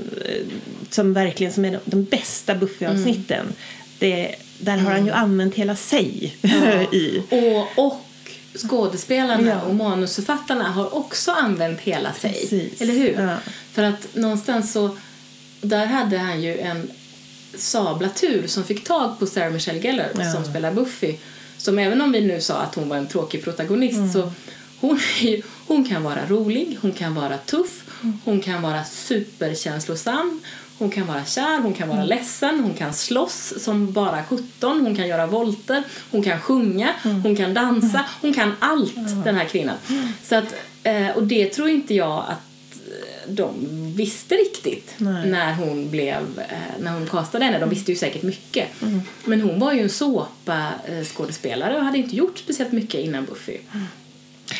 som 0.90 1.12
verkligen 1.12 1.52
som 1.52 1.64
är 1.64 1.70
de, 1.70 1.78
de 1.84 2.04
bästa 2.04 2.54
Buffy-avsnitten. 2.54 3.46
Det 3.98 4.34
där 4.62 4.76
har 4.76 4.90
han 4.90 5.04
ju 5.04 5.10
mm. 5.10 5.24
använt 5.24 5.54
hela 5.54 5.76
sig 5.76 6.36
i. 6.92 7.22
Och, 7.30 7.84
och 7.86 8.00
skådespelarna 8.54 9.48
ja. 9.48 9.60
och 9.60 9.74
manusförfattarna 9.74 10.68
har 10.68 10.94
också 10.94 11.30
använt 11.30 11.80
hela 11.80 12.12
sig. 12.12 12.32
Precis. 12.32 12.80
Eller 12.80 12.92
hur? 12.94 13.20
Ja. 13.20 13.36
För 13.72 13.82
att 13.82 14.14
någonstans 14.14 14.72
så, 14.72 14.96
där 15.60 15.86
hade 15.86 16.18
han 16.18 16.42
ju 16.42 16.58
en 16.58 16.90
sabla 17.54 18.08
tur 18.08 18.46
som 18.46 18.64
fick 18.64 18.84
tag 18.84 19.18
på 19.18 19.26
Sarah 19.26 19.52
Michelle 19.52 19.80
Gellar 19.80 20.08
ja. 20.18 20.32
som 20.32 20.44
spelar 20.44 20.72
Buffy. 20.72 21.16
Som 21.58 21.78
även 21.78 22.00
om 22.00 22.12
vi 22.12 22.20
nu 22.20 22.40
sa 22.40 22.54
att 22.54 22.74
hon 22.74 22.88
var 22.88 22.96
en 22.96 23.08
tråkig 23.08 23.44
protagonist 23.44 23.96
mm. 23.96 24.12
så 24.12 24.32
hon, 24.80 25.00
hon 25.66 25.84
kan 25.84 26.02
vara 26.02 26.26
rolig, 26.26 26.78
hon 26.82 26.92
kan 26.92 27.14
vara 27.14 27.38
tuff, 27.38 27.84
mm. 28.02 28.18
hon 28.24 28.40
kan 28.40 28.62
vara 28.62 28.84
superkänslosam, 28.84 30.40
hon 30.78 30.90
kan 30.90 31.06
vara 31.06 31.24
kär, 31.24 31.60
hon 31.60 31.74
kan 31.74 31.88
vara 31.88 31.98
mm. 31.98 32.08
ledsen, 32.08 32.60
hon 32.60 32.74
kan 32.74 32.94
slåss 32.94 33.54
som 33.58 33.92
bara 33.92 34.24
17, 34.24 34.80
hon 34.80 34.96
kan 34.96 35.08
göra 35.08 35.26
volter, 35.26 35.82
hon 36.10 36.22
kan 36.22 36.40
sjunga, 36.40 36.94
mm. 37.04 37.22
hon 37.22 37.36
kan 37.36 37.54
dansa, 37.54 37.98
mm. 37.98 38.10
hon 38.20 38.34
kan 38.34 38.52
allt 38.58 38.96
mm. 38.96 39.22
den 39.22 39.36
här 39.36 39.44
kvinnan. 39.44 39.76
Så 40.24 40.34
att, 40.34 40.54
eh, 40.82 41.08
och 41.08 41.22
det 41.22 41.46
tror 41.46 41.68
inte 41.68 41.94
jag 41.94 42.24
att 42.28 42.76
eh, 42.88 43.32
de 43.32 43.54
visste 43.96 44.34
riktigt 44.34 44.94
Nej. 44.96 45.30
när 45.30 45.54
hon 45.54 45.90
blev, 45.90 46.40
eh, 46.50 46.80
när 46.80 46.92
hon 46.92 47.06
castade 47.06 47.44
henne. 47.44 47.58
De 47.58 47.68
visste 47.70 47.92
ju 47.92 47.98
säkert 47.98 48.22
mycket. 48.22 48.82
Mm. 48.82 49.00
Men 49.24 49.40
hon 49.40 49.58
var 49.58 49.72
ju 49.72 49.80
en 49.80 49.90
såpa-skådespelare 49.90 51.76
och 51.76 51.84
hade 51.84 51.98
inte 51.98 52.16
gjort 52.16 52.38
speciellt 52.38 52.72
mycket 52.72 53.00
innan 53.00 53.24
Buffy. 53.24 53.58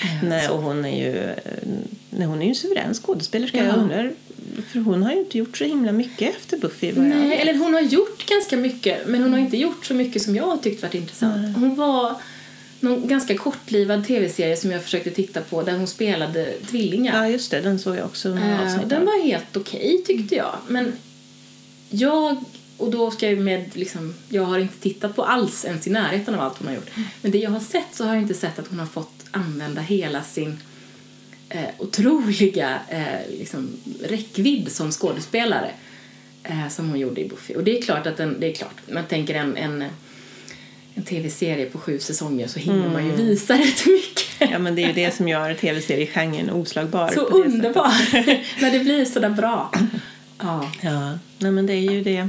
Mm. 0.02 0.28
Nej, 0.28 0.48
och 0.48 0.62
hon 0.62 0.84
är 0.84 0.98
ju, 0.98 1.34
nej, 2.10 2.26
hon 2.26 2.38
är 2.38 2.42
ju 2.42 2.48
en 2.48 2.54
suverän 2.54 2.94
skådespelerska. 2.94 3.58
Ja. 3.58 3.64
Jag 3.64 3.76
undrar 3.76 4.12
för 4.68 4.80
hon 4.80 5.02
har 5.02 5.12
ju 5.12 5.18
inte 5.18 5.38
gjort 5.38 5.58
så 5.58 5.64
himla 5.64 5.92
mycket 5.92 6.36
efter 6.36 6.58
Buffy. 6.58 6.92
Nej, 6.92 7.40
eller 7.40 7.54
hon 7.54 7.74
har 7.74 7.80
gjort 7.80 8.26
ganska 8.26 8.56
mycket 8.56 9.06
men 9.06 9.22
hon 9.22 9.32
har 9.32 9.38
inte 9.38 9.56
gjort 9.56 9.86
så 9.86 9.94
mycket 9.94 10.22
som 10.22 10.36
jag 10.36 10.44
har 10.44 10.56
tyckt 10.56 10.82
varit 10.82 10.94
intressant. 10.94 11.42
Nej. 11.42 11.52
Hon 11.52 11.74
var 11.74 12.16
någon 12.80 13.08
ganska 13.08 13.36
kortlivad 13.36 14.06
tv-serie 14.06 14.56
som 14.56 14.70
jag 14.70 14.82
försökte 14.82 15.10
titta 15.10 15.40
på 15.40 15.62
där 15.62 15.72
hon 15.72 15.86
spelade 15.86 16.52
tvillingar. 16.70 17.22
Ja, 17.24 17.28
just 17.28 17.50
det. 17.50 17.60
Den 17.60 17.78
såg 17.78 17.96
jag 17.96 18.04
också 18.04 18.28
uh, 18.28 18.86
Den 18.86 19.04
var 19.04 19.24
helt 19.24 19.56
okej 19.56 19.98
okay, 20.00 20.16
tyckte 20.16 20.34
jag. 20.34 20.56
Men 20.68 20.92
jag 21.90 22.44
och 22.76 22.90
då 22.90 23.10
ska 23.10 23.30
jag 23.30 23.38
med 23.38 23.76
liksom, 23.76 24.14
jag 24.28 24.44
har 24.44 24.58
inte 24.58 24.78
tittat 24.78 25.16
på 25.16 25.24
alls 25.24 25.64
ens 25.64 25.86
i 25.86 25.90
närheten 25.90 26.34
av 26.34 26.40
allt 26.40 26.58
hon 26.58 26.66
har 26.66 26.74
gjort. 26.74 26.90
Men 27.22 27.32
det 27.32 27.38
jag 27.38 27.50
har 27.50 27.60
sett 27.60 27.94
så 27.94 28.04
har 28.04 28.14
jag 28.14 28.22
inte 28.22 28.34
sett 28.34 28.58
att 28.58 28.68
hon 28.68 28.78
har 28.78 28.86
fått 28.86 29.21
använda 29.32 29.80
hela 29.80 30.22
sin 30.22 30.60
eh, 31.48 31.68
otroliga 31.78 32.80
eh, 32.88 33.38
liksom, 33.38 33.70
räckvidd 34.02 34.72
som 34.72 34.92
skådespelare 34.92 35.70
eh, 36.42 36.68
som 36.68 36.88
hon 36.88 36.98
gjorde 36.98 37.20
i 37.20 37.28
Buffy. 37.28 37.54
Och 37.54 37.64
det 37.64 37.78
är 37.78 37.82
klart 37.82 38.06
att 38.06 38.16
den, 38.16 38.40
det 38.40 38.50
är 38.50 38.54
klart, 38.54 38.76
man 38.88 39.04
tänker 39.04 39.34
en, 39.34 39.56
en 39.56 39.84
en 40.94 41.02
tv-serie 41.02 41.66
på 41.66 41.78
sju 41.78 41.98
säsonger 41.98 42.46
så 42.46 42.58
hinner 42.58 42.78
mm. 42.78 42.92
man 42.92 43.04
ju 43.04 43.12
mm. 43.12 43.26
visa 43.26 43.54
rätt 43.54 43.86
mycket. 43.86 44.50
Ja 44.50 44.58
men 44.58 44.74
det 44.74 44.82
är 44.82 44.86
ju 44.86 44.92
det 44.92 45.14
som 45.14 45.28
gör 45.28 45.54
tv-seriegenren 45.54 46.50
oslagbar. 46.50 47.10
Så 47.10 47.20
underbar! 47.20 47.92
När 48.62 48.70
det 48.70 48.78
blir 48.78 49.04
sådär 49.04 49.30
bra. 49.30 49.72
Ja. 50.38 50.70
ja, 50.80 51.18
nej 51.38 51.52
men 51.52 51.66
det 51.66 51.72
är 51.72 51.92
ju 51.92 52.02
det. 52.02 52.28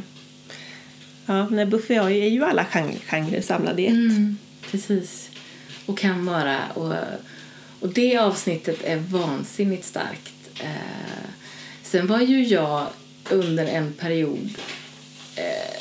Ja, 1.25 1.49
när 1.49 1.65
Buffy 1.65 1.93
är 1.93 2.09
ju 2.09 2.45
alla 2.45 2.65
genrer 3.05 3.41
samlade 3.41 3.81
i 3.81 3.85
ett. 3.85 3.91
Mm, 3.91 4.37
precis. 4.71 5.29
Och 5.85 5.97
kan 5.97 6.25
vara, 6.25 6.57
och, 6.73 6.93
och 7.79 7.89
det 7.89 8.17
avsnittet 8.17 8.83
är 8.83 8.97
vansinnigt 8.97 9.85
starkt. 9.85 10.33
Eh, 10.59 11.29
sen 11.83 12.07
var 12.07 12.19
ju 12.19 12.43
jag 12.43 12.87
under 13.29 13.65
en 13.65 13.93
period, 13.93 14.49
eh, 15.35 15.79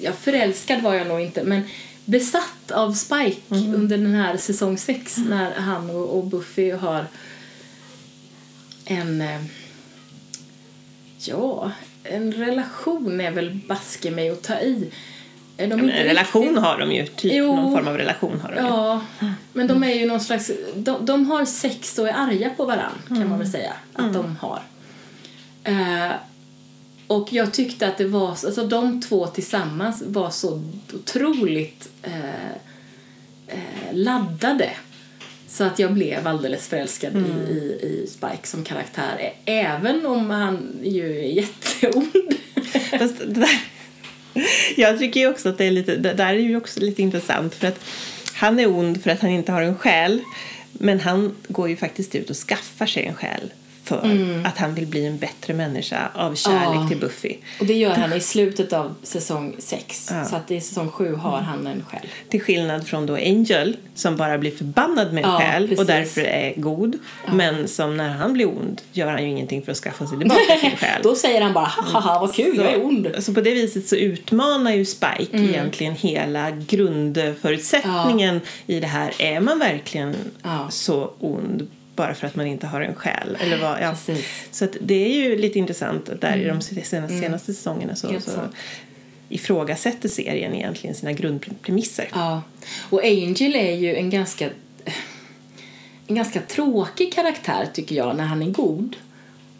ja 0.00 0.12
förälskad 0.12 0.82
var 0.82 0.94
jag 0.94 1.06
nog 1.06 1.20
inte, 1.20 1.44
men 1.44 1.62
besatt 2.04 2.70
av 2.70 2.92
Spike 2.92 3.40
mm. 3.50 3.74
under 3.74 3.98
den 3.98 4.14
här 4.14 4.36
säsong 4.36 4.78
6 4.78 5.18
mm. 5.18 5.30
när 5.30 5.54
han 5.54 5.90
och, 5.90 6.18
och 6.18 6.24
Buffy 6.24 6.70
har 6.70 7.06
en 8.84 9.20
eh, 9.20 9.40
ja, 11.18 11.72
en 12.04 12.32
relation 12.32 13.20
är 13.20 13.30
väl 13.30 13.60
baske 13.68 14.10
mig 14.10 14.30
att 14.30 14.42
ta 14.42 14.60
i. 14.60 14.90
De 15.56 15.72
en 15.72 15.88
relation 15.88 16.42
riktigt... 16.42 16.62
har 16.62 16.78
de 16.78 16.92
ju, 16.92 17.06
typ 17.06 17.32
jo, 17.32 17.56
någon 17.56 17.72
form 17.72 17.88
av 17.88 17.96
relation 17.96 18.40
har 18.40 18.52
de 18.52 18.56
Ja, 18.56 19.02
ju. 19.20 19.28
men 19.52 19.66
de 19.66 19.84
är 19.84 19.94
ju 19.94 20.06
någon 20.06 20.20
slags, 20.20 20.50
de, 20.74 21.06
de 21.06 21.30
har 21.30 21.44
sex 21.44 21.98
och 21.98 22.08
är 22.08 22.12
arga 22.12 22.50
på 22.50 22.64
varandra 22.64 22.98
kan 23.08 23.16
mm. 23.16 23.28
man 23.28 23.38
väl 23.38 23.50
säga 23.50 23.72
att 23.92 24.00
mm. 24.00 24.12
de 24.12 24.36
har. 24.36 24.62
Uh, 25.68 26.12
och 27.06 27.32
jag 27.32 27.52
tyckte 27.52 27.88
att 27.88 27.98
det 27.98 28.04
var, 28.04 28.28
alltså 28.28 28.66
de 28.66 29.00
två 29.00 29.26
tillsammans 29.26 30.02
var 30.06 30.30
så 30.30 30.62
otroligt 30.94 31.88
uh, 32.06 32.14
uh, 33.52 33.92
laddade. 33.92 34.70
Så 35.48 35.64
att 35.64 35.78
jag 35.78 35.92
blev 35.92 36.26
alldeles 36.26 36.68
förälskad 36.68 37.16
mm. 37.16 37.30
i, 37.30 37.54
i, 37.82 38.06
Spike 38.10 38.48
som 38.48 38.64
karaktär. 38.64 39.32
Även 39.44 40.06
om 40.06 40.30
han 40.30 40.80
ju 40.82 41.18
är 41.18 41.28
jätteond. 41.28 42.34
Jag 44.76 44.98
tycker 44.98 45.20
ju 45.20 45.28
också 45.28 45.48
att 45.48 45.58
det 45.58 45.64
är 45.64 45.70
lite, 45.70 45.96
det 45.96 46.12
där 46.12 46.34
är 46.34 46.38
ju 46.38 46.56
också 46.56 46.80
lite 46.80 47.02
intressant 47.02 47.54
för 47.54 47.66
att 47.66 47.80
han 48.34 48.60
är 48.60 48.68
ond 48.68 49.02
för 49.02 49.10
att 49.10 49.20
han 49.20 49.30
inte 49.30 49.52
har 49.52 49.62
en 49.62 49.78
själ. 49.78 50.20
Men 50.72 51.00
han 51.00 51.36
går 51.48 51.68
ju 51.68 51.76
faktiskt 51.76 52.14
ut 52.14 52.30
och 52.30 52.36
skaffar 52.36 52.86
sig 52.86 53.04
en 53.04 53.14
själ 53.14 53.52
för 53.84 54.04
mm. 54.04 54.46
att 54.46 54.58
han 54.58 54.74
vill 54.74 54.86
bli 54.86 55.06
en 55.06 55.18
bättre 55.18 55.54
människa 55.54 56.10
av 56.14 56.34
kärlek 56.34 56.80
ja. 56.82 56.88
till 56.88 56.98
Buffy. 56.98 57.36
Och 57.60 57.66
det 57.66 57.74
gör 57.74 57.90
han 57.90 58.12
i 58.12 58.20
slutet 58.20 58.72
av 58.72 58.94
säsong 59.02 59.56
6. 59.58 60.08
Ja. 60.10 60.24
Så 60.24 60.36
att 60.36 60.50
i 60.50 60.60
säsong 60.60 60.90
7 60.90 61.14
har 61.14 61.38
han 61.38 61.66
en 61.66 61.84
själ. 61.90 62.06
Till 62.28 62.42
skillnad 62.42 62.86
från 62.86 63.06
då 63.06 63.14
Angel 63.14 63.76
som 63.94 64.16
bara 64.16 64.38
blir 64.38 64.50
förbannad 64.50 65.12
med 65.12 65.24
en 65.24 65.30
ja, 65.30 65.38
själ 65.38 65.62
precis. 65.62 65.78
och 65.78 65.86
därför 65.86 66.20
är 66.20 66.54
god. 66.56 66.98
Men 67.32 67.68
som 67.68 67.96
när 67.96 68.08
han 68.08 68.32
blir 68.32 68.48
ond 68.48 68.80
gör 68.92 69.10
han 69.10 69.22
ju 69.22 69.28
ingenting 69.28 69.62
för 69.62 69.72
att 69.72 69.78
skaffa 69.78 70.06
sig 70.06 70.18
tillbaka 70.18 70.58
sin 70.60 70.70
själ. 70.76 71.00
då 71.02 71.14
säger 71.14 71.40
han 71.40 71.52
bara 71.52 71.64
haha 71.64 72.20
vad 72.20 72.34
kul, 72.34 72.56
så, 72.56 72.62
jag 72.62 72.72
är 72.72 72.84
ond. 72.84 73.08
Så 73.18 73.34
på 73.34 73.40
det 73.40 73.54
viset 73.54 73.88
så 73.88 73.96
utmanar 73.96 74.72
ju 74.72 74.84
Spike 74.84 75.36
mm. 75.36 75.48
egentligen 75.48 75.94
hela 75.94 76.50
grundförutsättningen 76.50 78.40
i 78.66 78.80
det 78.80 78.86
här. 78.86 79.12
Är 79.18 79.40
man 79.40 79.58
verkligen 79.58 80.14
så 80.70 81.10
ond? 81.20 81.68
Bara 81.96 82.14
för 82.14 82.26
att 82.26 82.36
man 82.36 82.46
inte 82.46 82.66
har 82.66 82.80
en 82.80 82.94
själ. 82.94 83.36
Eller 83.40 83.58
vad, 83.58 83.82
ja. 83.82 83.96
Så 84.50 84.68
det 84.80 84.94
är 84.94 85.14
ju 85.14 85.36
lite 85.36 85.58
intressant 85.58 86.08
att 86.08 86.20
där 86.20 86.28
mm. 86.28 86.40
i 86.40 86.44
de 86.44 86.50
mm. 86.50 86.62
senaste, 86.62 86.96
mm. 86.96 87.20
senaste 87.20 87.54
säsongerna 87.54 87.96
så, 87.96 88.20
så 88.20 88.40
ifrågasätter 89.28 90.08
serien 90.08 90.54
egentligen 90.54 90.96
sina 90.96 91.12
grundpremisser. 91.12 92.08
Ja, 92.12 92.42
och 92.90 93.04
Angel 93.04 93.56
är 93.56 93.74
ju 93.74 93.96
en 93.96 94.10
ganska 94.10 94.50
en 96.06 96.16
ganska 96.16 96.40
tråkig 96.40 97.12
karaktär 97.12 97.68
tycker 97.72 97.96
jag 97.96 98.16
när 98.16 98.24
han 98.24 98.42
är 98.42 98.50
god. 98.50 98.96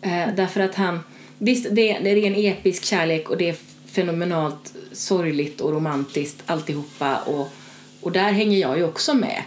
Eh, 0.03 0.29
därför 0.37 0.61
att 0.61 0.75
han, 0.75 1.01
visst 1.39 1.67
det 1.71 1.91
är, 1.91 2.01
det 2.05 2.11
är 2.11 2.17
en 2.17 2.35
episk 2.35 2.85
kärlek 2.85 3.31
och 3.31 3.37
det 3.37 3.49
är 3.49 3.57
fenomenalt 3.87 4.75
sorgligt 4.93 5.61
och 5.61 5.73
romantiskt 5.73 6.43
alltihopa 6.47 7.17
och, 7.17 7.53
och 8.01 8.13
där 8.13 8.33
hänger 8.33 8.59
jag 8.59 8.79
ju 8.79 8.85
också 8.85 9.15
med. 9.15 9.43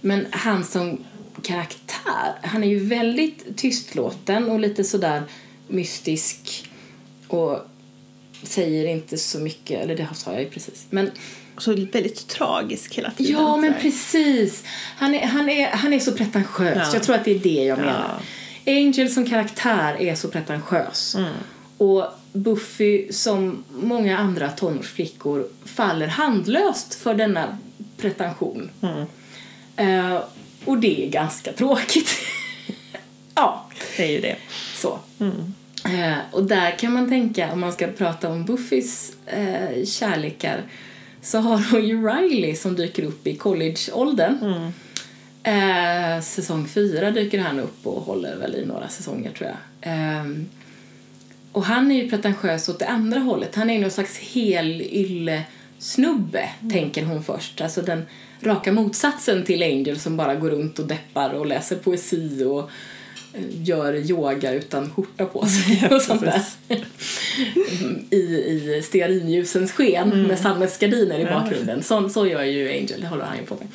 Men 0.00 0.26
han 0.30 0.64
som 0.64 1.04
karaktär. 1.40 2.32
Han 2.42 2.64
är 2.64 2.68
ju 2.68 2.78
väldigt 2.78 3.56
tystlåten 3.56 4.50
och 4.50 4.60
lite 4.60 4.84
sådär 4.84 5.22
mystisk 5.68 6.70
och 7.28 7.58
säger 8.42 8.86
inte 8.86 9.18
så 9.18 9.38
mycket, 9.38 9.80
eller 9.80 9.96
det 9.96 10.08
sa 10.14 10.32
jag 10.32 10.42
ju 10.42 10.50
precis. 10.50 10.86
Men 10.90 11.10
så 11.58 11.70
väldigt 11.70 12.28
tragisk 12.28 12.94
hela 12.94 13.10
tiden. 13.10 13.32
Ja, 13.32 13.56
men 13.56 13.74
precis. 13.80 14.64
Han 14.96 15.14
är, 15.14 15.26
han 15.26 15.48
är, 15.48 15.66
han 15.70 15.92
är 15.92 15.98
så 15.98 16.12
pretentiös. 16.12 16.76
Ja. 16.76 16.90
Jag 16.92 17.02
tror 17.02 17.16
att 17.16 17.24
det 17.24 17.30
är 17.30 17.38
det 17.38 17.64
jag 17.64 17.78
menar. 17.78 18.20
Ja. 18.64 18.72
Angel 18.72 19.10
som 19.10 19.26
karaktär 19.26 19.96
är 20.00 20.14
så 20.14 20.28
pretentiös. 20.28 21.14
Mm. 21.14 21.32
Och 21.78 22.04
Buffy, 22.32 23.12
som 23.12 23.64
många 23.70 24.18
andra 24.18 24.48
tonårsflickor, 24.48 25.48
faller 25.64 26.06
handlöst 26.06 26.94
för 26.94 27.14
denna 27.14 27.58
pretension. 27.96 28.70
Mm. 28.82 29.06
Uh, 29.80 30.20
och 30.64 30.78
det 30.78 31.06
är 31.06 31.10
ganska 31.10 31.52
tråkigt. 31.52 32.10
ja. 33.34 33.66
Det 33.96 34.04
är 34.04 34.10
ju 34.10 34.20
det. 34.20 34.36
Så. 34.74 34.98
Mm. 35.20 35.54
Eh, 35.84 36.18
och 36.30 36.44
där 36.44 36.78
kan 36.78 36.92
man 36.92 37.08
tänka, 37.08 37.52
om 37.52 37.60
man 37.60 37.72
ska 37.72 37.86
prata 37.86 38.28
om 38.28 38.44
Buffys 38.44 39.12
eh, 39.26 39.84
kärlekar, 39.84 40.62
så 41.22 41.38
har 41.38 41.70
hon 41.70 41.86
ju 41.86 42.08
Riley 42.08 42.56
som 42.56 42.76
dyker 42.76 43.02
upp 43.02 43.26
i 43.26 43.36
collegeåldern. 43.36 44.38
Mm. 44.42 44.72
Eh, 45.42 46.22
säsong 46.22 46.68
fyra 46.68 47.10
dyker 47.10 47.38
han 47.38 47.60
upp 47.60 47.86
och 47.86 48.02
håller 48.02 48.36
väl 48.36 48.54
i 48.54 48.66
några 48.66 48.88
säsonger 48.88 49.30
tror 49.30 49.50
jag. 49.50 49.92
Eh, 49.92 50.24
och 51.52 51.64
han 51.64 51.90
är 51.90 52.02
ju 52.02 52.10
pretentiös 52.10 52.68
åt 52.68 52.78
det 52.78 52.86
andra 52.86 53.20
hållet. 53.20 53.54
Han 53.54 53.70
är 53.70 53.74
ju 53.74 53.80
någon 53.80 53.90
slags 53.90 54.18
helylle 54.18 54.84
snubbe, 55.80 56.48
mm. 56.60 56.72
tänker 56.72 57.04
hon 57.04 57.22
först. 57.22 57.60
Alltså 57.60 57.82
den 57.82 58.02
raka 58.40 58.72
motsatsen 58.72 59.44
till 59.44 59.62
Angel 59.62 60.00
som 60.00 60.16
bara 60.16 60.34
går 60.34 60.50
runt 60.50 60.78
och 60.78 60.86
deppar 60.86 61.30
och 61.30 61.46
läser 61.46 61.76
poesi 61.76 62.44
och 62.44 62.70
eh, 63.34 63.62
gör 63.62 64.10
yoga 64.10 64.52
utan 64.52 64.90
skjorta 64.90 65.26
på 65.26 65.46
sig 65.46 65.88
och 65.90 66.02
sånt 66.02 66.20
där. 66.20 66.42
I, 68.10 68.16
i 68.16 68.82
stearinljusens 68.84 69.72
sken 69.72 70.12
mm. 70.12 70.22
med 70.22 70.38
sammetsgardiner 70.38 71.18
i 71.18 71.24
bakgrunden. 71.24 71.82
Så, 71.82 72.08
så 72.08 72.26
gör 72.26 72.42
ju 72.42 72.68
Angel, 72.68 73.00
det 73.00 73.06
håller 73.06 73.24
han 73.24 73.36
ju 73.36 73.44
på 73.44 73.54
med. 73.54 73.68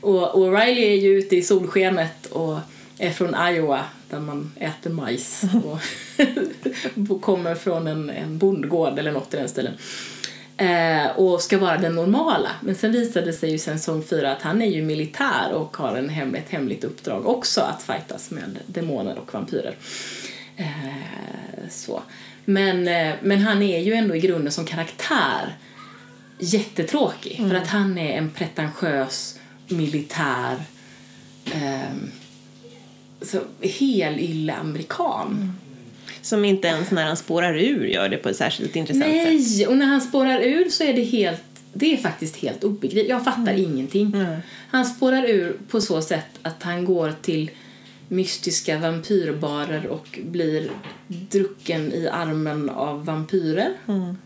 Och, 0.00 0.34
och 0.34 0.52
Riley 0.58 0.84
är 0.84 0.96
ju 0.96 1.18
ute 1.18 1.36
i 1.36 1.42
solskenet 1.42 2.26
och 2.26 2.58
är 2.98 3.10
från 3.10 3.34
Iowa 3.54 3.84
där 4.10 4.20
man 4.20 4.52
äter 4.56 4.90
majs 4.90 5.42
och 7.08 7.20
kommer 7.22 7.54
från 7.54 7.86
en, 7.86 8.10
en 8.10 8.38
bondgård 8.38 8.98
eller 8.98 9.12
något 9.12 9.34
i 9.34 9.36
den 9.36 9.48
stilen. 9.48 9.74
Eh, 10.58 11.10
och 11.16 11.42
ska 11.42 11.58
vara 11.58 11.78
den 11.78 11.94
normala. 11.94 12.50
Men 12.60 12.74
sen 12.74 12.92
visade 12.92 13.26
det 13.26 13.32
sig 13.32 13.50
ju 13.50 13.58
sen 13.58 13.78
säsong 13.78 14.02
fyra 14.02 14.32
att 14.32 14.42
han 14.42 14.62
är 14.62 14.66
ju 14.66 14.82
militär 14.82 15.52
och 15.52 15.76
har 15.76 15.96
en 15.96 16.08
hem, 16.08 16.34
ett 16.34 16.50
hemligt 16.50 16.84
uppdrag 16.84 17.26
också 17.26 17.60
att 17.60 17.82
fightas 17.82 18.30
med 18.30 18.58
demoner 18.66 19.18
och 19.18 19.34
vampyrer. 19.34 19.76
Eh, 20.56 21.68
så. 21.70 22.02
Men, 22.44 22.88
eh, 22.88 23.14
men 23.22 23.40
han 23.40 23.62
är 23.62 23.78
ju 23.78 23.92
ändå 23.92 24.16
i 24.16 24.20
grunden 24.20 24.52
som 24.52 24.64
karaktär 24.64 25.56
jättetråkig 26.38 27.38
mm. 27.38 27.50
för 27.50 27.56
att 27.56 27.68
han 27.68 27.98
är 27.98 28.18
en 28.18 28.30
pretentiös 28.30 29.38
militär 29.68 30.56
eh, 31.44 31.94
så 33.22 33.40
helylle 33.60 34.54
amerikan. 34.54 35.26
Mm. 35.26 35.52
Som 36.22 36.44
inte 36.44 36.68
ens 36.68 36.90
när 36.90 37.04
han 37.04 37.16
spårar 37.16 37.54
ur 37.54 37.86
gör 37.86 38.08
det 38.08 38.16
på 38.16 38.28
ett 38.28 38.36
särskilt 38.36 38.76
intressant 38.76 39.06
Nej, 39.06 39.42
sätt. 39.42 39.58
Nej, 39.58 39.66
och 39.66 39.76
när 39.76 39.86
han 39.86 40.00
spårar 40.00 40.40
ur 40.40 40.70
så 40.70 40.84
är 40.84 40.94
det 40.94 41.02
helt 41.02 41.42
det 41.72 41.92
är 41.92 41.96
faktiskt 41.96 42.36
helt 42.36 42.64
obegripligt. 42.64 43.08
Jag 43.08 43.24
fattar 43.24 43.52
mm. 43.52 43.64
ingenting. 43.64 44.14
Mm. 44.14 44.40
Han 44.70 44.84
spårar 44.84 45.24
ur 45.24 45.56
på 45.68 45.80
så 45.80 46.02
sätt 46.02 46.38
att 46.42 46.62
han 46.62 46.84
går 46.84 47.14
till 47.22 47.50
mystiska 48.08 48.78
vampyrbarer 48.78 49.86
och 49.86 50.18
blir 50.22 50.70
drucken 51.06 51.92
i 51.92 52.08
armen 52.08 52.70
av 52.70 53.04
vampyrer. 53.04 53.72
Mm. 53.88 54.16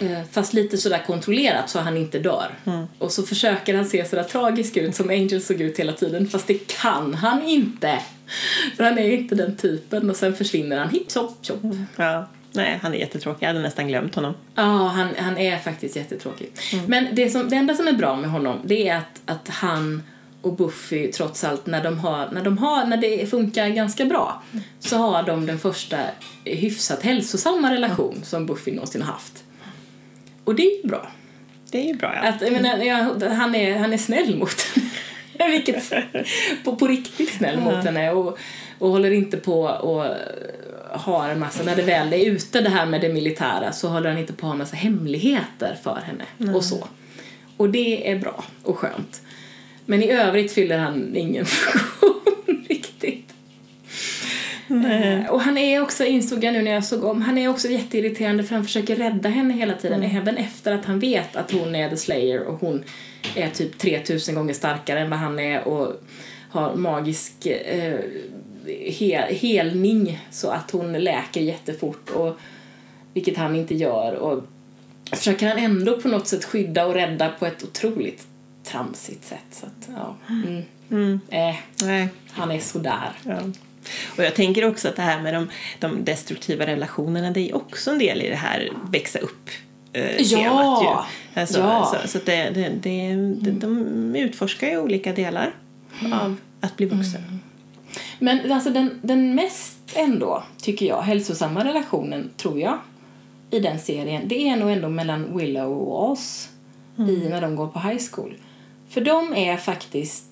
Eh, 0.00 0.22
fast 0.30 0.52
lite 0.52 0.78
sådär 0.78 1.02
kontrollerat 1.06 1.70
så 1.70 1.78
han 1.78 1.96
inte 1.96 2.18
dör. 2.18 2.54
Mm. 2.64 2.86
Och 2.98 3.12
så 3.12 3.22
försöker 3.22 3.74
han 3.74 3.84
se 3.84 4.04
sådär 4.04 4.22
tragisk 4.22 4.76
ut 4.76 4.94
som 4.94 5.08
Angel 5.08 5.42
såg 5.42 5.60
ut 5.60 5.78
hela 5.78 5.92
tiden 5.92 6.28
fast 6.28 6.46
det 6.46 6.66
kan 6.80 7.14
han 7.14 7.42
inte. 7.42 7.98
För 8.76 8.84
han 8.84 8.98
är 8.98 9.10
inte 9.10 9.34
den 9.34 9.56
typen 9.56 10.10
och 10.10 10.16
sen 10.16 10.34
försvinner 10.34 10.78
han 10.78 10.88
hipp 10.88 11.12
hopp 11.12 11.38
tjopp. 11.42 11.60
Ja. 11.96 12.28
Nej, 12.52 12.78
han 12.82 12.94
är 12.94 12.98
jättetråkig. 12.98 13.42
Jag 13.42 13.48
hade 13.48 13.60
nästan 13.60 13.88
glömt 13.88 14.14
honom. 14.14 14.34
Ja, 14.54 14.62
han, 14.62 15.08
han 15.18 15.38
är 15.38 15.58
faktiskt 15.58 15.96
jättetråkig. 15.96 16.52
Mm. 16.72 16.84
Men 16.84 17.08
det, 17.12 17.30
som, 17.30 17.48
det 17.48 17.56
enda 17.56 17.74
som 17.74 17.88
är 17.88 17.92
bra 17.92 18.16
med 18.16 18.30
honom 18.30 18.60
det 18.64 18.88
är 18.88 18.96
att, 18.96 19.20
att 19.26 19.48
han 19.48 20.02
och 20.42 20.56
Buffy 20.56 21.12
trots 21.12 21.44
allt 21.44 21.66
när 21.66 21.84
de 21.84 21.98
har, 21.98 22.30
när 22.32 22.44
de 22.44 22.58
har, 22.58 22.86
när 22.86 22.96
det 22.96 23.30
funkar 23.30 23.68
ganska 23.68 24.04
bra 24.04 24.42
så 24.80 24.96
har 24.96 25.22
de 25.22 25.46
den 25.46 25.58
första 25.58 25.96
hyfsat 26.44 27.02
hälsosamma 27.02 27.72
relation 27.72 28.20
som 28.22 28.46
Buffy 28.46 28.72
någonsin 28.72 29.02
har 29.02 29.12
haft. 29.12 29.44
Och 30.44 30.54
det 30.54 30.62
är 30.62 30.82
ju 30.82 30.88
bra. 30.88 31.08
Det 31.70 31.78
är 31.78 31.86
ju 31.86 31.94
bra 31.94 32.14
ja. 32.14 32.28
Att, 32.28 32.40
jag 32.40 32.52
menar, 32.52 32.78
ja, 32.78 33.28
han, 33.34 33.54
är, 33.54 33.78
han 33.78 33.92
är 33.92 33.98
snäll 33.98 34.36
mot 34.36 34.60
henne. 34.60 34.90
Vilket, 35.50 35.92
på, 36.64 36.76
på 36.76 36.86
riktigt 36.86 37.34
snäll 37.34 37.60
mot 37.60 37.84
henne 37.84 38.10
och, 38.10 38.38
och 38.78 38.90
håller 38.90 39.10
inte 39.10 39.36
på 39.36 39.62
och 39.62 40.06
har 40.90 41.28
en 41.28 41.40
massa, 41.40 41.62
när 41.62 41.76
det 41.76 41.82
väl 41.82 42.12
är 42.12 42.26
ute 42.26 42.60
det 42.60 42.68
här 42.68 42.86
med 42.86 43.00
det 43.00 43.08
militära 43.08 43.72
så 43.72 43.88
håller 43.88 44.10
han 44.10 44.18
inte 44.18 44.32
på 44.32 44.38
att 44.38 44.48
ha 44.48 44.52
en 44.52 44.58
massa 44.58 44.76
hemligheter 44.76 45.76
för 45.82 46.02
henne 46.06 46.24
mm. 46.40 46.54
och 46.54 46.64
så. 46.64 46.88
Och 47.56 47.70
det 47.70 48.10
är 48.10 48.18
bra 48.18 48.44
och 48.62 48.78
skönt. 48.78 49.22
Men 49.86 50.02
i 50.02 50.10
övrigt 50.10 50.52
fyller 50.52 50.78
han 50.78 51.16
ingen 51.16 51.46
funktion 51.46 52.66
riktigt. 52.68 53.34
Nej. 54.66 55.14
Eh, 55.14 55.30
och 55.30 55.40
han 55.40 55.58
är 55.58 55.82
också, 55.82 56.04
insåg 56.04 56.44
jag 56.44 56.52
nu 56.52 56.62
när 56.62 56.70
jag 56.70 56.84
såg 56.84 57.04
om, 57.04 57.22
han 57.22 57.38
är 57.38 57.48
också 57.48 57.68
jätteirriterande 57.68 58.44
för 58.44 58.54
han 58.54 58.64
försöker 58.64 58.96
rädda 58.96 59.28
henne 59.28 59.54
hela 59.54 59.74
tiden 59.74 60.02
mm. 60.02 60.16
även 60.16 60.36
efter 60.36 60.72
att 60.72 60.84
han 60.84 60.98
vet 60.98 61.36
att 61.36 61.50
hon 61.50 61.74
är 61.74 61.90
the 61.90 61.96
slayer 61.96 62.40
och 62.40 62.60
hon 62.60 62.84
är 63.34 63.50
typ 63.50 63.78
3000 63.78 64.34
gånger 64.34 64.54
starkare 64.54 65.00
än 65.00 65.10
vad 65.10 65.18
han 65.18 65.38
är 65.38 65.68
och 65.68 65.92
har 66.50 66.74
magisk 66.74 67.46
eh, 67.46 67.98
hel, 68.66 69.34
helning 69.34 70.20
så 70.30 70.50
att 70.50 70.70
hon 70.70 70.92
läker 70.92 71.40
jättefort 71.40 72.10
och 72.10 72.38
vilket 73.12 73.36
han 73.36 73.56
inte 73.56 73.74
gör 73.74 74.14
och 74.14 74.44
försöker 75.12 75.48
han 75.48 75.58
ändå 75.58 76.00
på 76.00 76.08
något 76.08 76.26
sätt 76.26 76.44
skydda 76.44 76.86
och 76.86 76.94
rädda 76.94 77.28
på 77.28 77.46
ett 77.46 77.64
otroligt 77.64 78.26
tramsigt 78.64 79.24
sätt. 79.24 79.46
Så 79.50 79.66
att, 79.66 79.88
ja. 79.96 80.16
Mm. 80.28 80.62
Mm. 80.90 81.20
Äh, 81.28 81.56
Nej. 81.82 82.08
Han 82.32 82.50
är 82.50 82.60
sådär. 82.60 83.12
Ja. 83.22 83.38
Och 84.16 84.24
jag 84.24 84.34
tänker 84.34 84.64
också 84.64 84.88
att 84.88 84.96
det 84.96 85.02
här 85.02 85.22
med 85.22 85.34
de, 85.34 85.50
de 85.78 86.04
destruktiva 86.04 86.66
relationerna 86.66 87.30
det 87.30 87.50
är 87.50 87.56
också 87.56 87.90
en 87.90 87.98
del 87.98 88.22
i 88.22 88.28
det 88.28 88.36
här 88.36 88.70
växa 88.90 89.18
upp 89.18 89.50
eh, 89.94 90.22
ja. 90.22 90.82
Ju. 90.82 91.40
Alltså, 91.40 91.58
ja. 91.58 91.98
Så, 92.02 92.08
så 92.08 92.18
det, 92.24 92.50
det, 92.50 92.68
det, 92.68 93.14
de, 93.14 93.50
de 93.60 94.16
utforskar 94.16 94.68
ju 94.68 94.78
olika 94.78 95.12
delar 95.12 95.54
mm. 96.00 96.12
av 96.12 96.36
att 96.60 96.76
bli 96.76 96.86
vuxen. 96.86 97.22
Mm. 97.28 97.40
Men 98.18 98.52
alltså 98.52 98.70
den, 98.70 99.00
den 99.02 99.34
mest 99.34 99.78
ändå, 99.94 100.42
tycker 100.62 100.86
jag, 100.86 101.02
hälsosamma 101.02 101.64
relationen, 101.64 102.30
tror 102.36 102.60
jag, 102.60 102.78
i 103.50 103.60
den 103.60 103.78
serien, 103.78 104.28
det 104.28 104.48
är 104.48 104.56
nog 104.56 104.70
ändå 104.70 104.88
mellan 104.88 105.38
Willow 105.38 105.72
och 105.72 106.10
Oz 106.10 106.48
mm. 106.98 107.10
i 107.10 107.28
när 107.28 107.40
de 107.40 107.56
går 107.56 107.66
på 107.66 107.78
high 107.78 108.02
school. 108.12 108.34
För 108.88 109.00
de 109.00 109.34
är 109.34 109.56
faktiskt, 109.56 110.24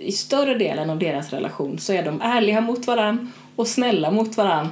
i 0.00 0.12
större 0.12 0.54
delen 0.54 0.90
av 0.90 0.98
deras 0.98 1.30
relation 1.30 1.78
så 1.78 1.92
är 1.92 2.02
de 2.02 2.20
ärliga 2.20 2.60
mot 2.60 2.86
varann 2.86 3.32
och 3.56 3.68
snälla 3.68 4.10
mot 4.10 4.36
varann 4.36 4.68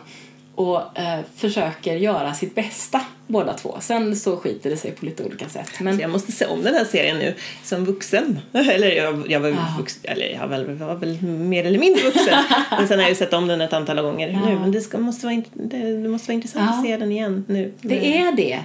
och 0.55 0.99
eh, 0.99 1.21
försöker 1.37 1.97
göra 1.97 2.35
sitt 2.35 2.55
bästa 2.55 3.01
båda 3.27 3.55
två. 3.55 3.77
Sen 3.81 4.17
så 4.17 4.37
skiter 4.37 4.71
det 4.71 4.77
sig 4.77 4.93
på 4.93 5.05
lite 5.05 5.25
olika 5.25 5.49
sätt. 5.49 5.71
Men... 5.81 5.97
Så 5.97 6.03
jag 6.03 6.11
måste 6.11 6.33
se 6.33 6.47
om 6.47 6.63
den 6.63 6.75
här 6.75 6.85
serien 6.85 7.19
nu 7.19 7.35
som 7.63 7.85
vuxen. 7.85 8.39
eller 8.53 8.91
jag, 8.91 9.31
jag, 9.31 9.41
var, 9.41 9.49
ja. 9.49 9.75
vuxen, 9.79 10.01
eller 10.05 10.27
jag 10.27 10.49
var, 10.49 10.65
var, 10.65 10.95
väl 10.95 11.23
mer 11.23 11.65
eller 11.65 11.79
mindre 11.79 12.03
vuxen. 12.03 12.45
men 12.71 12.89
sen 12.89 12.99
har 12.99 13.03
jag 13.03 13.11
ju 13.11 13.15
sett 13.15 13.33
om 13.33 13.49
den 13.49 13.61
ett 13.61 13.73
antal 13.73 14.03
gånger 14.03 14.29
ja. 14.29 14.49
nu. 14.49 14.59
Men 14.59 14.73
det, 14.73 14.81
ska, 14.81 14.99
måste 14.99 15.27
vara, 15.27 15.43
det, 15.53 16.03
det 16.03 16.09
måste 16.09 16.29
vara 16.29 16.35
intressant 16.35 16.71
ja. 16.71 16.79
att 16.79 16.85
se 16.85 16.97
den 16.97 17.13
igen 17.13 17.45
nu. 17.49 17.73
Det 17.81 18.19
är 18.19 18.33
det. 18.33 18.59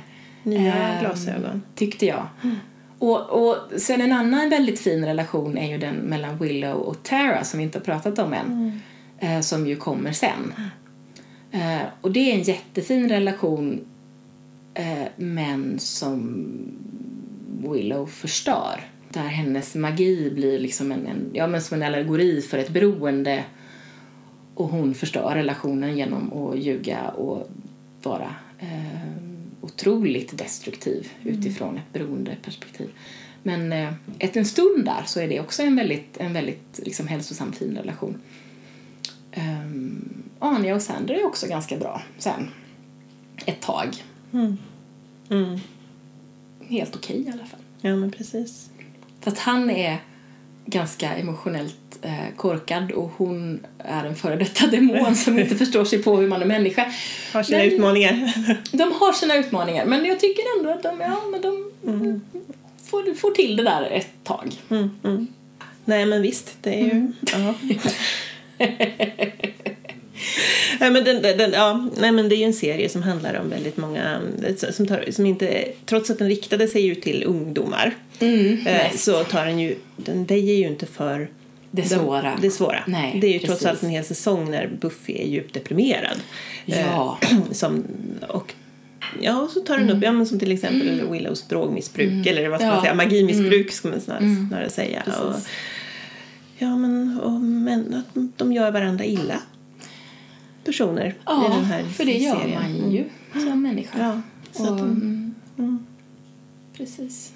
Nya 0.44 0.94
äh, 0.94 1.00
glasögon. 1.00 1.64
Tyckte 1.76 2.06
jag. 2.06 2.28
Mm. 2.44 2.56
Och, 3.00 3.30
och 3.30 3.58
sen 3.78 4.02
en 4.02 4.12
annan 4.12 4.50
väldigt 4.50 4.80
fin 4.80 5.06
relation 5.06 5.58
är 5.58 5.70
ju 5.70 5.78
den 5.78 5.96
mellan 5.96 6.38
Willow 6.38 6.76
och 6.76 7.04
Tara 7.04 7.44
som 7.44 7.58
vi 7.58 7.64
inte 7.64 7.80
har 7.80 7.84
pratat 7.84 8.20
om 8.20 8.34
än. 8.34 8.46
Mm. 8.46 8.80
Eh, 9.20 9.42
som 9.42 9.68
ju 9.68 9.76
kommer 9.76 10.12
sen. 10.12 10.54
Eh, 11.52 11.88
och 12.02 12.12
det 12.12 12.32
är 12.32 12.36
en 12.36 12.44
jättefin 12.44 13.10
relation 13.10 13.86
eh, 14.78 15.08
men 15.16 15.80
som 15.80 16.46
Willow 17.62 18.06
förstör. 18.06 18.84
Där 19.10 19.28
hennes 19.28 19.76
magi 19.76 20.32
blir 20.32 20.60
liksom 20.60 20.92
en, 20.92 21.08
en, 21.08 21.30
ja, 21.34 21.48
men 21.48 21.62
som 21.62 21.82
en 21.82 21.88
allegori 21.88 22.42
för 22.42 22.58
ett 22.58 22.70
beroende 22.70 23.44
och 24.54 24.68
hon 24.68 24.94
förstör 24.94 25.36
relationen 25.36 25.98
genom 25.98 26.34
att 26.34 26.60
ljuga 26.60 27.10
och 27.10 27.50
vara 28.04 28.36
eh, 28.60 29.12
otroligt 29.62 30.38
destruktiv 30.38 31.12
mm. 31.22 31.40
utifrån 31.40 31.78
ett 31.78 31.94
beroendeperspektiv. 31.94 32.90
Men 33.44 33.74
eh, 33.74 33.94
ett, 34.20 34.38
en 34.38 34.46
stund 34.46 34.86
där 34.86 35.04
så 35.06 35.20
är 35.20 35.28
det 35.28 35.40
också 35.40 35.64
en 35.64 35.76
väldigt, 35.76 36.18
en 36.18 36.34
väldigt 36.34 36.80
liksom, 36.84 37.08
hälsosam 37.08 37.54
fin 37.54 37.78
relation. 37.78 38.22
Um, 39.36 40.24
Anja 40.40 40.76
och 40.76 40.82
Sander 40.82 41.16
är 41.16 41.26
också 41.26 41.48
ganska 41.48 41.78
bra 41.78 42.02
sen. 42.18 42.50
Ett 43.46 43.62
tag. 43.62 44.04
Mm. 44.34 44.58
Mm. 45.30 45.60
Helt 46.68 46.96
okej 46.96 47.20
okay, 47.20 47.30
i 47.30 47.34
alla 47.34 47.46
fall. 47.46 47.60
Ja, 47.82 47.96
men 47.96 48.12
precis. 48.12 48.70
För 49.22 49.32
att 49.32 49.40
han 49.40 49.70
är 49.70 49.98
ganska 50.66 51.16
emotionellt 51.16 52.00
eh, 52.02 52.36
korkad 52.36 52.92
och 52.92 53.12
hon 53.18 53.60
är 53.80 54.06
en 54.06 54.16
före 54.16 54.36
detta 54.36 54.68
demon 54.72 55.16
som 55.16 55.40
inte 55.40 55.56
förstår 55.66 55.86
sig 55.86 56.04
på 56.04 56.18
hur 56.18 56.28
man 56.28 56.42
är 56.42 56.46
människa. 56.46 56.94
Har 57.34 57.44
sina 57.44 57.58
men, 57.58 57.68
utmaningar. 57.68 58.34
de 58.78 58.92
har 58.92 59.14
sina 59.14 59.36
utmaningar 59.36 59.86
men 59.86 60.06
jag 60.06 60.20
tycker 60.20 60.44
ändå 60.58 60.72
att 60.72 60.84
de, 60.84 61.02
ja, 61.02 61.22
men 61.32 61.42
de 61.42 61.72
mm. 61.86 62.22
får, 62.84 63.14
får 63.14 63.32
till 63.32 63.56
det 63.56 63.64
där 63.64 63.92
ett 63.92 64.24
tag. 64.24 64.56
Mm, 64.70 64.90
mm. 65.04 65.28
Nej 65.86 66.06
men 66.06 66.22
visst, 66.22 66.58
det 66.62 66.82
är 66.82 66.86
ju... 66.86 67.14
Nej, 70.80 70.92
men 70.92 71.04
den, 71.04 71.22
den, 71.22 71.52
ja, 71.52 71.90
nej, 71.98 72.12
men 72.12 72.30
det 72.30 72.36
är 72.36 72.38
ju 72.38 72.44
en 72.44 72.54
serie 72.54 72.90
som 72.90 73.04
handlar 73.04 73.40
om 73.40 73.50
väldigt 73.50 73.78
många, 73.78 74.22
som, 74.72 74.88
tar, 74.88 75.12
som 75.12 75.26
inte, 75.26 75.66
trots 75.86 76.10
att 76.10 76.18
den 76.18 76.28
riktade 76.28 76.68
sig 76.68 76.82
ju 76.82 76.96
till 76.96 77.24
ungdomar 77.24 77.96
mm, 78.20 78.68
eh, 78.68 78.92
så 78.96 79.24
tar 79.24 79.46
den 79.46 79.60
ju, 79.60 79.76
den 79.96 80.26
väjer 80.26 80.56
ju 80.56 80.68
inte 80.68 80.86
för 80.86 81.30
det 81.72 81.84
svåra. 81.84 82.36
De, 82.36 82.42
det 82.42 82.52
svåra. 82.52 82.84
Nej, 82.88 83.18
det 83.22 83.28
är 83.28 83.32
ju 83.32 83.40
precis. 83.40 83.48
trots 83.50 83.66
allt 83.66 83.84
en 83.84 83.90
hel 83.90 84.04
säsong 84.04 84.52
när 84.52 84.68
Buffy 84.68 85.14
är 85.14 85.28
djupt 85.28 85.54
deprimerad. 85.54 86.18
Ja. 86.66 87.20
Eh, 87.22 87.38
som, 87.52 87.84
och 88.30 88.54
Ja, 89.22 89.42
och 89.42 89.50
så 89.50 89.60
tar 89.60 89.78
den 89.78 89.86
upp, 89.86 89.92
mm. 89.92 90.04
ja, 90.04 90.12
men 90.12 90.26
som 90.26 90.40
till 90.40 90.52
exempel 90.52 91.00
mm. 91.00 91.12
Willows 91.12 91.48
drogmissbruk 91.48 92.08
mm. 92.08 92.28
eller 92.28 92.50
vad 92.50 92.60
ska 92.60 92.68
ja. 92.68 92.74
man 92.74 92.82
säga, 92.82 92.94
magimissbruk 92.94 93.54
mm. 93.54 93.72
ska 93.72 93.90
man 93.90 94.02
snarare, 94.02 94.24
mm. 94.24 94.48
snarare 94.50 94.70
säga. 94.70 95.04
Och, 95.04 95.36
ja, 96.58 96.78
men, 96.78 97.20
och, 97.20 97.32
men 97.42 97.94
att 97.94 98.38
de 98.38 98.54
gör 98.54 98.72
varandra 98.72 99.06
illa 99.06 99.42
personer 100.68 101.16
ja, 101.26 101.48
i 101.48 101.56
den 101.56 101.66
här 101.66 101.84
för 101.84 102.06
det 102.06 102.18
gör 102.18 102.40
serien. 102.40 102.62
man 102.62 102.92
ju 102.92 103.04
mm. 103.34 103.50
som 103.50 103.62
människa. 103.62 103.98
Ja, 104.00 104.22
så 104.52 104.74
och, 104.74 104.80
mm. 104.80 105.36
Mm. 105.58 105.86
Precis. 106.78 107.32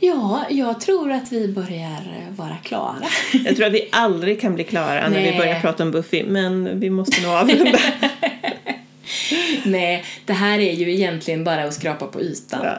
Ja, 0.00 0.46
jag 0.50 0.80
tror 0.80 1.12
att 1.12 1.32
vi 1.32 1.48
börjar 1.48 2.30
vara 2.36 2.56
klara. 2.56 3.06
Jag 3.44 3.56
tror 3.56 3.66
att 3.66 3.72
vi 3.72 3.88
aldrig 3.92 4.40
kan 4.40 4.54
bli 4.54 4.64
klara 4.64 5.08
Nej. 5.08 5.10
när 5.10 5.32
vi 5.32 5.38
börjar 5.38 5.60
prata 5.60 5.82
om 5.82 5.90
Buffy, 5.90 6.24
men 6.24 6.80
vi 6.80 6.90
måste 6.90 7.22
nog 7.22 7.32
avrunda. 7.32 7.78
Nej, 9.64 10.04
det 10.24 10.32
här 10.32 10.58
är 10.58 10.72
ju 10.72 10.94
egentligen 10.94 11.44
bara 11.44 11.64
att 11.64 11.74
skrapa 11.74 12.06
på 12.06 12.20
ytan. 12.20 12.60
Ja. 12.64 12.78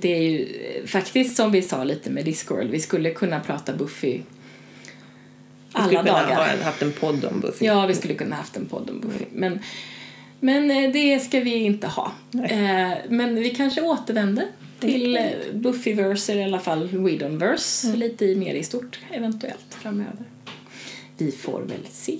Det 0.00 0.16
är 0.16 0.22
ju 0.22 0.46
faktiskt 0.86 1.36
som 1.36 1.52
vi 1.52 1.62
sa 1.62 1.84
lite 1.84 2.10
med 2.10 2.24
Discord, 2.24 2.66
vi 2.66 2.80
skulle 2.80 3.10
kunna 3.10 3.40
prata 3.40 3.72
Buffy 3.72 4.20
alla 5.72 6.02
dagar. 6.02 6.24
Vi 6.26 6.34
skulle 6.34 6.44
kunna 6.44 6.64
ha 6.64 6.64
haft 6.64 6.82
en 6.82 6.92
podd 6.92 7.24
om 7.24 7.40
Buffy. 7.40 7.66
Ja, 7.66 7.86
vi 7.86 7.94
skulle 7.94 8.14
kunna 8.14 8.36
haft 8.36 8.56
en 8.56 8.66
podd 8.66 8.90
om 8.90 9.00
Buffy. 9.00 9.24
Men, 9.32 9.60
men 10.40 10.70
eh, 10.70 10.92
det 10.92 11.20
ska 11.20 11.40
vi 11.40 11.54
inte 11.54 11.86
ha. 11.86 12.12
Nej. 12.30 12.52
Eh, 12.52 12.98
men 13.08 13.34
vi 13.34 13.50
kanske 13.50 13.82
återvänder 13.82 14.46
till 14.80 15.16
eh, 15.16 15.22
Buffyverse, 15.52 16.32
eller 16.32 16.42
i 16.42 16.44
alla 16.44 16.60
fall 16.60 16.88
Whedonverse, 16.88 17.86
mm. 17.86 18.00
lite 18.00 18.34
mer 18.34 18.54
i 18.54 18.64
stort 18.64 18.98
eventuellt 19.10 19.74
framöver. 19.82 20.24
Vi 21.16 21.32
får 21.32 21.60
väl 21.60 21.86
se. 21.90 22.18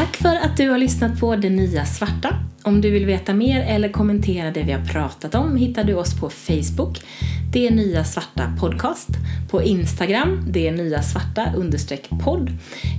Tack 0.00 0.16
för 0.16 0.36
att 0.36 0.56
du 0.56 0.70
har 0.70 0.78
lyssnat 0.78 1.20
på 1.20 1.36
Det 1.36 1.50
Nya 1.50 1.84
Svarta. 1.84 2.36
Om 2.62 2.80
du 2.80 2.90
vill 2.90 3.06
veta 3.06 3.34
mer 3.34 3.60
eller 3.60 3.88
kommentera 3.88 4.50
det 4.50 4.62
vi 4.62 4.72
har 4.72 4.84
pratat 4.84 5.34
om 5.34 5.56
hittar 5.56 5.84
du 5.84 5.94
oss 5.94 6.20
på 6.20 6.30
Facebook, 6.30 7.00
Det 7.52 7.70
Nya 7.70 8.04
Svarta 8.04 8.52
Podcast, 8.60 9.08
på 9.50 9.62
Instagram, 9.62 10.44
Det 10.48 10.70
Nya 10.72 11.02
Svarta 11.02 11.52
podd 12.24 12.52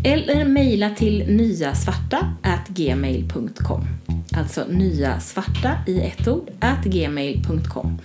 eller 0.03 0.45
mejla 0.45 0.89
till 0.89 1.25
nyasvarta 1.27 2.33
gmail.com 2.67 3.87
alltså 4.37 4.65
nya 4.69 5.19
svarta 5.19 5.71
i 5.87 6.01
ett 6.01 6.27
ord, 6.27 6.49
at 6.59 6.85
gmail.com. 6.85 7.99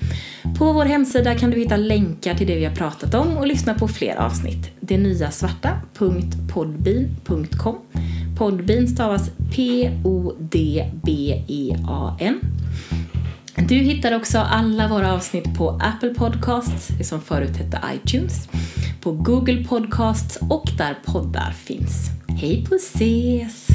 På 0.59 0.73
vår 0.73 0.85
hemsida 0.85 1.39
kan 1.39 1.51
du 1.51 1.57
hitta 1.57 1.77
länkar 1.77 2.35
till 2.35 2.47
det 2.47 2.57
vi 2.57 2.65
har 2.65 2.75
pratat 2.75 3.15
om 3.15 3.37
och 3.37 3.47
lyssna 3.47 3.75
på 3.75 3.89
fler 3.89 4.17
avsnitt. 4.17 4.71
Det 4.81 4.99
nya 4.99 5.31
svarta.podbean.com 5.31 7.77
Podbean 8.39 8.89
stavas 8.89 9.31
P-O-D-B-E-A-N. 9.55 10.81
Du 13.69 13.75
hittar 13.75 14.17
också 14.17 14.39
alla 14.39 14.89
våra 14.89 15.13
avsnitt 15.13 15.59
på 15.59 15.71
Apple 15.71 16.15
Podcasts, 16.15 16.89
det 16.99 17.05
som 17.05 17.21
förut 17.21 17.57
hette 17.57 17.81
iTunes, 17.95 18.49
på 19.01 19.13
Google 19.13 19.65
Podcasts 19.65 20.39
och 20.51 20.71
där 20.79 20.99
poddar 21.05 21.51
finns. 21.51 22.11
Hej 22.29 22.67
på 22.69 22.75
ses! 22.75 23.67